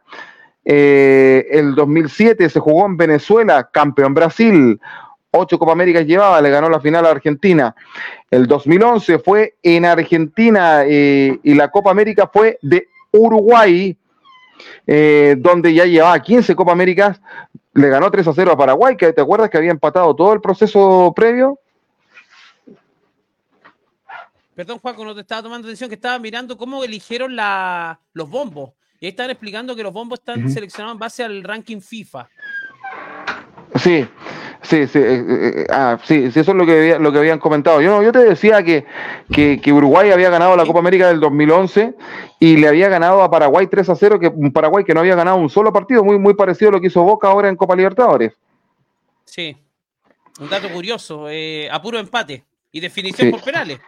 Eh, 0.63 1.45
el 1.51 1.75
2007 1.75 2.49
se 2.49 2.59
jugó 2.59 2.85
en 2.85 2.95
Venezuela, 2.95 3.69
campeón 3.71 4.13
Brasil. 4.13 4.79
Ocho 5.31 5.59
Copa 5.59 5.73
América 5.73 6.01
llevaba, 6.01 6.39
le 6.41 6.49
ganó 6.49 6.69
la 6.69 6.79
final 6.79 7.05
a 7.05 7.09
Argentina. 7.09 7.75
El 8.31 8.47
2011 8.47 9.19
fue 9.19 9.55
en 9.61 9.83
Argentina 9.83 10.83
eh, 10.85 11.37
y 11.43 11.53
la 11.53 11.69
Copa 11.69 11.91
América 11.91 12.29
fue 12.31 12.59
de 12.61 12.87
Uruguay, 13.11 13.97
eh, 14.87 15.35
donde 15.37 15.73
ya 15.73 15.85
llevaba 15.85 16.17
15 16.21 16.55
Copa 16.55 16.71
Américas. 16.71 17.19
Le 17.73 17.89
ganó 17.89 18.09
3 18.09 18.27
a 18.27 18.33
0 18.33 18.51
a 18.51 18.57
Paraguay, 18.57 18.95
que 18.95 19.11
te 19.11 19.21
acuerdas 19.21 19.49
que 19.49 19.57
había 19.57 19.71
empatado 19.71 20.15
todo 20.15 20.31
el 20.31 20.39
proceso 20.39 21.11
previo. 21.15 21.59
Perdón, 24.55 24.79
Juaco, 24.79 25.03
no 25.03 25.15
te 25.15 25.21
estaba 25.21 25.41
tomando 25.41 25.67
atención, 25.67 25.89
que 25.89 25.95
estaba 25.95 26.19
mirando 26.19 26.57
cómo 26.57 26.83
eligieron 26.83 27.35
la, 27.35 27.99
los 28.13 28.29
bombos. 28.29 28.71
Y 28.99 29.05
ahí 29.05 29.09
están 29.09 29.29
explicando 29.29 29.75
que 29.75 29.83
los 29.83 29.91
bombos 29.91 30.19
están 30.19 30.49
seleccionados 30.49 30.95
en 30.95 30.99
base 30.99 31.23
al 31.23 31.43
ranking 31.43 31.81
FIFA. 31.81 32.29
Sí, 33.75 34.07
sí, 34.61 34.87
sí, 34.87 34.99
eh, 34.99 35.25
eh, 35.27 35.53
eh, 35.57 35.65
ah, 35.69 35.97
sí, 36.03 36.31
sí, 36.31 36.39
eso 36.39 36.51
es 36.51 36.57
lo 36.57 36.65
que, 36.65 36.97
lo 36.99 37.11
que 37.11 37.17
habían 37.17 37.39
comentado. 37.39 37.81
Yo, 37.81 38.03
yo 38.03 38.11
te 38.11 38.19
decía 38.19 38.63
que, 38.63 38.85
que, 39.31 39.73
Uruguay 39.73 40.11
había 40.11 40.29
ganado 40.29 40.55
la 40.55 40.65
Copa 40.65 40.79
América 40.79 41.07
del 41.07 41.19
2011 41.19 41.95
y 42.39 42.57
le 42.57 42.67
había 42.67 42.87
ganado 42.87 43.23
a 43.23 43.31
Paraguay 43.31 43.67
3 43.67 43.89
a 43.89 43.95
0, 43.95 44.19
que 44.19 44.27
un 44.27 44.53
Paraguay 44.53 44.85
que 44.85 44.93
no 44.93 44.99
había 44.99 45.15
ganado 45.15 45.37
un 45.37 45.49
solo 45.49 45.73
partido, 45.73 46.03
muy, 46.03 46.19
muy 46.19 46.35
parecido 46.35 46.69
a 46.69 46.73
lo 46.73 46.81
que 46.81 46.87
hizo 46.87 47.03
Boca 47.03 47.27
ahora 47.27 47.49
en 47.49 47.55
Copa 47.55 47.75
Libertadores. 47.75 48.33
Sí, 49.25 49.57
un 50.39 50.49
dato 50.49 50.69
curioso, 50.69 51.25
a 51.71 51.81
puro 51.81 51.97
empate 51.97 52.43
y 52.71 52.79
definición 52.79 53.31
por 53.31 53.41
penales. 53.41 53.79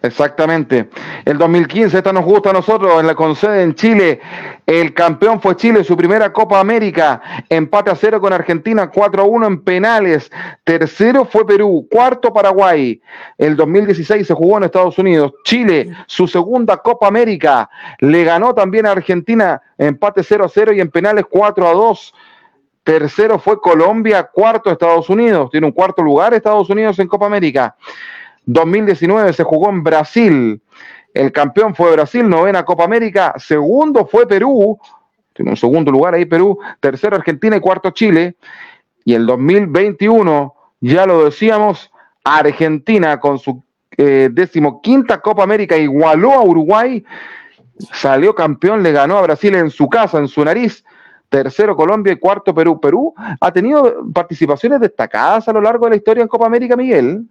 Exactamente. 0.00 0.88
El 1.24 1.38
2015, 1.38 1.98
esta 1.98 2.12
nos 2.12 2.24
gusta 2.24 2.50
a 2.50 2.52
nosotros, 2.52 3.00
en 3.00 3.06
la 3.06 3.16
concede 3.16 3.62
en 3.62 3.74
Chile. 3.74 4.20
El 4.64 4.94
campeón 4.94 5.40
fue 5.40 5.56
Chile, 5.56 5.82
su 5.82 5.96
primera 5.96 6.32
Copa 6.32 6.60
América. 6.60 7.20
Empate 7.48 7.90
a 7.90 7.96
cero 7.96 8.20
con 8.20 8.32
Argentina, 8.32 8.90
4 8.90 9.22
a 9.22 9.24
1 9.24 9.46
en 9.46 9.64
penales. 9.64 10.30
Tercero 10.62 11.24
fue 11.24 11.44
Perú, 11.44 11.88
cuarto 11.90 12.32
Paraguay. 12.32 13.00
El 13.36 13.56
2016 13.56 14.24
se 14.24 14.34
jugó 14.34 14.58
en 14.58 14.64
Estados 14.64 14.98
Unidos. 14.98 15.32
Chile, 15.42 15.90
su 16.06 16.28
segunda 16.28 16.76
Copa 16.76 17.08
América. 17.08 17.68
Le 17.98 18.22
ganó 18.22 18.54
también 18.54 18.86
a 18.86 18.92
Argentina, 18.92 19.60
empate 19.76 20.22
0 20.22 20.44
a 20.44 20.48
0 20.48 20.72
y 20.74 20.80
en 20.80 20.90
penales 20.90 21.24
4 21.28 21.66
a 21.66 21.72
2. 21.72 22.14
Tercero 22.84 23.38
fue 23.38 23.60
Colombia, 23.60 24.30
cuarto 24.32 24.70
Estados 24.70 25.10
Unidos. 25.10 25.50
Tiene 25.50 25.66
un 25.66 25.72
cuarto 25.72 26.02
lugar 26.02 26.32
Estados 26.34 26.70
Unidos 26.70 26.98
en 27.00 27.08
Copa 27.08 27.26
América. 27.26 27.74
2019 28.48 29.34
se 29.34 29.44
jugó 29.44 29.68
en 29.68 29.82
Brasil. 29.82 30.62
El 31.12 31.32
campeón 31.32 31.74
fue 31.74 31.92
Brasil, 31.92 32.26
novena 32.28 32.64
Copa 32.64 32.84
América. 32.84 33.34
Segundo 33.36 34.06
fue 34.06 34.26
Perú. 34.26 34.78
Un 35.38 35.56
segundo 35.56 35.92
lugar 35.92 36.14
ahí 36.14 36.24
Perú. 36.24 36.58
Tercero 36.80 37.16
Argentina 37.16 37.56
y 37.56 37.60
cuarto 37.60 37.90
Chile. 37.90 38.36
Y 39.04 39.14
el 39.14 39.26
2021, 39.26 40.54
ya 40.80 41.06
lo 41.06 41.26
decíamos, 41.26 41.92
Argentina 42.24 43.20
con 43.20 43.38
su 43.38 43.62
eh, 43.96 44.30
decimoquinta 44.32 45.20
Copa 45.20 45.42
América 45.42 45.76
igualó 45.76 46.32
a 46.32 46.42
Uruguay. 46.42 47.04
Salió 47.92 48.34
campeón, 48.34 48.82
le 48.82 48.92
ganó 48.92 49.18
a 49.18 49.22
Brasil 49.22 49.54
en 49.54 49.70
su 49.70 49.88
casa, 49.88 50.18
en 50.18 50.26
su 50.26 50.42
nariz 50.42 50.84
tercero 51.28 51.76
Colombia 51.76 52.14
y 52.14 52.16
cuarto 52.16 52.54
Perú. 52.54 52.80
Perú 52.80 53.14
ha 53.40 53.52
tenido 53.52 54.06
participaciones 54.12 54.80
destacadas 54.80 55.46
a 55.48 55.52
lo 55.52 55.60
largo 55.60 55.84
de 55.84 55.90
la 55.90 55.96
historia 55.96 56.22
en 56.22 56.28
Copa 56.28 56.46
América, 56.46 56.76
Miguel. 56.76 57.26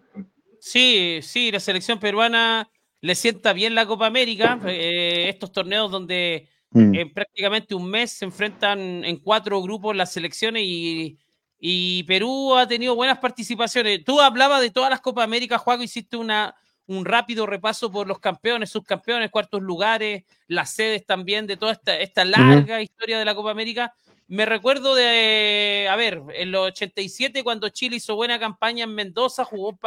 Sí, 0.60 1.20
sí, 1.22 1.52
la 1.52 1.60
selección 1.60 2.00
peruana 2.00 2.70
le 3.02 3.16
sienta 3.16 3.54
bien 3.54 3.76
la 3.76 3.86
Copa 3.86 4.08
América, 4.08 4.60
eh, 4.66 5.30
estos 5.30 5.52
torneos 5.52 5.92
donde 5.92 6.50
mm. 6.72 6.96
en 6.96 7.14
prácticamente 7.14 7.76
un 7.76 7.90
mes 7.90 8.12
se 8.12 8.26
enfrentan 8.26 8.80
en 9.06 9.18
cuatro 9.18 9.62
grupos 9.62 9.96
las 9.96 10.12
selecciones 10.12 10.64
y, 10.66 11.18
Perú 12.08 12.56
ha 12.56 12.68
tenido 12.68 12.96
buenas 12.96 13.18
participaciones. 13.18 14.04
Tú 14.04 14.22
hablabas 14.22 14.62
de 14.62 14.70
todas 14.70 14.90
las 14.90 15.02
Copas 15.02 15.24
América, 15.24 15.58
Juaco, 15.58 15.82
hiciste 15.82 16.16
una, 16.16 16.56
un 16.86 17.04
rápido 17.04 17.46
repaso 17.46 17.92
por 17.92 18.08
los 18.08 18.20
campeones, 18.20 18.70
subcampeones, 18.70 19.32
cuartos 19.32 19.62
lugares, 19.62 20.24
las 20.48 20.72
sedes 20.72 21.06
también 21.06 21.48
de 21.48 21.58
toda 21.58 21.72
esta, 21.72 21.98
esta 22.00 22.26
larga 22.26 22.82
historia 22.82 23.18
de 23.18 23.26
la 23.26 23.34
Copa 23.34 23.52
América. 23.52 23.94
Me 24.28 24.46
recuerdo 24.46 24.94
de, 24.94 25.88
a 25.90 25.96
ver, 25.96 26.22
en 26.36 26.52
los 26.52 26.68
87 26.68 27.44
cuando 27.44 27.70
Chile 27.70 27.96
hizo 27.96 28.16
buena 28.16 28.38
campaña 28.40 28.84
en 28.84 28.94
Mendoza, 28.94 29.46
jugó 29.46 29.78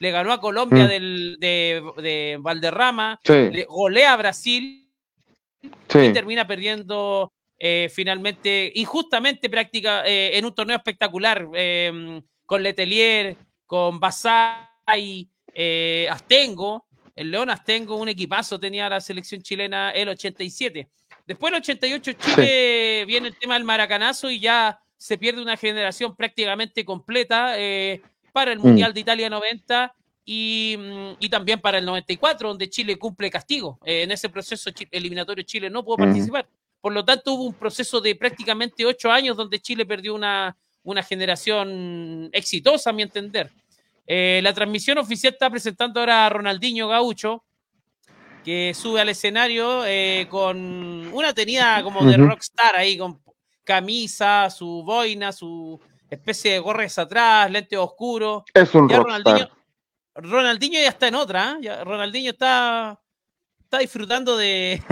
le 0.00 0.10
ganó 0.10 0.32
a 0.32 0.40
Colombia 0.40 0.84
mm. 0.84 0.88
del, 0.88 1.36
de, 1.38 2.38
Valderrama, 2.40 3.20
le 3.24 3.64
golea 3.64 4.14
a 4.14 4.16
Brasil 4.16 4.90
y 5.62 6.12
termina 6.12 6.46
perdiendo 6.46 7.32
eh, 7.58 7.90
finalmente, 7.92 8.72
injustamente 8.74 9.50
práctica, 9.50 10.02
eh, 10.06 10.38
en 10.38 10.46
un 10.46 10.54
torneo 10.54 10.78
espectacular 10.78 11.46
em, 11.52 12.22
con 12.46 12.62
Letelier, 12.62 13.36
con 13.66 14.00
Basay, 14.00 15.28
eh, 15.54 16.08
Astengo. 16.10 16.86
El 17.14 17.30
León 17.30 17.50
Astengo, 17.50 17.96
un 17.96 18.08
equipazo 18.08 18.58
tenía 18.58 18.88
la 18.88 19.02
selección 19.02 19.42
chilena 19.42 19.90
el 19.90 20.08
87. 20.08 20.88
Después 21.26 21.52
el 21.52 21.58
88 21.58 22.12
Chile 22.12 23.04
viene 23.06 23.28
el 23.28 23.36
tema 23.36 23.54
del 23.54 23.64
maracanazo 23.64 24.30
y 24.30 24.40
ya 24.40 24.80
se 24.96 25.18
pierde 25.18 25.42
una 25.42 25.58
generación 25.58 26.16
prácticamente 26.16 26.86
completa 26.86 27.54
para 28.30 28.52
el 28.52 28.58
mm. 28.58 28.62
Mundial 28.62 28.94
de 28.94 29.00
Italia 29.00 29.30
90 29.30 29.94
y, 30.24 30.76
mm, 30.78 31.16
y, 31.18 31.28
también 31.28 31.60
para 31.60 31.78
el 31.78 31.84
94, 31.84 32.48
donde 32.48 32.70
Chile 32.70 32.96
cumple 32.96 33.30
castigo. 33.30 33.78
Eh, 33.84 34.02
en 34.02 34.10
ese 34.12 34.28
proceso 34.28 34.70
eliminatorio 34.90 35.44
Chile 35.44 35.70
no 35.70 35.84
pudo 35.84 35.96
participar. 35.96 36.46
Por 36.80 36.92
lo 36.92 37.04
tanto, 37.04 37.34
hubo 37.34 37.44
un 37.44 37.54
proceso 37.54 38.00
de 38.00 38.14
prácticamente 38.14 38.86
ocho 38.86 39.10
años 39.10 39.36
donde 39.36 39.60
Chile 39.60 39.84
perdió 39.84 40.14
una, 40.14 40.56
una 40.82 41.02
generación 41.02 42.30
exitosa, 42.32 42.90
a 42.90 42.92
mi 42.92 43.02
entender. 43.02 43.50
Eh, 44.06 44.40
la 44.42 44.52
transmisión 44.52 44.98
oficial 44.98 45.32
está 45.32 45.50
presentando 45.50 46.00
ahora 46.00 46.26
a 46.26 46.30
Ronaldinho 46.30 46.88
Gaucho, 46.88 47.44
que 48.44 48.72
sube 48.74 49.00
al 49.00 49.10
escenario 49.10 49.84
eh, 49.84 50.26
con 50.30 51.10
una 51.12 51.34
tenida 51.34 51.82
como 51.82 52.04
de 52.04 52.16
rockstar 52.16 52.74
ahí, 52.76 52.96
con 52.96 53.20
camisa, 53.62 54.48
su 54.50 54.82
boina, 54.84 55.30
su 55.32 55.78
especie 56.10 56.52
de 56.52 56.58
gorres 56.58 56.98
atrás, 56.98 57.50
lentes 57.50 57.78
oscuros. 57.78 58.42
Es 58.52 58.74
un 58.74 58.88
rockstar. 58.88 59.50
Ronaldinho, 60.14 60.80
ya 60.80 60.88
está 60.88 61.08
en 61.08 61.14
otra, 61.14 61.56
¿eh? 61.62 61.84
Ronaldinho 61.84 62.32
está, 62.32 63.00
está 63.60 63.78
disfrutando 63.78 64.36
de, 64.36 64.82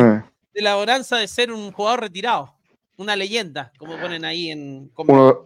la 0.55 0.77
bonanza 0.77 1.17
de 1.17 1.29
ser 1.29 1.53
un 1.53 1.73
jugador 1.73 2.01
retirado, 2.01 2.55
una 2.97 3.17
leyenda, 3.17 3.73
como 3.79 3.99
ponen 3.99 4.25
ahí 4.25 4.51
en... 4.51 4.91
Uno, 4.97 5.45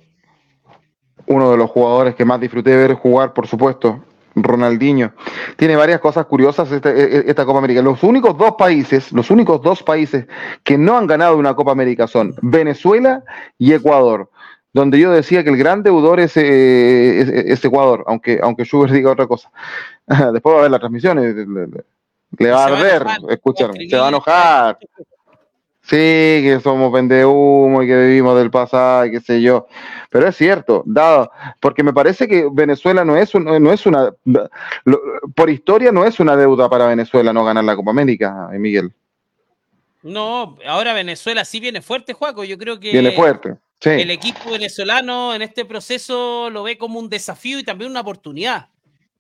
uno 1.27 1.51
de 1.51 1.57
los 1.57 1.71
jugadores 1.71 2.15
que 2.15 2.25
más 2.25 2.41
disfruté 2.41 2.71
de 2.71 2.77
ver 2.77 2.95
jugar, 2.95 3.33
por 3.33 3.47
supuesto, 3.47 4.05
Ronaldinho. 4.35 5.13
Tiene 5.57 5.77
varias 5.77 6.01
cosas 6.01 6.27
curiosas 6.27 6.71
esta, 6.73 6.91
e, 6.91 7.03
e, 7.03 7.25
esta, 7.27 7.45
Copa 7.45 7.59
América. 7.59 7.83
Los 7.83 8.03
únicos 8.03 8.37
dos 8.37 8.53
países, 8.53 9.13
los 9.13 9.31
únicos 9.31 9.61
dos 9.63 9.83
países 9.83 10.27
que 10.65 10.79
no 10.79 10.97
han 10.97 11.07
ganado 11.07 11.37
una 11.37 11.55
Copa 11.55 11.73
América 11.73 12.07
son 12.07 12.35
Venezuela 12.41 13.23
y 13.59 13.73
Ecuador. 13.73 14.31
Donde 14.73 14.99
yo 14.99 15.11
decía 15.11 15.45
que 15.45 15.51
el 15.51 15.57
gran 15.57 15.83
deudor 15.83 16.19
es, 16.19 16.37
eh, 16.37 17.51
es, 17.53 17.63
Ecuador, 17.65 18.05
aunque, 18.07 18.41
aunque 18.43 18.65
Schubert 18.65 18.93
diga 18.93 19.11
otra 19.11 19.27
cosa. 19.27 19.51
Después 20.33 20.55
va 20.55 20.59
a 20.61 20.63
ver 20.63 20.71
las 20.71 20.81
transmisiones, 20.81 21.35
le, 21.35 22.51
va 22.51 22.65
a 22.65 22.67
arder, 22.67 23.07
escucharme, 23.29 23.87
se 23.89 23.97
va 23.97 24.07
a 24.07 24.09
enojar. 24.09 24.79
Sí, 25.83 25.97
que 25.97 26.61
somos 26.63 26.93
humo 26.93 27.83
y 27.83 27.87
que 27.89 28.07
vivimos 28.07 28.39
del 28.39 28.53
pasado 28.53 29.05
y 29.05 29.11
qué 29.11 29.21
sé 29.21 29.43
yo. 29.43 29.67
Pero 30.11 30.29
es 30.29 30.37
cierto, 30.37 30.85
dado, 30.87 31.33
porque 31.59 31.83
me 31.83 31.93
parece 31.93 32.29
que 32.29 32.49
Venezuela 32.51 33.05
no 33.05 33.17
es, 33.17 33.35
no 33.35 33.73
es 33.73 33.85
una, 33.85 34.15
por 35.35 35.51
historia 35.51 35.91
no 35.91 36.05
es 36.05 36.21
una 36.21 36.37
deuda 36.37 36.71
para 36.71 36.87
Venezuela 36.87 37.33
no 37.33 37.45
ganar 37.45 37.65
la 37.65 37.75
Copa 37.75 37.91
América, 37.91 38.49
eh, 38.53 38.59
Miguel. 38.61 38.93
No, 40.05 40.57
ahora 40.67 40.93
Venezuela 40.95 41.45
sí 41.45 41.59
viene 41.59 41.83
fuerte, 41.83 42.13
Juaco. 42.13 42.45
Yo 42.45 42.57
creo 42.59 42.79
que 42.79 42.93
viene 42.93 43.13
fuerte. 43.13 43.57
Sí. 43.83 43.91
el 43.91 44.11
equipo 44.13 44.51
venezolano 44.53 45.35
en 45.35 45.43
este 45.43 45.65
proceso 45.65 46.51
lo 46.51 46.63
ve 46.63 46.79
como 46.79 47.01
un 47.01 47.09
desafío 47.09 47.59
y 47.59 47.65
también 47.65 47.91
una 47.91 48.01
oportunidad. 48.01 48.69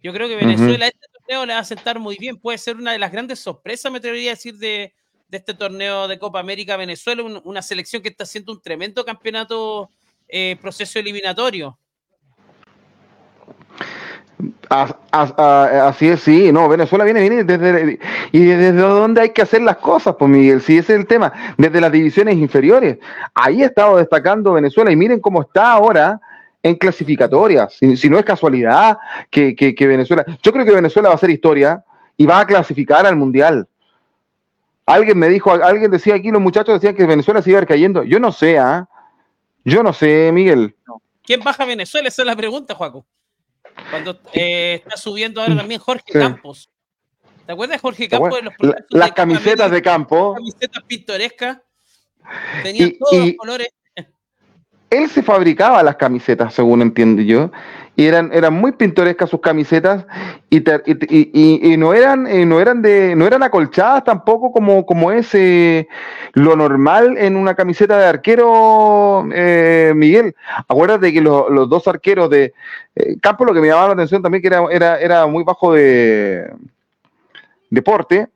Yo 0.00 0.12
creo 0.12 0.28
que 0.28 0.36
Venezuela 0.36 0.86
este 0.86 1.06
torneo 1.12 1.46
le 1.46 1.54
va 1.54 1.60
a 1.60 1.64
sentar 1.64 1.98
muy 1.98 2.16
bien. 2.16 2.36
Puede 2.36 2.58
ser 2.58 2.76
una 2.76 2.92
de 2.92 2.98
las 2.98 3.10
grandes 3.10 3.40
sorpresas, 3.40 3.90
me 3.90 3.98
atrevería 3.98 4.30
a 4.30 4.34
decir, 4.34 4.56
de, 4.58 4.94
de 5.28 5.38
este 5.38 5.54
torneo 5.54 6.06
de 6.06 6.18
Copa 6.18 6.40
América 6.40 6.76
Venezuela, 6.76 7.22
una 7.22 7.62
selección 7.62 8.02
que 8.02 8.10
está 8.10 8.24
haciendo 8.24 8.52
un 8.52 8.60
tremendo 8.60 9.04
campeonato, 9.04 9.90
eh, 10.28 10.56
proceso 10.60 10.98
eliminatorio. 10.98 11.78
Así 14.68 16.08
es, 16.08 16.20
sí, 16.20 16.52
no, 16.52 16.68
Venezuela 16.68 17.04
viene, 17.04 17.20
viene 17.20 17.44
desde, 17.44 17.98
y 18.32 18.44
desde 18.44 18.72
dónde 18.72 19.20
hay 19.20 19.30
que 19.30 19.42
hacer 19.42 19.62
las 19.62 19.76
cosas, 19.76 20.16
pues 20.18 20.30
Miguel, 20.30 20.60
sí, 20.60 20.78
ese 20.78 20.94
es 20.94 21.00
el 21.00 21.06
tema, 21.06 21.32
desde 21.56 21.80
las 21.80 21.92
divisiones 21.92 22.36
inferiores. 22.36 22.98
Ahí 23.34 23.62
ha 23.62 23.66
estado 23.66 23.98
destacando 23.98 24.54
Venezuela 24.54 24.90
y 24.90 24.96
miren 24.96 25.20
cómo 25.20 25.42
está 25.42 25.72
ahora 25.72 26.20
en 26.62 26.76
clasificatorias, 26.76 27.74
si, 27.74 28.08
no 28.08 28.18
es 28.18 28.24
casualidad 28.24 28.98
que, 29.30 29.74
Venezuela, 29.80 30.24
yo 30.42 30.52
creo 30.52 30.64
que 30.64 30.72
Venezuela 30.72 31.08
va 31.08 31.14
a 31.14 31.16
hacer 31.16 31.30
historia 31.30 31.84
y 32.16 32.26
va 32.26 32.40
a 32.40 32.46
clasificar 32.46 33.04
al 33.04 33.16
Mundial. 33.16 33.68
Alguien 34.86 35.18
me 35.18 35.28
dijo, 35.28 35.50
alguien 35.52 35.90
decía 35.90 36.14
aquí, 36.14 36.30
los 36.30 36.40
muchachos 36.40 36.74
decían 36.74 36.94
que 36.94 37.06
Venezuela 37.06 37.42
se 37.42 37.50
iba 37.50 37.58
a 37.58 37.62
ir 37.62 37.68
cayendo. 37.68 38.02
Yo 38.04 38.18
no 38.18 38.32
sé, 38.32 38.58
¿ah? 38.58 38.88
Yo 39.64 39.82
no 39.82 39.92
sé, 39.92 40.30
Miguel. 40.32 40.74
¿Quién 41.22 41.40
baja 41.40 41.64
Venezuela? 41.64 42.08
Esa 42.08 42.22
es 42.22 42.26
la 42.26 42.36
pregunta, 42.36 42.74
Juaco. 42.74 43.04
Cuando 43.90 44.18
eh, 44.32 44.80
está 44.84 44.96
subiendo 44.96 45.40
ahora 45.40 45.56
también 45.56 45.80
Jorge 45.80 46.12
Campos. 46.12 46.70
¿Te 47.46 47.52
acuerdas 47.52 47.76
de 47.76 47.80
Jorge 47.80 48.08
Campos? 48.08 48.34
De 48.34 48.42
los 48.42 48.54
las 48.90 49.12
camisetas 49.12 49.70
de 49.70 49.82
campo. 49.82 50.34
Camisetas 50.34 50.82
pintorescas. 50.84 51.58
Tenían 52.62 52.92
todos 52.98 53.26
los 53.26 53.36
colores. 53.36 53.68
Él 54.90 55.08
se 55.08 55.22
fabricaba 55.22 55.82
las 55.82 55.96
camisetas, 55.96 56.52
según 56.52 56.82
entiendo 56.82 57.22
yo 57.22 57.50
y 57.94 58.06
eran, 58.06 58.30
eran 58.32 58.54
muy 58.54 58.72
pintorescas 58.72 59.28
sus 59.28 59.40
camisetas 59.40 60.06
y, 60.48 60.58
y, 60.58 61.72
y, 61.72 61.76
no 61.76 61.92
eran 61.92 62.26
eh, 62.26 62.46
no 62.46 62.60
eran 62.60 62.80
de 62.80 63.14
no 63.14 63.26
eran 63.26 63.42
acolchadas 63.42 64.04
tampoco 64.04 64.50
como, 64.50 64.86
como 64.86 65.12
es 65.12 65.34
eh, 65.34 65.88
lo 66.32 66.56
normal 66.56 67.18
en 67.18 67.36
una 67.36 67.54
camiseta 67.54 67.98
de 67.98 68.06
arquero 68.06 69.28
eh, 69.34 69.51
Miguel 69.98 70.34
acuérdate 70.68 71.12
que 71.12 71.20
los 71.20 71.68
dos 71.68 71.88
arqueros 71.88 72.30
de 72.30 72.52
Campo 73.20 73.44
lo 73.44 73.54
que 73.54 73.60
me 73.60 73.68
llamaba 73.68 73.88
la 73.88 73.94
atención 73.94 74.22
también 74.22 74.42
que 74.42 74.48
era, 74.48 74.64
era, 74.70 75.00
era 75.00 75.26
muy 75.26 75.44
bajo 75.44 75.72
de 75.72 76.52
deporte 77.70 78.28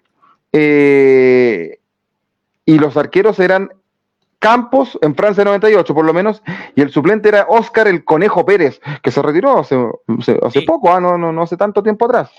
y 0.52 2.78
los 2.78 2.96
arqueros 2.96 3.38
eran 3.38 3.70
Campos 4.38 4.98
en 5.00 5.14
Francia 5.14 5.44
98 5.44 5.94
por 5.94 6.04
lo 6.04 6.12
menos, 6.12 6.42
y 6.74 6.82
el 6.82 6.90
suplente 6.90 7.28
era 7.28 7.46
Oscar 7.48 7.88
el 7.88 8.04
Conejo 8.04 8.44
Pérez, 8.44 8.80
que 9.02 9.10
se 9.10 9.22
retiró 9.22 9.58
hace, 9.58 9.76
hace 10.42 10.62
poco, 10.62 10.92
¿ah? 10.92 11.00
no, 11.00 11.16
no, 11.16 11.32
no 11.32 11.42
hace 11.42 11.56
tanto 11.56 11.82
tiempo 11.82 12.04
atrás. 12.04 12.30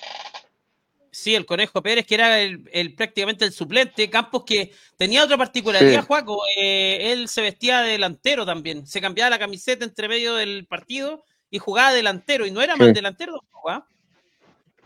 Sí, 1.18 1.34
el 1.34 1.47
Conejo 1.47 1.82
Pérez, 1.82 2.05
que 2.05 2.13
era 2.13 2.39
el, 2.39 2.93
prácticamente 2.93 3.43
el 3.43 3.51
suplente. 3.51 4.07
Campos 4.07 4.43
que 4.45 4.72
tenía 4.97 5.24
otra 5.24 5.36
particularidad, 5.36 6.05
Juaco. 6.05 6.43
Eh, 6.55 7.11
él 7.11 7.28
se 7.28 7.41
vestía 7.41 7.82
de 7.82 7.93
delantero 7.93 8.45
también. 8.45 8.86
Se 8.86 9.01
cambiaba 9.01 9.32
la 9.32 9.39
camiseta 9.39 9.84
entre 9.84 10.07
medio 10.07 10.36
del 10.36 10.68
partido 10.68 11.24
y 11.49 11.57
jugaba 11.57 11.91
delantero. 11.91 12.45
Y 12.45 12.51
no 12.51 12.61
era 12.61 12.76
más 12.76 12.93
delantero, 12.93 13.41
¿ah? 13.68 13.84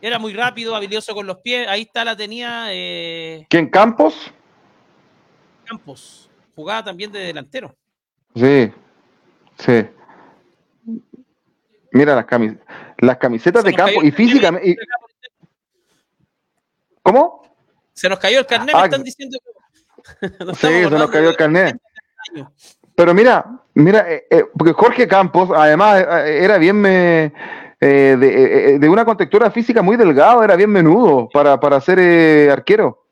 Era 0.02 0.20
muy 0.20 0.32
rápido, 0.32 0.74
habilidoso 0.74 1.14
con 1.14 1.28
los 1.28 1.40
pies. 1.40 1.68
Ahí 1.68 1.82
está, 1.82 2.06
la 2.06 2.16
tenía. 2.16 2.68
Eh... 2.70 3.46
¿Quién, 3.50 3.68
Campos? 3.70 4.32
Campos 5.66 6.30
jugaba 6.56 6.82
también 6.82 7.12
de 7.12 7.20
delantero. 7.20 7.76
Sí, 8.34 8.72
sí. 9.58 9.86
Mira 11.92 12.16
las, 12.16 12.26
camis 12.26 12.54
las 13.00 13.18
camisetas 13.18 13.66
de 13.66 13.74
campo 13.74 14.02
y 14.02 14.12
físicamente. 14.12 14.78
¿Cómo? 17.02 17.44
Se 17.94 18.08
nos 18.10 18.20
cayó 18.20 18.40
el 18.40 18.46
carnet, 18.46 18.76
me 18.76 18.82
ah, 18.82 18.86
están 18.86 19.04
diciendo 19.04 19.38
sí, 20.54 20.68
se 20.68 20.90
nos 20.90 21.10
cayó 21.10 21.30
el 21.30 21.36
carnet. 21.36 21.78
Pero 22.96 23.14
mira, 23.14 23.46
mira, 23.74 24.12
eh, 24.12 24.26
eh, 24.30 24.46
porque 24.58 24.74
Jorge 24.74 25.08
Campos, 25.08 25.50
además, 25.56 26.02
eh, 26.02 26.44
era 26.44 26.58
bien 26.58 26.80
me, 26.80 27.34
de, 27.80 28.78
de, 28.80 28.90
una 28.90 29.06
contextura 29.06 29.52
física 29.52 29.82
muy 29.82 29.98
delgado, 29.98 30.44
era 30.44 30.56
bien 30.56 30.70
menudo 30.70 31.30
para, 31.32 31.60
para 31.60 31.82
ser 31.82 32.50
arquero. 32.50 33.06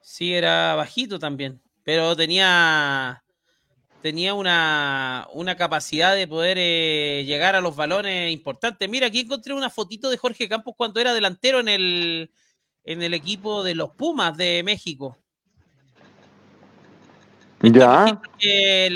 Sí, 0.00 0.34
era 0.34 0.74
bajito 0.74 1.18
también 1.18 1.60
pero 1.84 2.16
tenía, 2.16 3.22
tenía 4.02 4.34
una, 4.34 5.26
capacidad 5.58 6.14
de 6.14 6.28
poder 6.28 6.58
llegar 7.24 7.56
a 7.56 7.60
los 7.60 7.76
balones 7.76 8.32
importantes. 8.32 8.88
Mira, 8.88 9.08
aquí 9.08 9.20
encontré 9.20 9.54
una 9.54 9.70
fotito 9.70 10.10
de 10.10 10.16
Jorge 10.16 10.48
Campos 10.48 10.74
cuando 10.76 11.00
era 11.00 11.14
delantero 11.14 11.60
en 11.60 11.68
el, 11.68 12.30
en 12.84 13.02
el 13.02 13.14
equipo 13.14 13.62
de 13.62 13.74
los 13.74 13.90
Pumas 13.90 14.36
de 14.36 14.62
México. 14.64 15.18
Ya. 17.62 18.20
Que, 18.38 18.90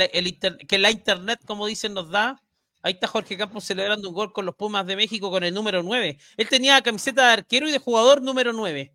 la 0.79 0.91
internet, 0.91 1.41
como 1.47 1.67
dicen, 1.67 1.95
nos 1.95 2.11
da. 2.11 2.41
Ahí 2.83 2.93
está 2.93 3.07
Jorge 3.09 3.37
Campos 3.37 3.65
celebrando 3.65 4.09
un 4.09 4.15
gol 4.15 4.33
con 4.33 4.47
los 4.47 4.55
Pumas 4.55 4.87
de 4.87 4.97
México 4.97 5.31
con 5.31 5.43
el 5.45 5.55
número 5.55 5.83
9. 5.83 6.19
Él 6.37 6.49
tenía 6.49 6.81
camiseta 6.83 7.27
de 7.27 7.33
arquero 7.33 7.69
y 7.69 7.73
de 7.73 7.79
jugador 7.79 8.23
número 8.23 8.53
9. 8.53 8.93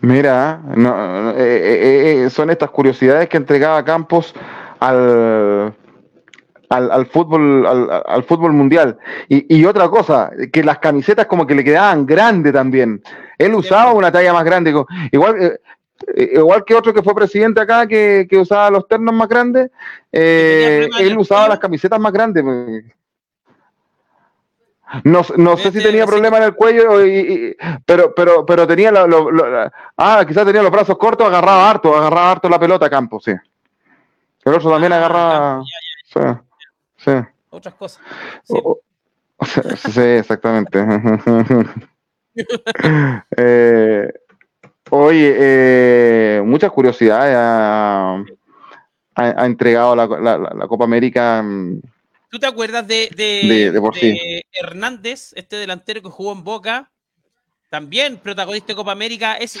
Mira, 0.00 0.62
no, 0.76 1.30
eh, 1.32 1.34
eh, 1.38 2.24
eh, 2.24 2.30
son 2.30 2.50
estas 2.50 2.70
curiosidades 2.70 3.28
que 3.28 3.36
entregaba 3.36 3.84
Campos 3.84 4.32
al, 4.78 5.74
al, 6.68 7.06
fútbol 7.06 7.66
al, 8.06 8.22
fútbol 8.24 8.52
mundial. 8.52 8.96
Y, 9.28 9.64
otra 9.64 9.88
cosa, 9.88 10.30
que 10.52 10.62
las 10.62 10.78
camisetas 10.78 11.26
como 11.26 11.46
que 11.46 11.54
le 11.54 11.64
quedaban 11.64 12.06
grandes 12.06 12.52
también. 12.52 13.02
Él 13.38 13.54
usaba 13.54 13.92
una 13.92 14.12
talla 14.12 14.32
más 14.32 14.44
grande. 14.44 14.74
Igual, 15.12 15.60
igual 16.16 16.64
que 16.64 16.74
otro 16.74 16.92
que 16.92 17.02
fue 17.02 17.14
presidente 17.14 17.60
acá, 17.60 17.86
que, 17.86 18.26
que 18.28 18.36
usaba 18.36 18.70
los 18.70 18.86
ternos 18.86 19.14
más 19.14 19.28
grandes, 19.28 19.70
él 20.12 21.16
usaba 21.16 21.48
las 21.48 21.58
camisetas 21.58 22.00
más 22.00 22.12
grandes. 22.12 22.44
No, 25.04 25.22
no 25.36 25.56
sé 25.58 25.70
si 25.70 25.82
tenía 25.82 26.06
problema 26.06 26.38
en 26.38 26.44
el 26.44 26.54
cuello, 26.54 26.84
pero, 27.84 28.14
pero, 28.14 28.46
pero 28.46 28.66
tenía 28.66 28.90
ah, 29.96 30.24
quizás 30.26 30.46
tenía 30.46 30.62
los 30.62 30.72
brazos 30.72 30.96
cortos, 30.96 31.26
agarraba 31.26 31.68
harto, 31.68 31.94
agarraba 31.94 32.32
harto 32.32 32.48
la 32.48 32.58
pelota 32.58 32.86
a 32.86 32.90
campo, 32.90 33.20
sí. 33.20 33.32
El 34.44 34.54
otro 34.54 34.70
también 34.70 34.92
ah, 34.94 34.96
agarraba. 34.96 35.62
Sí, 36.06 36.20
sí. 36.96 37.12
Otras 37.50 37.74
cosas. 37.74 38.02
Sí, 38.44 40.00
exactamente. 40.00 40.82
eh, 43.36 44.12
oye, 44.90 45.34
eh, 45.38 46.42
muchas 46.44 46.70
curiosidades 46.70 47.34
ha, 47.36 48.22
ha, 49.14 49.46
entregado 49.46 49.96
la, 49.96 50.06
la, 50.06 50.38
la 50.38 50.68
Copa 50.68 50.84
América. 50.84 51.42
Mm, 51.42 51.80
¿Tú 52.30 52.38
te 52.38 52.46
acuerdas 52.46 52.86
de, 52.86 54.44
Hernández, 54.52 55.32
este 55.34 55.56
delantero 55.56 56.02
que 56.02 56.10
jugó 56.10 56.32
en 56.32 56.44
Boca? 56.44 56.92
También 57.70 58.18
protagonista 58.18 58.68
de 58.68 58.76
Copa 58.76 58.92
América. 58.92 59.36
Es 59.36 59.58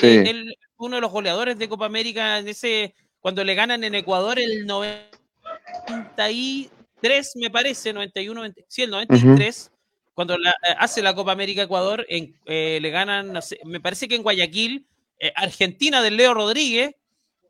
uno 0.76 0.96
de 0.96 1.00
los 1.00 1.10
goleadores 1.10 1.58
de 1.58 1.68
Copa 1.68 1.86
América 1.86 2.38
en 2.38 2.48
ese, 2.48 2.94
cuando 3.20 3.42
le 3.42 3.54
ganan 3.54 3.84
en 3.84 3.94
Ecuador 3.94 4.38
el 4.38 4.66
93, 4.66 7.36
me 7.36 7.50
parece, 7.50 7.92
91, 7.92 8.52
sí, 8.68 8.82
el 8.82 8.90
93. 8.90 9.70
Cuando 10.18 10.34
eh, 10.34 10.74
hace 10.80 11.00
la 11.00 11.14
Copa 11.14 11.30
América 11.30 11.62
Ecuador, 11.62 12.04
en, 12.08 12.34
eh, 12.44 12.80
le 12.82 12.90
ganan, 12.90 13.38
me 13.64 13.78
parece 13.78 14.08
que 14.08 14.16
en 14.16 14.24
Guayaquil, 14.24 14.84
eh, 15.20 15.32
Argentina 15.36 16.02
del 16.02 16.16
Leo 16.16 16.34
Rodríguez, 16.34 16.96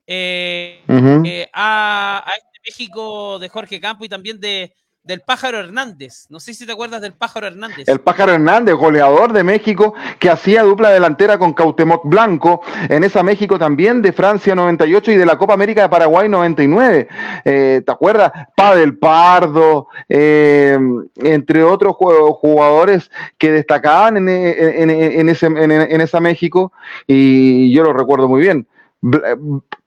a, 0.06 2.24
a, 2.26 2.32
este 2.36 2.60
México 2.66 3.38
de 3.38 3.48
Jorge 3.48 3.80
Campo 3.80 4.04
y 4.04 4.10
también 4.10 4.38
de, 4.38 4.74
del 5.08 5.22
Pájaro 5.22 5.58
Hernández. 5.58 6.26
No 6.28 6.38
sé 6.38 6.52
si 6.52 6.66
te 6.66 6.72
acuerdas 6.72 7.00
del 7.00 7.14
Pájaro 7.14 7.46
Hernández. 7.46 7.88
El 7.88 7.98
Pájaro 7.98 8.34
Hernández, 8.34 8.74
goleador 8.74 9.32
de 9.32 9.42
México, 9.42 9.94
que 10.18 10.28
hacía 10.28 10.62
dupla 10.62 10.90
delantera 10.90 11.38
con 11.38 11.54
Cautemoc 11.54 12.04
Blanco, 12.04 12.60
en 12.90 13.02
esa 13.04 13.22
México 13.22 13.58
también 13.58 14.02
de 14.02 14.12
Francia 14.12 14.54
98 14.54 15.12
y 15.12 15.16
de 15.16 15.24
la 15.24 15.38
Copa 15.38 15.54
América 15.54 15.80
de 15.80 15.88
Paraguay 15.88 16.28
99. 16.28 17.08
Eh, 17.42 17.82
¿Te 17.86 17.90
acuerdas? 17.90 18.32
Padel 18.54 18.98
Pardo, 18.98 19.88
eh, 20.10 20.78
entre 21.16 21.64
otros 21.64 21.96
jugadores 21.96 23.10
que 23.38 23.50
destacaban 23.50 24.18
en, 24.18 24.28
en, 24.28 25.28
ese, 25.30 25.46
en, 25.46 26.00
esa 26.02 26.20
México, 26.20 26.70
y 27.06 27.72
yo 27.72 27.82
lo 27.82 27.94
recuerdo 27.94 28.28
muy 28.28 28.42
bien. 28.42 28.68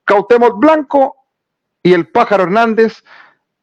Cautemoc 0.04 0.58
Blanco 0.58 1.14
y 1.80 1.92
el 1.92 2.08
Pájaro 2.08 2.42
Hernández 2.42 3.04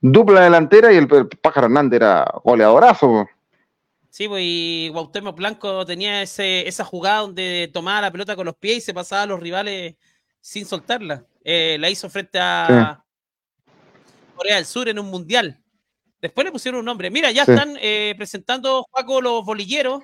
dupla 0.02 0.42
delantera 0.42 0.92
y 0.94 0.98
el, 0.98 1.08
Pájaro 1.42 1.68
Hernández 1.68 1.98
era 1.98 2.26
goleadorazo. 2.44 3.28
Sí, 4.10 4.28
pues 4.28 4.42
y 4.44 4.90
Guautemoc 4.90 5.36
Blanco 5.36 5.86
tenía 5.86 6.22
ese, 6.22 6.68
esa 6.68 6.84
jugada 6.84 7.20
donde 7.20 7.70
tomaba 7.72 8.02
la 8.02 8.12
pelota 8.12 8.36
con 8.36 8.46
los 8.46 8.56
pies 8.56 8.78
y 8.78 8.82
se 8.82 8.94
pasaba 8.94 9.24
a 9.24 9.28
los 9.28 9.40
rivales 9.40 9.96
sin 10.42 10.66
soltarla. 10.66 11.26
Eh, 11.44 11.78
la 11.80 11.90
hizo 11.90 12.10
frente 12.10 12.40
a 12.40 13.04
Corea 14.36 14.56
del 14.56 14.66
Sur 14.66 14.90
en 14.90 15.00
un 15.00 15.08
mundial. 15.08 15.62
Después 16.22 16.46
le 16.46 16.52
pusieron 16.52 16.80
un 16.80 16.86
nombre. 16.86 17.10
Mira, 17.10 17.32
ya 17.32 17.44
están 17.44 17.78
eh, 17.80 18.14
presentando 18.18 18.86
Juaco 18.92 19.22
los 19.22 19.46
bolilleros. 19.46 20.04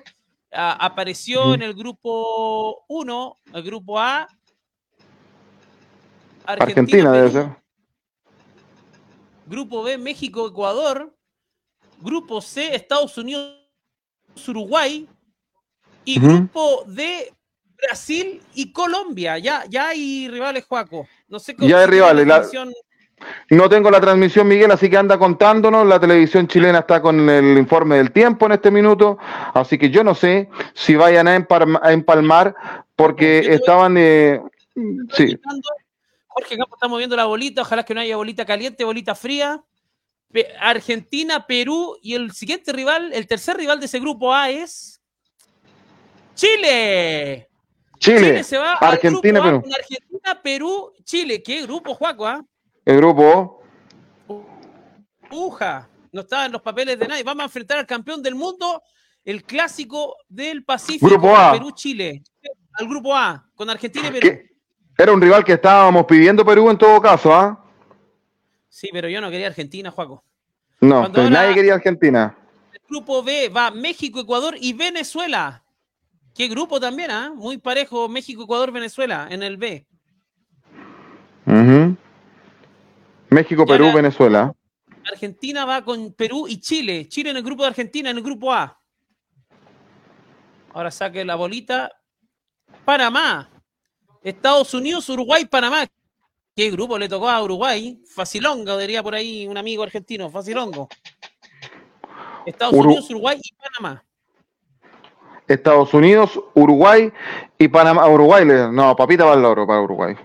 apareció 0.50 1.54
en 1.54 1.62
el 1.62 1.74
grupo 1.74 2.84
1, 2.88 3.38
el 3.52 3.62
grupo 3.62 3.98
A. 3.98 4.26
Argentina 6.46 7.12
debe 7.12 7.30
ser. 7.30 7.65
Grupo 9.46 9.82
B, 9.82 9.98
México, 9.98 10.46
Ecuador. 10.48 11.12
Grupo 12.00 12.40
C, 12.40 12.74
Estados 12.74 13.16
Unidos, 13.16 13.56
Uruguay. 14.46 15.08
Y 16.04 16.20
grupo 16.20 16.84
D, 16.86 17.32
Brasil 17.76 18.40
y 18.54 18.72
Colombia. 18.72 19.38
Ya, 19.38 19.64
ya 19.68 19.88
hay 19.88 20.28
rivales, 20.28 20.64
Juaco. 20.66 21.08
No 21.28 21.38
sé 21.38 21.56
cómo. 21.56 21.68
Ya 21.68 21.80
hay 21.80 21.86
rivales. 21.86 22.26
No 23.50 23.68
tengo 23.68 23.90
la 23.90 24.00
transmisión, 24.00 24.46
Miguel, 24.46 24.70
así 24.70 24.90
que 24.90 24.96
anda 24.96 25.18
contándonos. 25.18 25.86
La 25.86 25.98
televisión 25.98 26.46
chilena 26.46 26.80
está 26.80 27.00
con 27.00 27.28
el 27.28 27.56
informe 27.56 27.96
del 27.96 28.12
tiempo 28.12 28.46
en 28.46 28.52
este 28.52 28.70
minuto, 28.70 29.18
así 29.54 29.78
que 29.78 29.90
yo 29.90 30.04
no 30.04 30.14
sé 30.14 30.50
si 30.74 30.96
vayan 30.96 31.26
a, 31.28 31.36
empalmar, 31.36 32.54
porque 32.94 33.38
estaban. 33.54 33.96
Eh, 33.96 34.40
sí. 35.14 35.38
Jorge 36.36 36.58
Campos 36.58 36.76
está 36.76 36.86
moviendo 36.86 37.16
la 37.16 37.24
bolita, 37.24 37.62
ojalá 37.62 37.82
que 37.82 37.94
no 37.94 38.00
haya 38.02 38.14
bolita 38.14 38.44
caliente, 38.44 38.84
bolita 38.84 39.14
fría. 39.14 39.64
Argentina, 40.60 41.46
Perú 41.46 41.96
y 42.02 42.12
el 42.12 42.32
siguiente 42.32 42.74
rival, 42.74 43.10
el 43.14 43.26
tercer 43.26 43.56
rival 43.56 43.80
de 43.80 43.86
ese 43.86 43.98
grupo 44.00 44.34
A 44.34 44.50
es 44.50 45.00
Chile. 46.34 47.48
Chile, 47.98 48.44
se 48.44 48.58
va 48.58 48.74
Argentina, 48.74 49.42
Perú. 49.42 49.62
Argentina, 49.78 50.42
Perú, 50.42 50.92
Chile. 51.04 51.42
¿Qué 51.42 51.62
grupo, 51.62 51.94
Juaco? 51.94 52.26
Ah? 52.26 52.44
El 52.84 52.98
grupo. 52.98 53.62
Uja, 55.30 55.88
no 56.12 56.20
estaba 56.20 56.44
en 56.44 56.52
los 56.52 56.60
papeles 56.60 56.98
de 56.98 57.08
nadie. 57.08 57.22
Vamos 57.22 57.40
a 57.40 57.44
enfrentar 57.44 57.78
al 57.78 57.86
campeón 57.86 58.22
del 58.22 58.34
mundo, 58.34 58.82
el 59.24 59.42
clásico 59.42 60.16
del 60.28 60.64
Pacífico, 60.64 61.06
grupo 61.06 61.34
A. 61.34 61.52
Perú-Chile. 61.52 62.22
Al 62.74 62.86
grupo 62.86 63.16
A, 63.16 63.50
con 63.54 63.70
Argentina 63.70 64.08
y 64.08 64.12
Perú. 64.12 64.55
Era 64.98 65.12
un 65.12 65.20
rival 65.20 65.44
que 65.44 65.52
estábamos 65.52 66.06
pidiendo 66.06 66.44
Perú 66.44 66.70
en 66.70 66.78
todo 66.78 67.00
caso, 67.00 67.34
¿ah? 67.34 67.62
Sí, 68.68 68.88
pero 68.92 69.08
yo 69.08 69.20
no 69.20 69.30
quería 69.30 69.48
Argentina, 69.48 69.90
Juaco. 69.90 70.24
No, 70.80 71.10
pues 71.12 71.30
nadie 71.30 71.54
quería 71.54 71.74
Argentina. 71.74 72.36
El 72.72 72.80
grupo 72.88 73.22
B 73.22 73.48
va 73.48 73.70
México, 73.70 74.20
Ecuador 74.20 74.54
y 74.60 74.72
Venezuela. 74.72 75.62
Qué 76.34 76.48
grupo 76.48 76.78
también, 76.78 77.10
¿ah? 77.10 77.32
Muy 77.34 77.58
parejo 77.58 78.08
México, 78.08 78.42
Ecuador, 78.42 78.70
Venezuela 78.70 79.26
en 79.30 79.42
el 79.42 79.56
B. 79.56 79.86
México, 83.30 83.66
Perú, 83.66 83.92
Venezuela. 83.94 84.52
Argentina 85.10 85.64
va 85.64 85.82
con 85.82 86.12
Perú 86.12 86.46
y 86.48 86.60
Chile. 86.60 87.06
Chile 87.08 87.30
en 87.30 87.36
el 87.36 87.42
grupo 87.42 87.62
de 87.62 87.68
Argentina, 87.68 88.10
en 88.10 88.16
el 88.16 88.22
grupo 88.22 88.52
A. 88.52 88.78
Ahora 90.74 90.90
saque 90.90 91.24
la 91.24 91.36
bolita. 91.36 91.90
Panamá. 92.84 93.48
Estados 94.26 94.74
Unidos, 94.74 95.08
Uruguay, 95.08 95.44
Panamá. 95.44 95.86
¿Qué 96.56 96.68
grupo 96.72 96.98
le 96.98 97.08
tocó 97.08 97.28
a 97.28 97.40
Uruguay? 97.40 98.02
Facilongo, 98.12 98.76
diría 98.76 99.00
por 99.00 99.14
ahí 99.14 99.46
un 99.46 99.56
amigo 99.56 99.84
argentino, 99.84 100.28
Facilongo. 100.30 100.88
Estados 102.44 102.74
Unidos, 102.74 103.08
Uruguay 103.08 103.40
y 103.40 103.54
Panamá. 103.54 104.04
Estados 105.46 105.94
Unidos, 105.94 106.40
Uruguay 106.54 107.12
y 107.56 107.68
Panamá. 107.68 108.08
Uruguay, 108.08 108.44
no, 108.44 108.96
papita 108.96 109.22
para 109.22 109.36
el 109.36 109.42
loro 109.42 109.64
para 109.64 109.80
Uruguay. 109.80 110.16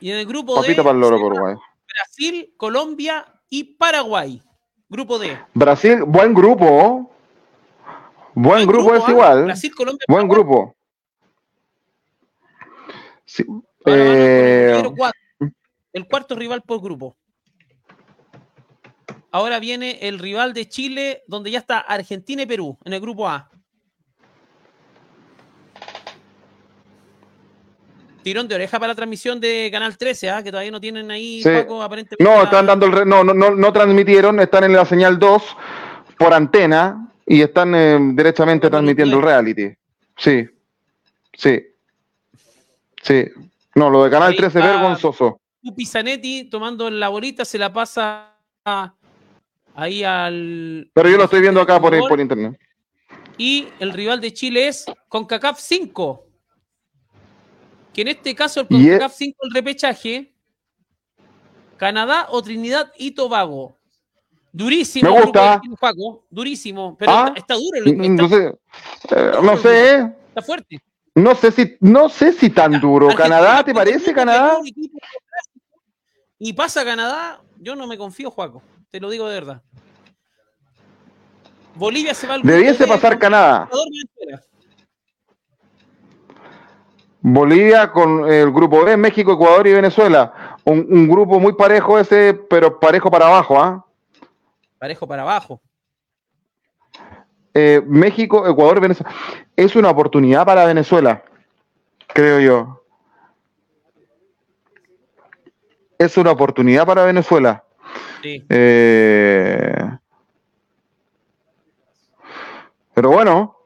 Y 0.00 0.10
en 0.10 0.16
el 0.16 0.26
grupo 0.26 0.54
papita 0.54 0.82
para 0.82 0.94
el 0.94 1.00
loro 1.00 1.16
para 1.16 1.26
Uruguay. 1.26 1.56
Brasil, 1.86 2.54
Colombia 2.56 3.26
y 3.50 3.64
Paraguay. 3.64 4.40
Grupo 4.88 5.18
D. 5.18 5.38
Brasil, 5.52 6.02
buen 6.06 6.32
grupo. 6.32 7.10
Buen, 8.34 8.66
grupo, 8.66 8.94
es 8.94 9.02
¿ah? 9.06 9.10
igual. 9.10 9.44
Brasil, 9.44 9.74
Colombia, 9.74 10.06
buen 10.08 10.26
grupo. 10.26 10.74
Eh, 13.86 14.82
el 15.92 16.06
cuarto 16.06 16.34
rival 16.34 16.62
por 16.62 16.80
grupo. 16.80 17.16
Ahora 19.30 19.58
viene 19.58 19.98
el 20.02 20.18
rival 20.18 20.52
de 20.52 20.68
Chile, 20.68 21.22
donde 21.26 21.50
ya 21.50 21.58
está 21.58 21.78
Argentina 21.78 22.42
y 22.42 22.46
Perú 22.46 22.78
en 22.84 22.92
el 22.92 23.00
grupo 23.00 23.28
A. 23.28 23.50
Tirón 28.22 28.46
de 28.46 28.54
oreja 28.54 28.78
para 28.78 28.92
la 28.92 28.94
transmisión 28.94 29.40
de 29.40 29.68
Canal 29.72 29.96
13, 29.96 30.30
¿ah? 30.30 30.42
que 30.42 30.50
todavía 30.50 30.70
no 30.70 30.80
tienen 30.80 31.10
ahí, 31.10 31.42
aparentemente. 31.42 32.22
No, 32.22 32.44
están 32.44 32.66
dando 32.66 32.86
el 32.86 33.08
no, 33.08 33.24
no, 33.24 33.50
no, 33.50 33.72
transmitieron, 33.72 34.38
están 34.38 34.64
en 34.64 34.74
la 34.74 34.84
señal 34.84 35.18
2 35.18 35.56
por 36.18 36.32
antena 36.32 37.10
y 37.26 37.40
están 37.40 37.74
eh, 37.74 37.98
directamente 38.14 38.70
transmitiendo 38.70 39.16
el 39.16 39.22
reality. 39.22 39.74
Sí, 40.16 40.46
sí. 41.32 41.71
Sí. 43.02 43.24
No, 43.74 43.90
lo 43.90 44.04
de 44.04 44.10
Canal 44.10 44.34
13 44.34 44.58
es 44.58 44.64
vergonzoso. 44.64 45.40
Pizanetti 45.76 46.44
tomando 46.44 46.90
la 46.90 47.08
bolita, 47.08 47.44
se 47.44 47.58
la 47.58 47.72
pasa 47.72 48.36
ahí 49.74 50.02
al. 50.02 50.90
Pero 50.92 51.08
yo 51.08 51.16
lo 51.16 51.24
estoy 51.24 51.40
viendo 51.40 51.60
acá 51.60 51.80
por, 51.80 51.96
por 52.08 52.20
internet. 52.20 52.58
Y 53.38 53.68
el 53.78 53.92
rival 53.92 54.20
de 54.20 54.32
Chile 54.32 54.68
es 54.68 54.84
CONCACAF 55.08 55.58
5. 55.58 56.26
Que 57.92 58.02
en 58.02 58.08
este 58.08 58.34
caso 58.34 58.60
el 58.60 58.68
CONCACAF 58.68 59.14
5, 59.16 59.38
el 59.42 59.50
repechaje, 59.52 60.32
Canadá 61.76 62.26
o 62.30 62.42
Trinidad 62.42 62.92
y 62.98 63.12
Tobago. 63.12 63.76
Durísimo. 64.52 65.10
Me 65.10 65.22
gusta. 65.22 65.60
durísimo. 66.28 66.96
Pero 66.98 67.10
ah, 67.10 67.32
está, 67.34 67.54
duro. 67.54 67.78
El, 67.84 68.16
no 68.16 68.28
sé. 68.28 68.54
Eh, 69.10 69.32
no 69.42 69.56
sé. 69.56 69.98
Está 70.28 70.42
fuerte. 70.42 70.78
No 71.14 71.34
sé 71.34 71.52
si, 71.52 71.76
no 71.80 72.08
sé 72.08 72.32
si 72.32 72.48
tan 72.50 72.80
duro. 72.80 73.14
¿Canadá 73.14 73.62
te 73.64 73.74
parece, 73.74 74.14
Canadá? 74.14 74.58
Y 76.38 76.52
pasa 76.54 76.84
Canadá, 76.84 77.40
yo 77.58 77.76
no 77.76 77.86
me 77.86 77.98
confío, 77.98 78.30
Juaco. 78.30 78.62
Te 78.90 78.98
lo 78.98 79.10
digo 79.10 79.28
de 79.28 79.34
verdad. 79.34 79.62
Bolivia 81.74 82.14
se 82.14 82.26
va 82.26 82.34
al 82.34 82.42
Debiese 82.42 82.86
pasar 82.86 83.18
Canadá. 83.18 83.68
Bolivia 87.20 87.92
con 87.92 88.30
el 88.30 88.50
grupo 88.50 88.84
B, 88.84 88.96
México, 88.96 89.34
Ecuador 89.34 89.66
y 89.68 89.72
Venezuela. 89.72 90.56
Un, 90.64 91.08
grupo 91.08 91.38
muy 91.38 91.52
parejo 91.52 91.98
ese, 91.98 92.34
pero 92.34 92.80
parejo 92.80 93.10
para 93.10 93.26
abajo, 93.26 93.62
¿ah? 93.62 93.86
Parejo 94.78 95.06
para 95.06 95.22
abajo. 95.22 95.60
Eh, 97.54 97.82
México, 97.86 98.48
Ecuador, 98.48 98.80
Venezuela. 98.80 99.12
Es 99.56 99.76
una 99.76 99.90
oportunidad 99.90 100.46
para 100.46 100.64
Venezuela, 100.64 101.22
creo 102.08 102.40
yo. 102.40 102.82
Es 105.98 106.16
una 106.16 106.30
oportunidad 106.30 106.86
para 106.86 107.04
Venezuela. 107.04 107.64
Eh, 108.24 109.90
pero 112.94 113.10
bueno, 113.10 113.56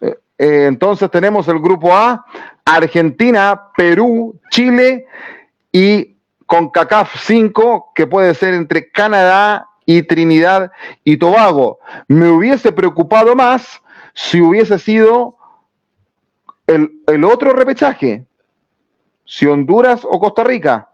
eh, 0.00 0.66
entonces 0.66 1.10
tenemos 1.10 1.46
el 1.48 1.58
grupo 1.60 1.94
A, 1.94 2.24
Argentina, 2.64 3.68
Perú, 3.76 4.38
Chile 4.50 5.06
y 5.70 6.16
con 6.46 6.70
CACAF 6.70 7.14
5, 7.20 7.92
que 7.94 8.06
puede 8.06 8.34
ser 8.34 8.54
entre 8.54 8.90
Canadá 8.90 9.68
y 9.86 10.02
Trinidad 10.02 10.72
y 11.04 11.16
Tobago. 11.16 11.78
Me 12.08 12.28
hubiese 12.28 12.72
preocupado 12.72 13.34
más 13.34 13.80
si 14.12 14.40
hubiese 14.40 14.78
sido 14.78 15.38
el, 16.66 17.24
otro 17.24 17.52
repechaje, 17.52 18.26
si 19.24 19.46
Honduras 19.46 20.02
o 20.04 20.18
Costa 20.18 20.42
Rica. 20.42 20.90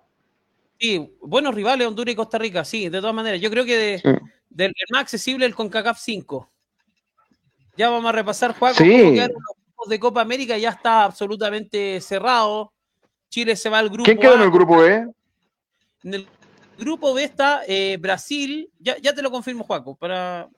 Sí, 0.78 1.16
buenos 1.20 1.54
rivales 1.54 1.86
Honduras 1.86 2.12
y 2.12 2.16
Costa 2.16 2.38
Rica, 2.38 2.64
sí, 2.64 2.88
de 2.88 3.00
todas 3.00 3.14
maneras. 3.14 3.40
Yo 3.40 3.50
creo 3.50 3.64
que 3.64 4.00
Del 4.50 4.74
más 4.90 5.02
accesible, 5.02 5.46
el 5.46 5.54
CONCACAF 5.54 5.98
5. 5.98 6.48
Ya 7.76 7.88
vamos 7.88 8.08
a 8.10 8.12
repasar, 8.12 8.54
Juan, 8.58 8.74
sí. 8.74 9.16
los 9.16 9.88
de 9.88 9.98
Copa 9.98 10.20
América, 10.20 10.58
ya 10.58 10.70
está 10.70 11.04
absolutamente 11.04 12.00
cerrado. 12.02 12.72
Chile 13.30 13.56
se 13.56 13.70
va 13.70 13.78
al 13.78 13.88
grupo 13.88 14.04
¿Quién 14.04 14.18
quedó 14.18 14.34
en 14.34 14.42
el 14.42 14.50
grupo 14.50 14.76
B? 14.76 15.06
En 16.04 16.14
el 16.14 16.28
grupo 16.82 17.14
B 17.14 17.24
está 17.24 17.62
eh, 17.66 17.96
Brasil, 18.00 18.70
ya, 18.78 18.96
ya, 18.98 19.14
te 19.14 19.22
lo 19.22 19.30
confirmo, 19.30 19.64
Juaco, 19.64 19.94
para, 19.94 20.48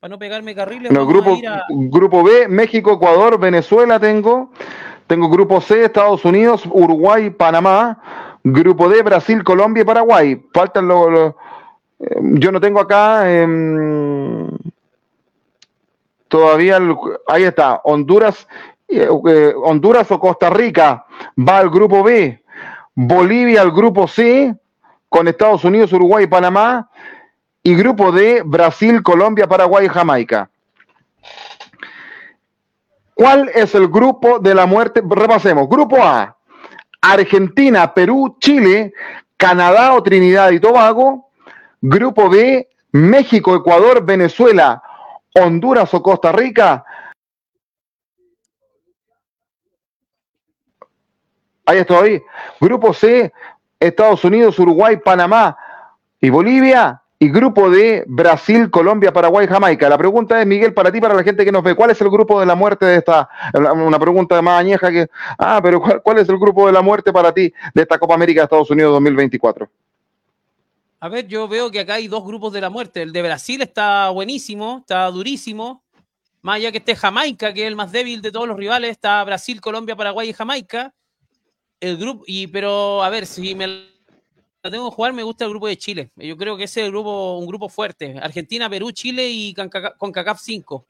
para 0.00 0.10
no 0.10 0.18
pegarme 0.18 0.54
carriles. 0.54 0.90
El 0.90 1.06
grupo, 1.06 1.38
a... 1.48 1.64
grupo 1.68 2.22
B, 2.22 2.48
México, 2.48 2.92
Ecuador, 2.92 3.38
Venezuela 3.38 3.98
tengo. 3.98 4.50
Tengo 5.06 5.30
grupo 5.30 5.60
C, 5.60 5.84
Estados 5.84 6.24
Unidos, 6.24 6.64
Uruguay, 6.70 7.30
Panamá. 7.30 8.38
Grupo 8.44 8.88
D, 8.88 9.02
Brasil, 9.02 9.42
Colombia 9.42 9.82
y 9.82 9.86
Paraguay. 9.86 10.42
Faltan 10.52 10.86
los... 10.86 11.10
Lo, 11.10 11.36
eh, 11.98 12.20
yo 12.34 12.52
no 12.52 12.60
tengo 12.60 12.80
acá... 12.80 13.22
Eh, 13.24 14.46
todavía... 16.28 16.76
El, 16.76 16.94
ahí 17.26 17.44
está. 17.44 17.80
Honduras, 17.84 18.46
eh, 18.86 19.08
Honduras 19.08 20.10
o 20.10 20.20
Costa 20.20 20.50
Rica 20.50 21.06
va 21.38 21.58
al 21.58 21.70
grupo 21.70 22.02
B. 22.02 22.42
Bolivia 22.94 23.62
al 23.62 23.70
grupo 23.70 24.06
C 24.08 24.54
con 25.08 25.28
Estados 25.28 25.64
Unidos, 25.64 25.92
Uruguay 25.92 26.24
y 26.24 26.28
Panamá. 26.28 26.90
Y 27.62 27.74
grupo 27.74 28.12
D, 28.12 28.42
Brasil, 28.44 29.02
Colombia, 29.02 29.46
Paraguay 29.46 29.86
y 29.86 29.88
Jamaica. 29.88 30.50
¿Cuál 33.14 33.50
es 33.52 33.74
el 33.74 33.88
grupo 33.88 34.38
de 34.38 34.54
la 34.54 34.64
muerte? 34.66 35.02
Repasemos. 35.04 35.68
Grupo 35.68 36.02
A, 36.02 36.36
Argentina, 37.00 37.92
Perú, 37.92 38.36
Chile, 38.38 38.92
Canadá 39.36 39.94
o 39.94 40.02
Trinidad 40.02 40.50
y 40.52 40.60
Tobago. 40.60 41.30
Grupo 41.80 42.30
B, 42.30 42.68
México, 42.92 43.54
Ecuador, 43.56 44.04
Venezuela, 44.04 44.82
Honduras 45.34 45.92
o 45.94 46.02
Costa 46.02 46.32
Rica. 46.32 46.84
Ahí 51.66 51.78
estoy. 51.78 52.22
Grupo 52.60 52.94
C, 52.94 53.32
Estados 53.80 54.24
Unidos, 54.24 54.58
Uruguay, 54.58 54.96
Panamá 54.96 55.56
y 56.20 56.30
Bolivia 56.30 57.02
y 57.20 57.28
grupo 57.30 57.68
de 57.68 58.04
Brasil, 58.06 58.70
Colombia, 58.70 59.12
Paraguay, 59.12 59.46
Jamaica. 59.46 59.88
La 59.88 59.98
pregunta 59.98 60.40
es, 60.40 60.46
Miguel, 60.46 60.72
para 60.72 60.92
ti, 60.92 61.00
para 61.00 61.14
la 61.14 61.24
gente 61.24 61.44
que 61.44 61.50
nos 61.50 61.64
ve, 61.64 61.74
¿cuál 61.74 61.90
es 61.90 62.00
el 62.00 62.10
grupo 62.10 62.38
de 62.38 62.46
la 62.46 62.54
muerte 62.54 62.86
de 62.86 62.96
esta? 62.96 63.28
Una 63.52 63.98
pregunta 63.98 64.40
más 64.40 64.60
añeja 64.60 64.90
que, 64.90 65.08
ah, 65.38 65.60
pero 65.62 65.80
¿cuál, 65.80 66.18
es 66.18 66.28
el 66.28 66.38
grupo 66.38 66.66
de 66.66 66.72
la 66.72 66.82
muerte 66.82 67.12
para 67.12 67.32
ti 67.32 67.52
de 67.74 67.82
esta 67.82 67.98
Copa 67.98 68.14
América 68.14 68.40
de 68.40 68.44
Estados 68.44 68.70
Unidos 68.70 68.92
2024? 68.92 69.68
A 71.00 71.08
ver, 71.08 71.26
yo 71.26 71.48
veo 71.48 71.70
que 71.70 71.80
acá 71.80 71.94
hay 71.94 72.08
dos 72.08 72.24
grupos 72.24 72.52
de 72.52 72.60
la 72.60 72.70
muerte. 72.70 73.02
El 73.02 73.12
de 73.12 73.22
Brasil 73.22 73.62
está 73.62 74.10
buenísimo, 74.10 74.78
está 74.80 75.06
durísimo. 75.10 75.82
Más 76.42 76.56
allá 76.56 76.70
que 76.70 76.78
esté 76.78 76.94
Jamaica, 76.94 77.52
que 77.52 77.62
es 77.62 77.68
el 77.68 77.76
más 77.76 77.90
débil 77.90 78.22
de 78.22 78.30
todos 78.30 78.46
los 78.46 78.56
rivales, 78.56 78.90
está 78.90 79.22
Brasil, 79.24 79.60
Colombia, 79.60 79.96
Paraguay 79.96 80.30
y 80.30 80.32
Jamaica. 80.32 80.94
El 81.80 81.96
grupo, 81.96 82.24
y 82.26 82.46
pero 82.48 83.02
a 83.02 83.10
ver, 83.10 83.26
si 83.26 83.54
me 83.54 83.88
tengo 84.62 84.90
que 84.90 84.96
jugar, 84.96 85.12
me 85.12 85.22
gusta 85.22 85.44
el 85.44 85.50
grupo 85.50 85.68
de 85.68 85.76
Chile. 85.76 86.10
Yo 86.16 86.36
creo 86.36 86.56
que 86.56 86.64
ese 86.64 86.80
es 86.80 86.86
el 86.86 86.92
grupo, 86.92 87.38
un 87.38 87.46
grupo 87.46 87.68
fuerte. 87.68 88.16
Argentina, 88.20 88.68
Perú, 88.68 88.90
Chile 88.92 89.28
y 89.28 89.54
con 89.54 89.68
CACAF 90.12 90.40
5, 90.40 90.86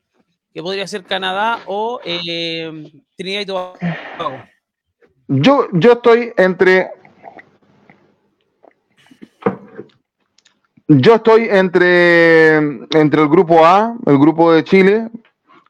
que 0.52 0.62
podría 0.62 0.86
ser 0.86 1.04
Canadá 1.04 1.60
o 1.66 2.00
eh, 2.04 2.90
Trinidad 3.16 3.40
y 3.40 3.46
Tobago. 3.46 3.76
Yo, 5.28 5.68
yo 5.72 5.92
estoy 5.92 6.32
entre. 6.36 6.90
Yo 10.90 11.16
estoy 11.16 11.48
entre, 11.50 12.56
entre 12.56 13.20
el 13.20 13.28
grupo 13.28 13.66
A, 13.66 13.94
el 14.06 14.18
grupo 14.18 14.50
de 14.50 14.64
Chile, 14.64 15.10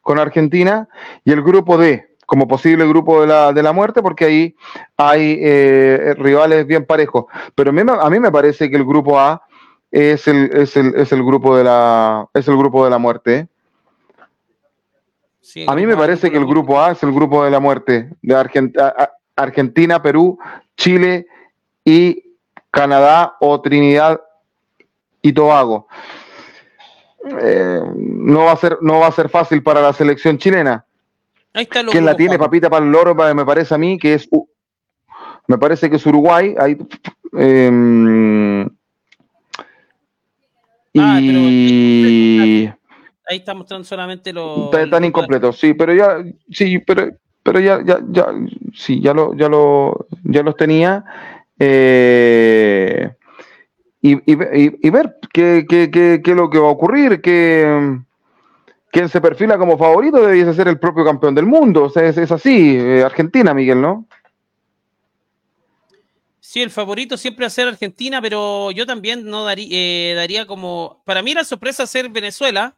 con 0.01 0.21
Argentina, 0.21 0.89
y 1.25 1.33
el 1.33 1.43
grupo 1.43 1.77
D, 1.77 2.08
como 2.29 2.47
posible 2.47 2.87
grupo 2.87 3.23
de 3.23 3.27
la, 3.27 3.55
de 3.55 3.63
la 3.63 3.73
muerte, 3.73 4.03
porque 4.03 4.27
ahí 4.27 4.57
hay 4.99 5.39
eh, 5.41 6.15
rivales 6.19 6.67
bien 6.67 6.85
parejos. 6.85 7.25
Pero 7.55 7.71
a 7.71 7.73
mí, 7.73 7.81
a 7.89 8.11
mí, 8.11 8.21
me 8.21 8.31
parece 8.31 8.69
que 8.69 8.77
el 8.77 8.85
grupo 8.85 9.19
A 9.19 9.41
es 9.91 10.29
el, 10.29 10.51
es 10.53 10.77
el, 10.77 10.95
es 10.95 11.11
el 11.11 11.25
grupo 11.25 11.57
de 11.57 11.65
la 11.65 12.29
es 12.35 12.47
el 12.47 12.59
grupo 12.59 12.85
de 12.85 12.91
la 12.91 12.99
muerte. 12.99 13.49
a 15.67 15.75
mí 15.75 15.87
me 15.87 15.97
parece 15.97 16.31
que 16.31 16.37
el 16.37 16.45
grupo 16.45 16.79
A 16.79 16.93
es 16.93 17.03
el 17.03 17.13
grupo 17.13 17.47
de 17.47 17.51
la 17.51 17.61
muerte 17.61 18.11
de 18.21 18.63
Argentina, 19.35 20.03
Perú, 20.03 20.39
Chile 20.77 21.29
y 21.83 22.37
Canadá 22.71 23.37
o 23.41 23.59
Trinidad 23.63 24.21
y 25.23 25.33
Tobago. 25.33 25.89
Eh, 27.41 27.81
no 27.97 28.45
va 28.45 28.53
a 28.53 28.57
ser 28.57 28.77
no 28.83 29.01
va 29.01 29.07
a 29.07 29.13
ser 29.13 29.31
fácil 29.31 29.63
para 29.63 29.81
la 29.81 29.95
selección 29.95 30.37
chilena 30.37 30.85
Ahí 31.59 31.65
está 31.65 31.85
¿Quién 31.85 32.05
la 32.05 32.17
tiene, 32.17 32.39
papita, 32.39 32.71
para 32.71 32.85
el 32.85 32.93
loro? 32.93 33.17
Me 33.17 33.45
parece 33.45 33.75
a 33.75 33.79
mí 33.79 33.99
que 33.99 34.15
es. 34.15 34.29
me 35.49 35.59
parece 35.59 35.91
que 35.91 35.97
es 35.97 36.07
Uruguay. 36.07 36.55
Ahí, 36.57 36.79
eh, 37.37 38.65
ah, 40.99 41.19
y. 41.21 42.71
ahí 43.27 43.37
está 43.39 43.55
mostrando 43.55 43.83
solamente 43.83 44.33
los. 44.33 44.73
Están 44.73 45.05
incompletos, 45.05 45.59
sí, 45.59 45.75
pero 45.75 45.93
ya. 45.93 46.23
Sí, 46.49 46.79
pero, 46.79 47.09
pero 47.43 47.59
ya, 47.59 47.83
ya, 47.85 47.99
ya. 48.09 48.27
Sí, 48.73 49.01
ya, 49.01 49.13
lo, 49.13 49.35
ya, 49.35 49.49
lo, 49.49 50.07
ya 50.23 50.45
los 50.45 50.55
tenía. 50.55 51.05
Eh, 51.59 53.11
y, 54.01 54.13
y, 54.13 54.77
y, 54.87 54.91
ver 54.91 55.17
qué, 55.33 55.67
qué, 55.69 55.91
qué, 55.91 56.21
qué, 56.23 56.31
es 56.31 56.37
lo 56.37 56.51
que 56.51 56.61
va 56.61 56.69
a 56.69 56.71
ocurrir, 56.71 57.21
que 57.21 57.99
quien 58.91 59.09
se 59.09 59.21
perfila 59.21 59.59
como 59.59 59.79
favorito 59.79 60.27
debiese 60.27 60.55
ser 60.55 60.69
el 60.69 60.79
propio 60.79 61.05
campeón 61.05 61.35
del 61.35 61.47
mundo. 61.47 61.85
O 61.85 61.91
sea, 61.91 62.05
es, 62.05 62.31
así, 62.31 62.77
eh, 62.77 63.03
Argentina, 63.05 63.55
Miguel, 63.55 63.81
¿no? 63.81 64.07
Sí, 66.41 66.63
el 66.63 66.71
favorito 66.71 67.17
siempre 67.17 67.45
va 67.45 67.49
a 67.49 67.51
ser 67.51 67.69
Argentina, 67.69 68.23
pero 68.23 68.71
yo 68.71 68.87
también 68.87 69.27
no 69.27 69.45
daría, 69.45 69.69
eh, 69.71 70.15
daría 70.15 70.47
como. 70.47 71.03
Para 71.05 71.23
mí 71.23 71.35
la 71.35 71.45
sorpresa 71.45 71.87
ser 71.87 72.09
Venezuela 72.09 72.77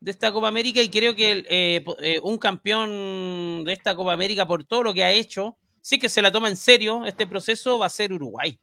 de 0.00 0.10
esta 0.10 0.32
Copa 0.32 0.48
América 0.48 0.82
y 0.82 0.90
creo 0.90 1.14
que 1.14 1.44
eh, 1.48 2.20
un 2.22 2.36
campeón 2.36 3.64
de 3.64 3.72
esta 3.72 3.94
Copa 3.94 4.12
América 4.12 4.46
por 4.46 4.64
todo 4.64 4.82
lo 4.82 4.92
que 4.92 5.04
ha 5.04 5.12
hecho, 5.12 5.56
sí 5.80 5.98
que 5.98 6.08
se 6.08 6.20
la 6.20 6.32
toma 6.32 6.48
en 6.48 6.56
serio 6.56 7.04
este 7.06 7.26
proceso, 7.26 7.78
va 7.78 7.86
a 7.86 7.90
ser 7.90 8.12
Uruguay. 8.12 8.58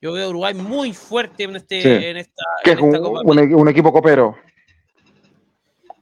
Yo 0.00 0.12
veo 0.12 0.26
a 0.26 0.30
Uruguay 0.30 0.54
muy 0.54 0.94
fuerte 0.94 1.44
en, 1.44 1.56
este, 1.56 2.10
en 2.10 2.16
esta, 2.16 2.42
que 2.64 2.72
es 2.72 2.78
un, 2.80 3.68
equipo 3.68 3.92
copero. 3.92 4.36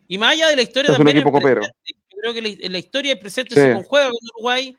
Y 0.09 0.19
más 0.19 0.33
allá 0.33 0.49
de 0.49 0.57
la 0.57 0.63
historia 0.63 0.97
también. 0.97 1.23
creo 1.23 2.35
que 2.35 2.43
la, 2.43 2.69
la 2.71 2.79
historia 2.79 3.13
el 3.13 3.19
presente 3.19 3.55
se 3.55 3.75
conjuega 3.75 4.11
con 4.11 4.19
Uruguay. 4.35 4.77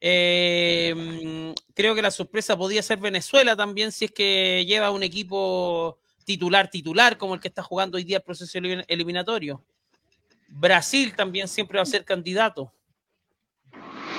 Eh, 0.00 1.54
creo 1.72 1.94
que 1.94 2.02
la 2.02 2.10
sorpresa 2.10 2.58
podía 2.58 2.82
ser 2.82 2.98
Venezuela 2.98 3.56
también, 3.56 3.90
si 3.90 4.04
es 4.04 4.10
que 4.10 4.62
lleva 4.66 4.90
un 4.90 5.02
equipo 5.02 5.98
titular, 6.24 6.68
titular, 6.68 7.16
como 7.16 7.34
el 7.34 7.40
que 7.40 7.48
está 7.48 7.62
jugando 7.62 7.96
hoy 7.96 8.04
día 8.04 8.18
el 8.18 8.22
proceso 8.22 8.58
eliminatorio. 8.58 9.64
Brasil 10.48 11.14
también 11.16 11.48
siempre 11.48 11.78
va 11.78 11.82
a 11.82 11.86
ser 11.86 12.04
candidato. 12.04 12.72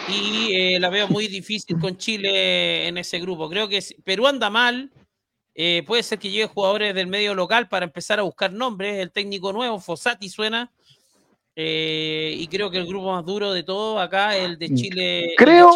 Y 0.07 0.53
eh, 0.53 0.79
la 0.79 0.89
veo 0.89 1.07
muy 1.07 1.27
difícil 1.27 1.79
con 1.79 1.97
Chile 1.97 2.87
en 2.87 2.97
ese 2.97 3.19
grupo. 3.19 3.49
Creo 3.49 3.67
que 3.67 3.83
Perú 4.03 4.27
anda 4.27 4.49
mal, 4.49 4.91
eh, 5.55 5.83
puede 5.87 6.03
ser 6.03 6.19
que 6.19 6.29
llegue 6.29 6.47
jugadores 6.47 6.93
del 6.93 7.07
medio 7.07 7.33
local 7.33 7.69
para 7.69 7.85
empezar 7.85 8.19
a 8.19 8.23
buscar 8.23 8.51
nombres. 8.51 8.99
El 8.99 9.11
técnico 9.11 9.53
nuevo, 9.53 9.79
Fossati, 9.79 10.27
suena. 10.27 10.69
Eh, 11.55 12.35
y 12.37 12.47
creo 12.47 12.69
que 12.69 12.77
el 12.77 12.85
grupo 12.85 13.13
más 13.13 13.25
duro 13.25 13.53
de 13.53 13.63
todo 13.63 13.99
acá 13.99 14.35
el 14.35 14.59
de 14.59 14.73
Chile. 14.73 15.33
Creo. 15.37 15.71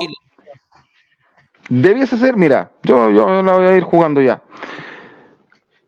Debiese 1.70 2.18
ser, 2.18 2.36
mira, 2.36 2.72
yo, 2.84 3.10
yo 3.12 3.42
la 3.42 3.54
voy 3.54 3.68
a 3.68 3.78
ir 3.78 3.84
jugando 3.84 4.22
ya. 4.22 4.44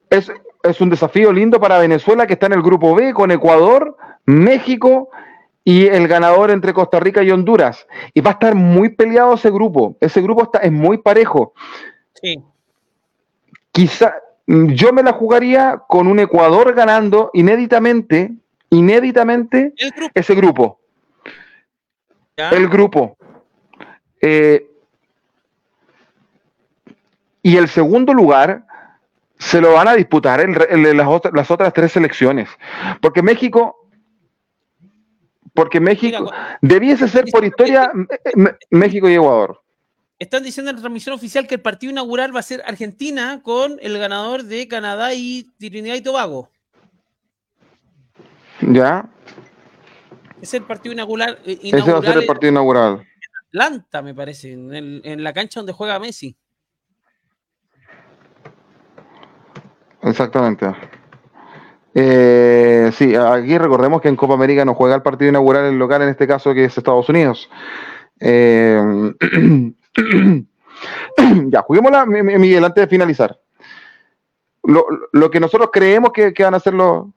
Es, 0.10 0.32
es 0.64 0.80
un 0.80 0.89
desafío 0.89 1.34
lindo 1.34 1.60
para 1.60 1.80
Venezuela 1.80 2.26
que 2.26 2.34
está 2.34 2.46
en 2.46 2.54
el 2.54 2.62
grupo 2.62 2.96
B 2.96 3.14
con 3.14 3.32
Ecuador, 3.32 3.98
México 4.26 5.10
y 5.66 5.88
el 5.88 6.08
ganador 6.08 6.52
entre 6.52 6.74
Costa 6.74 7.00
Rica 7.00 7.24
y 7.24 7.32
Honduras. 7.32 7.86
Y 8.14 8.22
va 8.22 8.32
a 8.32 8.34
estar 8.34 8.56
muy 8.56 8.89
peleado 8.89 9.34
ese 9.34 9.52
grupo. 9.52 9.98
Ese 10.00 10.22
grupo 10.22 10.44
está, 10.44 10.60
es 10.60 10.72
muy 10.72 11.00
parejo. 11.00 11.54
Sí. 12.14 12.42
Quizá 13.72 14.15
mm, 14.47 14.67
yo 14.69 14.93
me 14.93 15.03
la 15.03 15.13
jugaría 15.13 15.82
con 15.88 16.07
un 16.07 16.19
Ecuador 16.19 16.74
ganando 16.74 17.30
inéditamente, 17.34 18.32
inéditamente 18.69 19.74
ese 20.13 20.36
grupo. 20.36 20.80
El 22.36 22.67
grupo. 22.69 23.17
Eh, 24.22 24.67
y 27.43 27.57
el 27.57 27.67
segundo 27.67 28.13
lugar 28.13 28.65
se 29.38 29.59
lo 29.59 29.74
van 29.74 29.88
a 29.88 29.95
disputar 29.95 30.47
las, 30.47 31.49
otras, 31.49 31.74
tres 31.74 31.91
selecciones. 31.91 32.49
Porque 33.01 33.24
México, 33.24 33.89
porque 35.53 35.80
México 35.80 36.32
debiese 36.61 37.07
ser 37.07 37.26
por 37.32 37.43
historia 37.43 37.91
México 38.69 39.09
y 39.09 39.15
Ecuador. 39.15 39.61
Están 40.22 40.43
diciendo 40.43 40.69
en 40.69 40.76
la 40.76 40.82
transmisión 40.82 41.15
oficial 41.15 41.47
que 41.47 41.55
el 41.55 41.61
partido 41.61 41.89
inaugural 41.89 42.34
va 42.34 42.41
a 42.41 42.43
ser 42.43 42.61
Argentina 42.67 43.41
con 43.41 43.80
el 43.82 43.97
ganador 43.97 44.43
de 44.43 44.67
Canadá 44.67 45.15
y 45.15 45.49
Trinidad 45.57 45.95
y 45.95 46.01
Tobago. 46.01 46.47
Ya. 48.61 49.09
Es 50.39 50.53
el 50.53 50.61
partido 50.61 50.93
inaugural. 50.93 51.39
Eh, 51.43 51.59
Ese 51.63 51.91
va 51.91 51.97
a 51.97 52.03
ser 52.03 52.19
el 52.19 52.28
partido 52.28 52.51
inaugural. 52.51 53.03
Atlanta, 53.47 54.03
me 54.03 54.13
parece, 54.13 54.51
en, 54.53 55.24
la 55.24 55.34
cancha 55.34 55.59
donde 55.59 55.74
juega 55.74 55.97
Messi. 55.97 56.38
Exactamente. 60.03 60.67
Eh, 61.95 62.91
sí, 62.93 63.15
aquí 63.15 63.57
recordemos 63.57 64.01
que 64.01 64.07
en 64.09 64.15
Copa 64.15 64.36
América 64.36 64.65
no 64.65 64.76
juega 64.76 64.93
el 64.93 65.01
partido 65.01 65.30
inaugural 65.30 65.65
el 65.65 65.80
local, 65.80 66.03
en 66.03 66.09
este 66.09 66.28
caso 66.28 66.53
que 66.53 66.65
es 66.65 66.78
Estados 66.78 67.09
Unidos. 67.09 67.49
Eh, 68.19 69.13
ya, 71.48 71.62
juguémosla, 71.62 72.06
Miguel, 72.06 72.66
antes 72.66 72.84
de 72.84 72.88
finalizar. 72.88 73.39
Lo, 74.64 75.32
que 75.32 75.39
nosotros 75.39 75.70
creemos 75.72 76.12
que, 76.12 76.34
van 76.39 76.54
a 76.54 76.60
ser 76.60 76.74
los, 76.74 77.08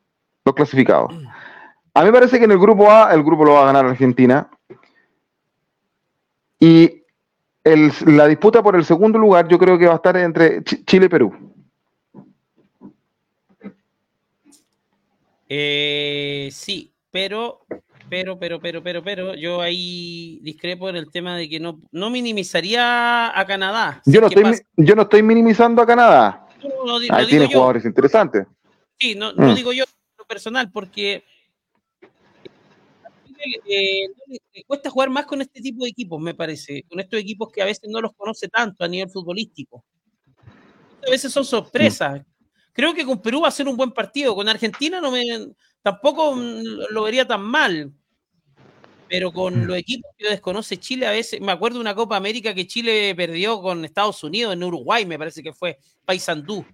los 0.44 0.54
clasificados. 0.54 1.12
A 1.92 2.00
mí 2.00 2.06
me 2.06 2.12
parece 2.12 2.38
que 2.38 2.44
en 2.44 2.50
el 2.50 2.58
grupo 2.58 2.90
A, 2.90 3.14
el 3.14 3.22
grupo 3.22 3.44
lo 3.44 3.52
va 3.52 3.62
a 3.62 3.66
ganar 3.66 3.86
Argentina. 3.86 4.48
Y 6.58 7.02
la 7.64 8.26
disputa 8.26 8.62
por 8.62 8.76
el 8.76 8.84
segundo 8.84 9.18
lugar 9.18 9.48
yo 9.48 9.58
creo 9.58 9.78
que 9.78 9.86
va 9.86 9.92
a 9.92 9.96
estar 9.96 10.16
entre 10.16 10.62
Chile 10.64 11.06
y 11.06 11.08
Perú. 11.08 11.54
Eh, 15.48 16.48
sí, 16.52 16.92
pero, 17.10 17.60
pero, 18.14 18.38
pero, 18.38 18.60
pero, 18.60 18.80
pero, 18.80 19.02
pero, 19.02 19.34
yo 19.34 19.60
ahí 19.60 20.38
discrepo 20.40 20.88
en 20.88 20.94
el 20.94 21.10
tema 21.10 21.36
de 21.36 21.48
que 21.48 21.58
no, 21.58 21.80
no 21.90 22.10
minimizaría 22.10 23.36
a 23.36 23.44
Canadá. 23.44 24.02
Yo 24.06 24.20
no, 24.20 24.28
estoy, 24.28 24.60
yo 24.76 24.94
no 24.94 25.02
estoy 25.02 25.24
minimizando 25.24 25.82
a 25.82 25.86
Canadá. 25.86 26.46
Ahí 27.10 27.26
tiene 27.26 27.52
jugadores 27.52 27.84
interesantes. 27.84 28.46
Sí, 29.00 29.16
no, 29.16 29.32
no 29.32 29.50
mm. 29.50 29.54
digo 29.56 29.72
yo 29.72 29.82
lo 30.16 30.24
personal, 30.26 30.70
porque 30.70 31.24
eh, 33.66 34.06
cuesta 34.64 34.90
jugar 34.90 35.10
más 35.10 35.26
con 35.26 35.40
este 35.40 35.60
tipo 35.60 35.82
de 35.82 35.90
equipos, 35.90 36.20
me 36.20 36.34
parece, 36.34 36.84
con 36.88 37.00
estos 37.00 37.18
equipos 37.18 37.50
que 37.52 37.62
a 37.62 37.66
veces 37.66 37.90
no 37.90 38.00
los 38.00 38.12
conoce 38.14 38.46
tanto 38.46 38.84
a 38.84 38.88
nivel 38.88 39.10
futbolístico. 39.10 39.84
A 41.04 41.10
veces 41.10 41.32
son 41.32 41.44
sorpresas. 41.44 42.22
Creo 42.72 42.94
que 42.94 43.04
con 43.04 43.20
Perú 43.20 43.40
va 43.40 43.48
a 43.48 43.50
ser 43.50 43.66
un 43.66 43.76
buen 43.76 43.90
partido, 43.90 44.36
con 44.36 44.48
Argentina 44.48 45.00
no 45.00 45.10
me, 45.10 45.24
tampoco 45.82 46.34
lo 46.34 47.02
vería 47.02 47.26
tan 47.26 47.42
mal, 47.42 47.92
pero 49.08 49.32
con 49.32 49.66
los 49.66 49.76
equipos 49.76 50.10
que 50.16 50.28
desconoce 50.28 50.78
Chile, 50.78 51.06
a 51.06 51.10
veces, 51.10 51.40
me 51.40 51.52
acuerdo 51.52 51.78
de 51.78 51.82
una 51.82 51.94
Copa 51.94 52.16
América 52.16 52.54
que 52.54 52.66
Chile 52.66 53.14
perdió 53.16 53.60
con 53.60 53.84
Estados 53.84 54.22
Unidos 54.24 54.54
en 54.54 54.62
Uruguay, 54.62 55.06
me 55.06 55.18
parece 55.18 55.42
que 55.42 55.52
fue 55.52 55.78
Paysandú. 56.04 56.64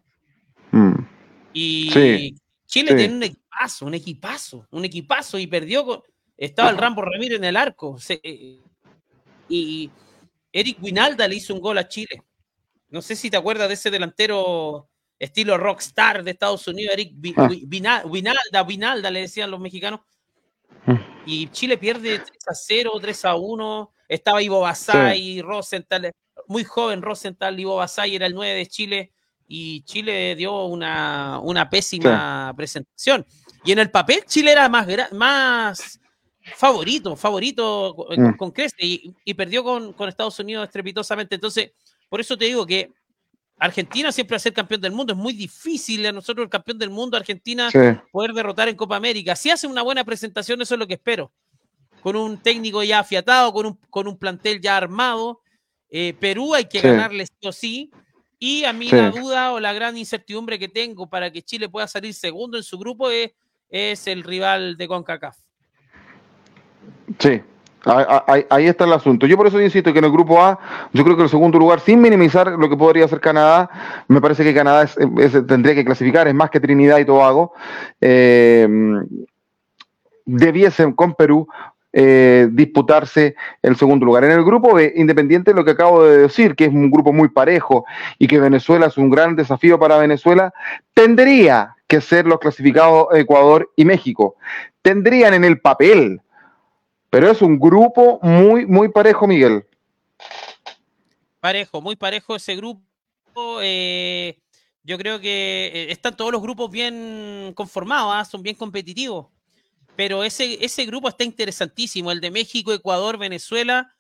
Mm. 0.72 0.92
Y 1.52 2.34
Chile 2.66 2.94
tiene 2.94 3.14
un 3.14 3.22
equipazo, 3.22 3.86
un 3.86 3.94
equipazo, 3.94 4.66
un 4.70 4.84
equipazo 4.84 5.38
y 5.38 5.46
perdió 5.46 5.84
con, 5.84 6.02
estaba 6.36 6.70
el 6.70 6.78
Rambo 6.78 7.02
Ramírez 7.02 7.38
en 7.38 7.44
el 7.44 7.56
arco. 7.56 7.98
Eh, 8.08 8.60
y 9.48 9.90
Eric 10.52 10.82
Winalda 10.82 11.28
le 11.28 11.36
hizo 11.36 11.52
un 11.52 11.60
gol 11.60 11.78
a 11.78 11.88
Chile. 11.88 12.22
No 12.88 13.02
sé 13.02 13.14
si 13.16 13.30
te 13.30 13.36
acuerdas 13.36 13.68
de 13.68 13.74
ese 13.74 13.90
delantero 13.90 14.88
estilo 15.18 15.58
rockstar 15.58 16.24
de 16.24 16.30
Estados 16.30 16.66
Unidos, 16.66 16.94
Eric 16.94 17.12
Winalda, 17.68 18.60
ah. 18.60 18.62
Winalda, 18.62 19.10
le 19.10 19.20
decían 19.20 19.50
los 19.50 19.60
mexicanos. 19.60 20.00
Y 21.26 21.48
Chile 21.48 21.78
pierde 21.78 22.18
3 22.18 22.30
a 22.48 22.54
0, 22.54 22.92
3 23.00 23.24
a 23.26 23.34
1. 23.36 23.92
Estaba 24.08 24.42
Ivo 24.42 24.60
Basay, 24.60 25.40
Rosenthal, 25.42 26.12
muy 26.48 26.64
joven 26.64 27.02
Rosenthal, 27.02 27.58
Ivo 27.60 27.76
Basay 27.76 28.16
era 28.16 28.26
el 28.26 28.34
9 28.34 28.54
de 28.54 28.66
Chile. 28.66 29.12
Y 29.46 29.82
Chile 29.82 30.34
dio 30.36 30.64
una, 30.64 31.40
una 31.40 31.68
pésima 31.68 32.52
presentación. 32.56 33.26
Y 33.64 33.72
en 33.72 33.80
el 33.80 33.90
papel 33.90 34.24
Chile 34.26 34.52
era 34.52 34.68
más, 34.68 34.86
más 35.12 36.00
favorito, 36.56 37.16
favorito 37.16 37.94
con, 37.94 38.48
mm. 38.48 38.52
Creste 38.52 38.84
y, 39.24 39.34
perdió 39.34 39.62
con, 39.64 40.08
Estados 40.08 40.38
Unidos 40.38 40.66
estrepitosamente. 40.66 41.34
Entonces, 41.34 41.72
por 42.08 42.20
eso 42.20 42.36
te 42.36 42.46
digo 42.46 42.66
que 42.66 42.92
Argentina 43.60 44.10
siempre 44.10 44.34
va 44.34 44.36
a 44.38 44.40
ser 44.40 44.54
campeón 44.54 44.80
del 44.80 44.92
mundo. 44.92 45.12
Es 45.12 45.18
muy 45.18 45.34
difícil 45.34 46.04
a 46.06 46.12
nosotros, 46.12 46.44
el 46.44 46.50
campeón 46.50 46.78
del 46.78 46.88
mundo, 46.88 47.16
Argentina, 47.18 47.68
poder 48.10 48.32
derrotar 48.32 48.68
en 48.68 48.74
Copa 48.74 48.96
América. 48.96 49.36
Si 49.36 49.50
hace 49.50 49.66
una 49.66 49.82
buena 49.82 50.02
presentación, 50.02 50.62
eso 50.62 50.74
es 50.74 50.78
lo 50.78 50.86
que 50.86 50.94
espero. 50.94 51.30
Con 52.02 52.16
un 52.16 52.38
técnico 52.38 52.82
ya 52.82 53.00
afiatado, 53.00 53.52
con 53.52 53.66
un, 53.66 53.78
con 53.90 54.08
un 54.08 54.16
plantel 54.16 54.62
ya 54.62 54.78
armado. 54.78 55.42
Eh, 55.90 56.14
Perú 56.18 56.54
hay 56.54 56.64
que 56.64 56.80
ganarle 56.80 57.26
sí 57.26 57.46
o 57.46 57.52
sí. 57.52 57.90
Y 58.38 58.64
a 58.64 58.72
mí 58.72 58.88
la 58.90 59.10
duda 59.10 59.52
o 59.52 59.60
la 59.60 59.74
gran 59.74 59.98
incertidumbre 59.98 60.58
que 60.58 60.68
tengo 60.68 61.10
para 61.10 61.30
que 61.30 61.42
Chile 61.42 61.68
pueda 61.68 61.86
salir 61.86 62.14
segundo 62.14 62.56
en 62.56 62.62
su 62.62 62.78
grupo 62.78 63.10
es, 63.10 63.32
es 63.68 64.06
el 64.06 64.22
rival 64.22 64.78
de 64.78 64.88
CONCACAF. 64.88 65.36
Sí, 67.18 67.42
Ahí, 67.84 68.66
está 68.66 68.84
el 68.84 68.92
asunto. 68.92 69.26
Yo 69.26 69.36
por 69.36 69.46
eso 69.46 69.60
insisto 69.60 69.92
que 69.92 69.98
en 70.00 70.04
el 70.04 70.12
grupo 70.12 70.42
A, 70.42 70.58
yo 70.92 71.02
creo 71.02 71.16
que 71.16 71.22
el 71.22 71.28
segundo 71.28 71.58
lugar, 71.58 71.80
sin 71.80 72.00
minimizar 72.00 72.48
lo 72.52 72.68
que 72.68 72.76
podría 72.76 73.08
ser 73.08 73.20
Canadá, 73.20 73.70
me 74.08 74.20
parece 74.20 74.44
que 74.44 74.54
Canadá 74.54 74.86
tendría 75.46 75.74
que 75.74 75.84
clasificar, 75.84 76.28
es 76.28 76.34
más 76.34 76.50
que 76.50 76.60
Trinidad 76.60 76.98
y 76.98 77.04
Tobago. 77.04 77.54
Eh, 78.00 78.68
debiesen 80.26 80.92
con 80.92 81.14
Perú 81.14 81.46
eh, 81.92 82.48
disputarse 82.52 83.34
el 83.62 83.76
segundo 83.76 84.06
lugar. 84.06 84.24
En 84.24 84.30
el 84.30 84.44
grupo 84.44 84.74
B, 84.74 84.92
independiente 84.96 85.50
de 85.50 85.56
lo 85.56 85.64
que 85.64 85.72
acabo 85.72 86.04
de 86.04 86.18
decir, 86.18 86.54
que 86.54 86.66
es 86.66 86.70
un 86.70 86.90
grupo 86.90 87.12
muy 87.12 87.28
parejo 87.28 87.84
y 88.18 88.28
que 88.28 88.38
Venezuela 88.38 88.86
es 88.86 88.96
un 88.96 89.10
gran 89.10 89.34
desafío 89.34 89.78
para 89.78 89.98
Venezuela, 89.98 90.52
tendría 90.94 91.74
que 91.88 92.00
ser 92.00 92.26
los 92.26 92.38
clasificados 92.38 93.08
Ecuador 93.12 93.70
y 93.74 93.84
México. 93.84 94.36
Tendrían 94.82 95.34
en 95.34 95.44
el 95.44 95.60
papel 95.60 96.20
pero 97.10 97.28
es 97.28 97.42
un 97.42 97.58
grupo 97.58 98.20
muy, 98.22 98.64
muy 98.66 98.88
parejo, 98.88 99.26
Miguel. 99.26 99.66
Parejo, 101.40 101.80
muy 101.80 101.96
parejo 101.96 102.36
ese 102.36 102.54
grupo. 102.54 102.82
Eh, 103.60 104.38
yo 104.84 104.96
creo 104.96 105.20
que 105.20 105.70
eh, 105.74 105.92
están 105.92 106.16
todos 106.16 106.30
los 106.30 106.40
grupos 106.40 106.70
bien 106.70 107.52
conformados, 107.54 108.12
¿ah? 108.14 108.24
son 108.24 108.42
bien 108.42 108.54
competitivos. 108.54 109.26
Pero 109.96 110.22
ese, 110.22 110.64
ese 110.64 110.86
grupo 110.86 111.08
está 111.08 111.24
interesantísimo, 111.24 112.12
el 112.12 112.20
de 112.20 112.30
México, 112.30 112.72
Ecuador, 112.72 113.18
Venezuela, 113.18 113.92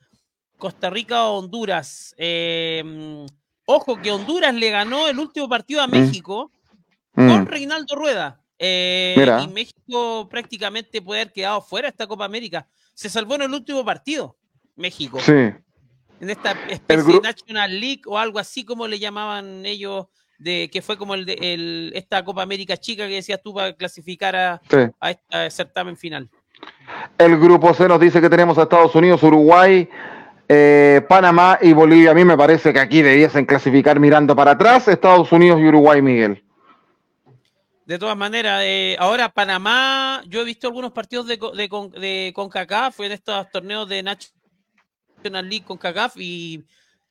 Costa 0.56 0.88
Rica, 0.88 1.26
Honduras. 1.26 2.14
Eh, 2.16 3.26
ojo 3.64 4.00
que 4.00 4.12
Honduras 4.12 4.54
le 4.54 4.70
ganó 4.70 5.08
el 5.08 5.18
último 5.18 5.48
partido 5.48 5.82
a 5.82 5.88
mm. 5.88 5.90
México 5.90 6.52
con 7.12 7.42
mm. 7.42 7.46
Reinaldo 7.46 7.96
Rueda. 7.96 8.40
y 8.58 9.48
México 9.48 10.28
prácticamente 10.30 11.02
puede 11.02 11.22
haber 11.22 11.32
quedado 11.32 11.60
fuera 11.60 11.88
de 11.88 11.90
esta 11.90 12.06
Copa 12.06 12.24
América 12.24 12.68
se 13.00 13.08
salvó 13.08 13.36
en 13.36 13.42
el 13.42 13.54
último 13.54 13.82
partido, 13.82 14.36
México. 14.76 15.20
Sí. 15.20 15.32
En 15.32 16.28
esta 16.28 16.52
especie 16.68 17.14
de 17.14 17.20
National 17.22 17.80
League 17.80 18.02
o 18.04 18.18
algo 18.18 18.38
así 18.38 18.62
como 18.62 18.86
le 18.86 18.98
llamaban 18.98 19.64
ellos, 19.64 20.08
de 20.38 20.68
que 20.70 20.82
fue 20.82 20.98
como 20.98 21.14
el 21.14 21.24
de 21.24 21.92
esta 21.94 22.22
Copa 22.22 22.42
América 22.42 22.76
chica 22.76 23.08
que 23.08 23.14
decías 23.14 23.40
tú 23.42 23.54
para 23.54 23.72
clasificar 23.72 24.36
a, 24.36 24.60
este 25.08 25.50
certamen 25.50 25.96
final. 25.96 26.28
El 27.16 27.38
grupo 27.38 27.72
C 27.72 27.88
nos 27.88 28.00
dice 28.00 28.20
que 28.20 28.28
tenemos 28.28 28.58
a 28.58 28.64
Estados 28.64 28.94
Unidos, 28.94 29.22
Uruguay, 29.22 29.88
eh, 30.46 31.00
Panamá 31.08 31.58
y 31.62 31.72
Bolivia. 31.72 32.10
A 32.10 32.14
mí 32.14 32.26
me 32.26 32.36
parece 32.36 32.70
que 32.74 32.80
aquí 32.80 33.00
debiesen 33.00 33.46
clasificar 33.46 33.98
mirando 33.98 34.36
para 34.36 34.50
atrás 34.50 34.88
Estados 34.88 35.32
Unidos 35.32 35.58
y 35.58 35.68
Uruguay, 35.68 36.02
Miguel. 36.02 36.44
De 37.90 37.98
todas 37.98 38.16
maneras, 38.16 38.62
eh, 38.64 38.94
ahora 39.00 39.28
Panamá, 39.28 40.22
yo 40.28 40.42
he 40.42 40.44
visto 40.44 40.68
algunos 40.68 40.92
partidos 40.92 41.26
de, 41.26 41.36
de, 41.36 42.00
de 42.00 42.32
CONCACAF 42.32 43.00
en 43.00 43.10
estos 43.10 43.50
torneos 43.50 43.88
de 43.88 44.00
National 44.04 45.48
League 45.48 45.64
CONCACAF 45.64 46.14
y 46.16 46.64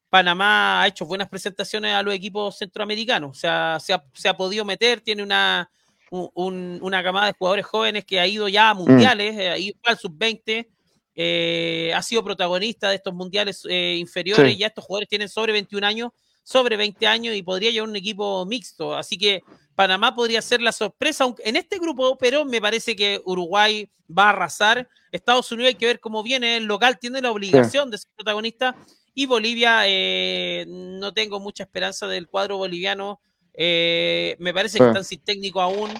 Panamá 0.09 0.81
ha 0.81 0.87
hecho 0.87 1.05
buenas 1.05 1.27
presentaciones 1.27 1.93
a 1.93 2.01
los 2.01 2.13
equipos 2.13 2.57
centroamericanos. 2.57 3.31
O 3.31 3.33
sea, 3.33 3.77
se 3.81 3.91
ha, 3.91 4.01
se 4.13 4.29
ha 4.29 4.37
podido 4.37 4.63
meter, 4.63 5.01
tiene 5.01 5.21
una, 5.21 5.69
una 6.11 7.03
camada 7.03 7.25
de 7.25 7.33
jugadores 7.37 7.65
jóvenes 7.65 8.05
que 8.05 8.17
ha 8.17 8.25
ido 8.25 8.47
ya 8.47 8.69
a 8.69 8.73
mundiales, 8.73 9.35
mm. 9.35 9.39
eh, 9.41 9.49
ha 9.49 9.57
ido 9.57 9.77
al 9.83 9.97
sub-20, 9.97 10.65
eh, 11.13 11.91
ha 11.93 12.01
sido 12.01 12.23
protagonista 12.23 12.87
de 12.87 12.95
estos 12.95 13.13
mundiales 13.13 13.65
inferiores 13.65 14.55
y 14.55 14.59
ya 14.59 14.67
estos 14.67 14.85
jugadores 14.85 15.09
tienen 15.09 15.27
sobre 15.27 15.51
21 15.51 15.85
años, 15.85 16.11
sobre 16.49 16.77
20 16.77 17.05
años 17.05 17.35
y 17.35 17.43
podría 17.43 17.69
llevar 17.69 17.89
un 17.89 17.95
equipo 17.95 18.43
mixto. 18.43 18.95
Así 18.97 19.19
que 19.19 19.43
Panamá 19.75 20.15
podría 20.15 20.41
ser 20.41 20.61
la 20.61 20.71
sorpresa 20.71 21.31
en 21.45 21.55
este 21.55 21.77
grupo, 21.77 22.17
pero 22.17 22.43
me 22.43 22.59
parece 22.59 22.95
que 22.95 23.21
Uruguay 23.23 23.87
va 24.09 24.25
a 24.25 24.29
arrasar. 24.29 24.89
Estados 25.11 25.51
Unidos 25.51 25.69
hay 25.69 25.75
que 25.75 25.85
ver 25.85 25.99
cómo 25.99 26.23
viene, 26.23 26.57
el 26.57 26.65
local 26.65 26.97
tiene 26.97 27.21
la 27.21 27.31
obligación 27.31 27.91
de 27.91 27.99
ser 27.99 28.09
protagonista 28.15 28.75
y 29.13 29.27
Bolivia 29.27 29.81
eh, 29.85 30.65
no 30.67 31.13
tengo 31.13 31.39
mucha 31.39 31.63
esperanza 31.63 32.07
del 32.07 32.27
cuadro 32.27 32.57
boliviano. 32.57 33.21
Eh, 33.53 34.35
me 34.39 34.51
parece 34.51 34.79
que 34.79 34.87
están 34.87 35.03
sin 35.03 35.19
técnico 35.19 35.61
aún 35.61 35.91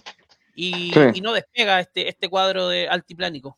y, 0.56 0.92
no 1.22 1.32
despega 1.32 1.80
este, 1.80 2.10
este 2.10 2.28
cuadro 2.28 2.70
de 2.70 2.90
altiplánico. 2.90 3.56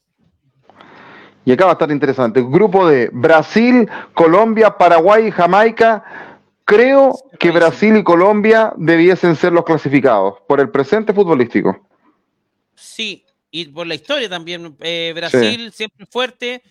y 1.46 1.54
acá 1.54 1.66
va 1.66 1.72
a 1.72 1.74
estar 1.74 1.90
interesante. 1.90 2.42
Grupo 2.42 2.86
de 2.86 3.10
Brasil, 3.14 3.90
Colombia, 4.14 4.78
Paraguay 4.78 5.28
y 5.28 5.32
Jamaica. 5.32 6.31
Creo 6.66 7.16
que 7.40 7.52
Brasil 7.52 7.98
y 7.98 8.04
Colombia 8.04 8.74
debiesen 8.78 9.36
ser 9.36 9.52
los 9.52 9.66
clasificados 9.66 10.36
por 10.48 10.60
el 10.60 10.70
presente 10.70 11.14
futbolístico. 11.14 11.88
Sí, 12.76 13.26
y 13.52 13.66
por 13.66 13.86
la 13.86 13.96
historia 13.96 14.30
también. 14.30 14.76
Eh, 14.80 15.12
Brasil 15.16 15.72
siempre 15.74 16.06
fuerte. 16.06 16.64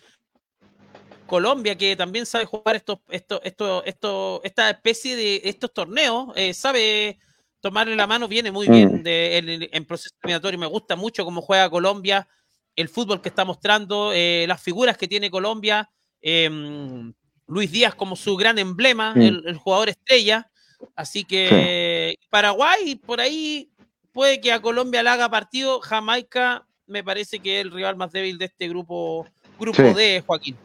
Colombia, 1.26 1.76
que 1.76 1.95
también 1.95 2.26
sabe 2.26 2.45
jugar 2.45 2.74
estos, 2.74 2.99
estos, 3.09 3.41
estos, 3.45 3.82
estos, 3.86 4.41
esta 4.43 4.70
especie 4.70 5.14
de 5.14 5.41
estos 5.45 5.72
torneos, 5.72 6.30
eh, 6.34 6.53
sabe 6.53 7.20
tomarle 7.61 7.95
la 7.95 8.09
mano, 8.09 8.26
viene 8.26 8.51
muy 8.51 8.66
bien 8.68 9.03
mm. 9.03 9.07
en, 9.07 9.84
proceso 9.84 10.14
eliminatorio. 10.22 10.59
Me 10.59 10.66
gusta 10.66 10.97
mucho 10.97 11.24
cómo 11.24 11.41
juega 11.41 11.70
Colombia, 11.70 12.26
el 12.74 12.88
fútbol 12.88 13.20
que 13.20 13.28
está 13.28 13.45
mostrando, 13.45 14.12
eh, 14.12 14.45
las 14.49 14.61
figuras 14.61 14.97
que 14.97 15.07
tiene 15.07 15.30
Colombia. 15.30 15.88
Em, 16.20 17.12
Luis 17.51 17.72
Díaz 17.72 17.94
como 17.94 18.14
su 18.14 18.36
gran 18.36 18.59
emblema, 18.59 19.12
el, 19.16 19.57
jugador 19.57 19.88
estrella. 19.88 20.48
Así 20.94 21.24
que 21.24 22.16
Paraguay, 22.30 22.94
por 22.94 23.20
ahí 23.20 23.70
puede 24.12 24.40
que 24.40 24.53
a 24.53 24.62
Colombia 24.62 25.03
le 25.03 25.11
haga 25.11 25.28
partido. 25.28 25.80
Jamaica 25.80 26.64
me 26.86 27.03
parece 27.03 27.40
que 27.40 27.59
es 27.59 27.66
el 27.66 27.72
rival 27.72 27.96
más 27.96 28.12
débil 28.12 28.38
de 28.38 28.46
este 28.46 28.68
grupo, 28.68 29.26
grupo 29.59 29.82
de 29.82 30.22
Joaquín. 30.24 30.57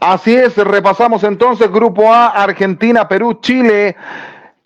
Así 0.00 0.34
es, 0.34 0.56
repasamos 0.56 1.22
entonces 1.24 1.70
Grupo 1.70 2.12
A, 2.12 2.28
Argentina, 2.28 3.08
Perú, 3.08 3.38
Chile, 3.40 3.96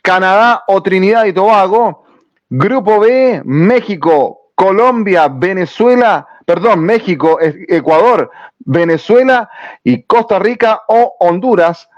Canadá 0.02 0.64
o 0.66 0.82
Trinidad 0.82 1.24
y 1.24 1.32
Tobago. 1.32 2.04
Grupo 2.48 3.00
B, 3.00 3.42
México, 3.44 4.52
Colombia, 4.54 5.28
Venezuela, 5.28 6.26
perdón, 6.50 6.80
México, 6.80 7.38
Ecuador, 7.40 8.28
Venezuela 8.58 9.48
y 9.84 10.02
Costa 10.02 10.40
Rica 10.40 10.82
o 10.88 11.14
Honduras. 11.20 11.88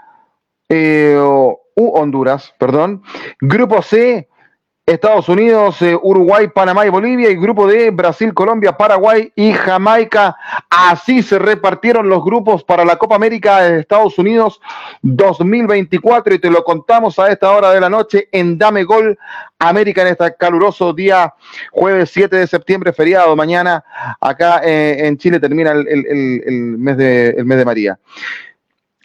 Eh, 0.69 1.17
u 1.75 1.87
Honduras, 1.95 2.53
perdón. 2.59 3.01
Grupo 3.41 3.81
C, 3.81 4.29
Estados 4.85 5.29
Unidos, 5.29 5.81
eh, 5.81 5.95
Uruguay, 5.95 6.49
Panamá 6.49 6.85
y 6.85 6.89
Bolivia, 6.89 7.29
y 7.29 7.37
grupo 7.37 7.65
de 7.65 7.89
Brasil, 7.89 8.33
Colombia, 8.33 8.75
Paraguay 8.75 9.31
y 9.33 9.53
Jamaica. 9.53 10.35
Así 10.69 11.23
se 11.23 11.39
repartieron 11.39 12.09
los 12.09 12.21
grupos 12.21 12.65
para 12.65 12.83
la 12.83 12.97
Copa 12.97 13.15
América 13.15 13.61
de 13.61 13.79
Estados 13.79 14.17
Unidos 14.19 14.59
2024 15.01 16.33
y 16.33 16.39
te 16.39 16.49
lo 16.49 16.65
contamos 16.65 17.17
a 17.17 17.31
esta 17.31 17.51
hora 17.51 17.71
de 17.71 17.79
la 17.79 17.89
noche 17.89 18.27
en 18.33 18.57
Dame 18.57 18.83
Gol 18.83 19.17
América 19.57 20.01
en 20.01 20.09
este 20.09 20.35
caluroso 20.35 20.91
día 20.91 21.33
jueves 21.71 22.09
7 22.11 22.35
de 22.35 22.47
septiembre, 22.47 22.91
feriado. 22.91 23.37
Mañana 23.37 23.85
acá 24.19 24.59
eh, 24.65 25.07
en 25.07 25.17
Chile 25.17 25.39
termina 25.39 25.71
el, 25.71 26.75
mes 26.77 26.97
de, 26.97 27.29
el 27.29 27.45
mes 27.45 27.57
de 27.57 27.65
María. 27.65 27.99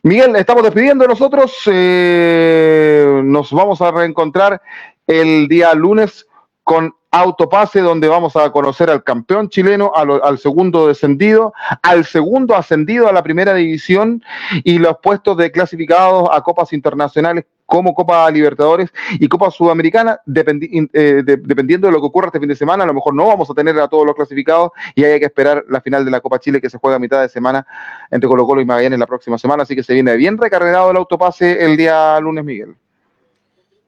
Miguel, 0.08 0.36
estamos 0.36 0.62
despidiendo 0.62 1.06
nosotros. 1.06 1.60
Eh, 1.66 3.20
nos 3.24 3.52
vamos 3.52 3.82
a 3.82 3.90
reencontrar 3.90 4.62
el 5.06 5.48
día 5.48 5.74
lunes 5.74 6.26
con 6.64 6.94
autopase 7.10 7.80
donde 7.80 8.08
vamos 8.08 8.34
a 8.34 8.50
conocer 8.50 8.88
al 8.88 9.04
campeón 9.04 9.50
chileno, 9.50 9.92
al, 9.94 10.38
segundo 10.38 10.86
descendido, 10.88 11.52
al 11.82 12.06
segundo 12.06 12.56
ascendido 12.56 13.06
a 13.06 13.12
la 13.12 13.22
primera 13.22 13.52
división 13.52 14.24
y 14.64 14.78
los 14.78 14.96
puestos 15.02 15.36
de 15.36 15.52
clasificados 15.52 16.26
a 16.32 16.40
copas 16.40 16.72
internacionales 16.72 17.44
como 17.68 17.92
Copa 17.92 18.30
Libertadores 18.30 18.90
y 19.10 19.28
Copa 19.28 19.50
Sudamericana, 19.50 20.18
eh, 20.26 21.22
dependiendo 21.22 21.86
de 21.86 21.92
lo 21.92 22.00
que 22.00 22.06
ocurra 22.06 22.28
este 22.28 22.40
fin 22.40 22.48
de 22.48 22.56
semana, 22.56 22.84
a 22.84 22.86
lo 22.86 22.94
mejor 22.94 23.14
no 23.14 23.26
vamos 23.26 23.50
a 23.50 23.52
tener 23.52 23.78
a 23.78 23.88
todos 23.88 24.06
los 24.06 24.14
clasificados 24.14 24.70
y 24.94 25.04
hay 25.04 25.20
que 25.20 25.26
esperar 25.26 25.66
la 25.68 25.82
final 25.82 26.02
de 26.02 26.10
la 26.10 26.22
Copa 26.22 26.40
Chile 26.40 26.62
que 26.62 26.70
se 26.70 26.78
juega 26.78 26.96
a 26.96 26.98
mitad 26.98 27.20
de 27.20 27.28
semana 27.28 27.66
entre 28.10 28.26
Colo 28.26 28.46
Colo 28.46 28.62
y 28.62 28.64
Magallanes 28.64 28.98
la 28.98 29.06
próxima 29.06 29.36
semana, 29.36 29.64
así 29.64 29.76
que 29.76 29.82
se 29.82 29.92
viene 29.92 30.16
bien 30.16 30.38
recargado 30.38 30.90
el 30.90 30.96
autopase 30.96 31.62
el 31.62 31.76
día 31.76 32.18
lunes, 32.20 32.42
Miguel. 32.42 32.74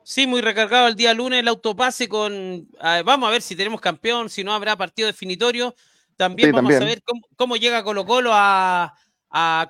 Sí, 0.02 0.26
muy 0.26 0.42
recargado 0.42 0.86
el 0.86 0.94
día 0.94 1.14
lunes 1.14 1.40
el 1.40 1.48
autopase 1.48 2.06
con... 2.06 2.68
vamos 3.06 3.28
a 3.30 3.32
ver 3.32 3.40
si 3.40 3.56
tenemos 3.56 3.80
campeón, 3.80 4.28
si 4.28 4.44
no 4.44 4.52
habrá 4.52 4.76
partido 4.76 5.06
definitorio. 5.06 5.74
También 6.18 6.52
vamos 6.52 6.74
a 6.74 6.80
ver 6.80 7.02
cómo, 7.34 7.56
llega 7.56 7.82
Colo 7.82 8.04
Colo 8.04 8.32
a, 8.34 8.92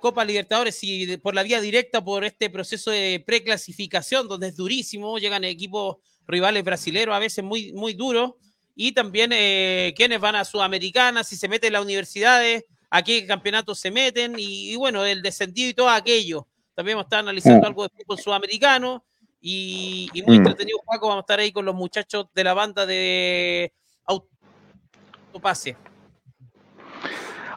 Copa 0.01 0.25
Libertadores, 0.25 0.79
si 0.79 1.17
por 1.19 1.35
la 1.35 1.43
vía 1.43 1.61
directa, 1.61 2.03
por 2.03 2.25
este 2.25 2.49
proceso 2.49 2.91
de 2.91 3.23
preclasificación, 3.27 4.27
donde 4.27 4.49
es 4.49 4.57
durísimo, 4.57 5.19
llegan 5.19 5.45
equipos 5.45 5.97
rivales 6.27 6.65
brasileños 6.65 7.15
a 7.15 7.19
veces 7.19 7.45
muy, 7.45 7.73
muy 7.73 7.93
duros, 7.93 8.33
y 8.75 8.93
también 8.93 9.33
eh, 9.35 9.93
quienes 9.97 10.21
van 10.21 10.37
a 10.37 10.45
Sudamericana, 10.45 11.25
si 11.25 11.37
se 11.37 11.49
meten 11.49 11.75
las 11.75 11.83
universidades, 11.83 12.65
a 12.89 13.03
qué 13.03 13.27
campeonatos 13.27 13.79
se 13.79 13.91
meten, 13.91 14.35
y, 14.39 14.75
bueno, 14.77 15.05
el 15.05 15.21
descendido 15.21 15.69
y 15.69 15.75
todo 15.75 15.91
aquello. 15.91 16.47
También 16.75 16.97
vamos 16.97 17.05
a 17.05 17.09
estar 17.09 17.19
analizando 17.21 17.61
mm. 17.61 17.67
algo 17.67 17.83
de 17.83 17.91
fútbol 17.91 18.19
sudamericano. 18.19 19.05
Y, 19.41 20.09
muy 20.27 20.39
mm. 20.39 20.41
entretenido, 20.41 20.79
Paco. 20.87 21.09
Vamos 21.09 21.23
a 21.23 21.25
estar 21.25 21.39
ahí 21.41 21.53
con 21.53 21.65
los 21.65 21.75
muchachos 21.75 22.27
de 22.35 22.45
la 22.45 22.55
banda 22.55 22.87
de 22.87 23.73
Autopase. 24.07 25.77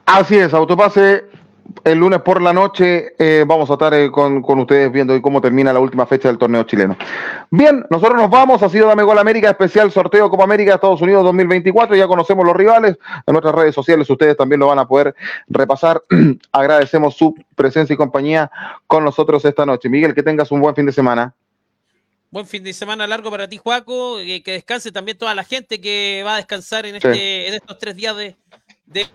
Así 0.06 0.36
es, 0.36 0.54
Autopase. 0.54 1.24
El 1.84 2.00
lunes 2.00 2.22
por 2.22 2.42
la 2.42 2.54
noche 2.54 3.14
eh, 3.18 3.44
vamos 3.48 3.70
a 3.70 3.74
estar 3.74 3.94
eh, 3.94 4.12
con, 4.12 4.44
ustedes 4.60 4.92
viendo 4.92 5.20
cómo 5.22 5.42
termina 5.42 5.74
la 5.74 5.80
última 5.80 6.06
fecha 6.06 6.28
del 6.28 6.38
torneo 6.38 6.64
chileno. 6.64 6.96
Bien, 7.52 7.86
nosotros 7.90 8.18
nos 8.22 8.30
vamos. 8.30 8.62
Ha 8.64 8.70
sido 8.70 8.88
Dame 8.88 9.04
Gol 9.04 9.18
América, 9.18 9.50
especial 9.50 9.92
sorteo 9.92 10.30
Copa 10.30 10.44
América 10.44 10.76
Estados 10.76 11.02
Unidos 11.02 11.24
2024. 11.24 11.96
Ya 11.96 12.08
conocemos 12.08 12.46
los 12.46 12.56
rivales. 12.56 12.98
En 13.26 13.34
nuestras 13.34 13.56
redes 13.56 13.76
sociales 13.76 14.10
ustedes 14.10 14.38
también 14.38 14.60
lo 14.60 14.68
van 14.68 14.80
a 14.80 14.88
poder 14.88 15.16
repasar. 15.48 16.04
Agradecemos 16.52 17.16
su 17.16 17.36
presencia 17.56 17.94
y 17.94 17.98
compañía 17.98 18.52
con 18.88 19.04
nosotros 19.04 19.44
esta 19.46 19.66
noche. 19.66 19.90
Miguel, 19.90 20.14
que 20.14 20.24
tengas 20.24 20.52
un 20.52 20.62
buen 20.62 20.76
fin 20.76 20.86
de 20.86 20.92
semana. 20.92 21.34
Buen 22.30 22.48
fin 22.48 22.64
de 22.64 22.74
semana 22.74 23.06
largo 23.06 23.30
para 23.30 23.48
ti, 23.48 23.58
Juaco. 23.58 24.18
Que, 24.18 24.42
descanse 24.44 24.92
también 24.92 25.18
toda 25.18 25.36
la 25.36 25.44
gente 25.44 25.80
que 25.80 26.24
va 26.26 26.34
a 26.34 26.38
descansar 26.38 26.86
en, 26.86 26.96
este, 26.96 27.48
en 27.48 27.54
estos 27.54 27.78
tres 27.78 27.96
días 27.96 28.18
de, 28.18 28.36
de, 28.88 29.06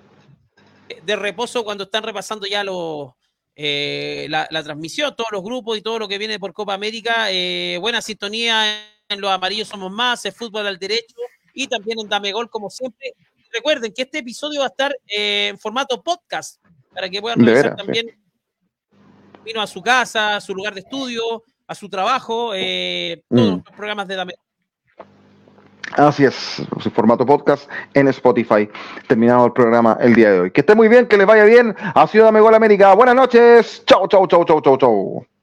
reposo 1.07 1.65
cuando 1.65 1.85
están 1.85 2.03
repasando 2.03 2.47
ya 2.47 2.65
los, 2.65 3.11
eh, 3.61 4.27
la, 4.31 4.47
transmisión, 4.63 5.15
todos 5.17 5.31
los 5.33 5.43
grupos 5.43 5.77
y 5.77 5.83
todo 5.83 5.99
lo 5.99 6.09
que 6.09 6.19
viene 6.19 6.39
por 6.39 6.53
Copa 6.53 6.75
América. 6.75 7.31
Eh, 7.31 7.77
buena 7.81 8.01
sintonía 8.01 8.81
en 9.09 9.21
los 9.21 9.31
amarillos 9.31 9.69
somos 9.69 9.91
más, 9.91 10.25
el 10.25 10.33
fútbol 10.33 10.67
al 10.67 10.79
derecho 10.79 11.17
y 11.55 11.67
también 11.67 11.99
en 12.01 12.09
Dame 12.09 12.33
Gol 12.33 12.49
como 12.51 12.71
siempre. 12.71 13.15
Recuerden 13.53 13.93
que 13.93 14.03
este 14.03 14.19
episodio 14.19 14.61
va 14.61 14.67
a 14.67 14.69
estar 14.69 14.95
eh, 15.07 15.49
en 15.49 15.59
formato 15.59 16.03
podcast 16.03 16.63
para 16.95 17.09
que 17.09 17.21
puedan 17.21 17.45
revisar 17.45 17.75
también. 17.75 18.07
Vino 19.45 19.61
a 19.61 19.67
su 19.67 19.83
casa, 19.83 20.37
a 20.37 20.41
su 20.41 20.55
lugar 20.55 20.75
de 20.75 20.81
estudio, 20.81 21.43
a 21.67 21.75
su 21.75 21.89
trabajo, 21.89 22.53
eh, 22.55 23.25
todos 23.29 23.53
mm. 23.53 23.63
los 23.67 23.77
programas 23.77 24.07
de 24.07 24.17
Dame. 24.17 24.35
Así 25.97 26.25
es, 26.25 26.63
su 26.81 26.91
formato 26.91 27.25
podcast 27.25 27.71
en 27.95 28.09
Spotify. 28.09 28.69
Terminado 29.07 29.47
el 29.47 29.53
programa 29.53 29.97
el 30.01 30.15
día 30.15 30.31
de 30.33 30.41
hoy. 30.41 30.51
Que 30.51 30.61
esté 30.61 30.75
muy 30.75 30.89
bien, 30.89 31.07
que 31.07 31.17
les 31.17 31.27
vaya 31.27 31.45
bien. 31.45 31.75
Ha 31.95 32.07
sido 32.07 32.25
Dame 32.25 32.41
América. 32.41 32.95
Buenas 32.95 33.15
noches. 33.15 33.83
Chau, 33.87 34.07
chau, 34.09 34.27
chau, 34.27 34.45
chau, 34.45 34.61
chau, 34.61 34.77
chau. 34.77 35.38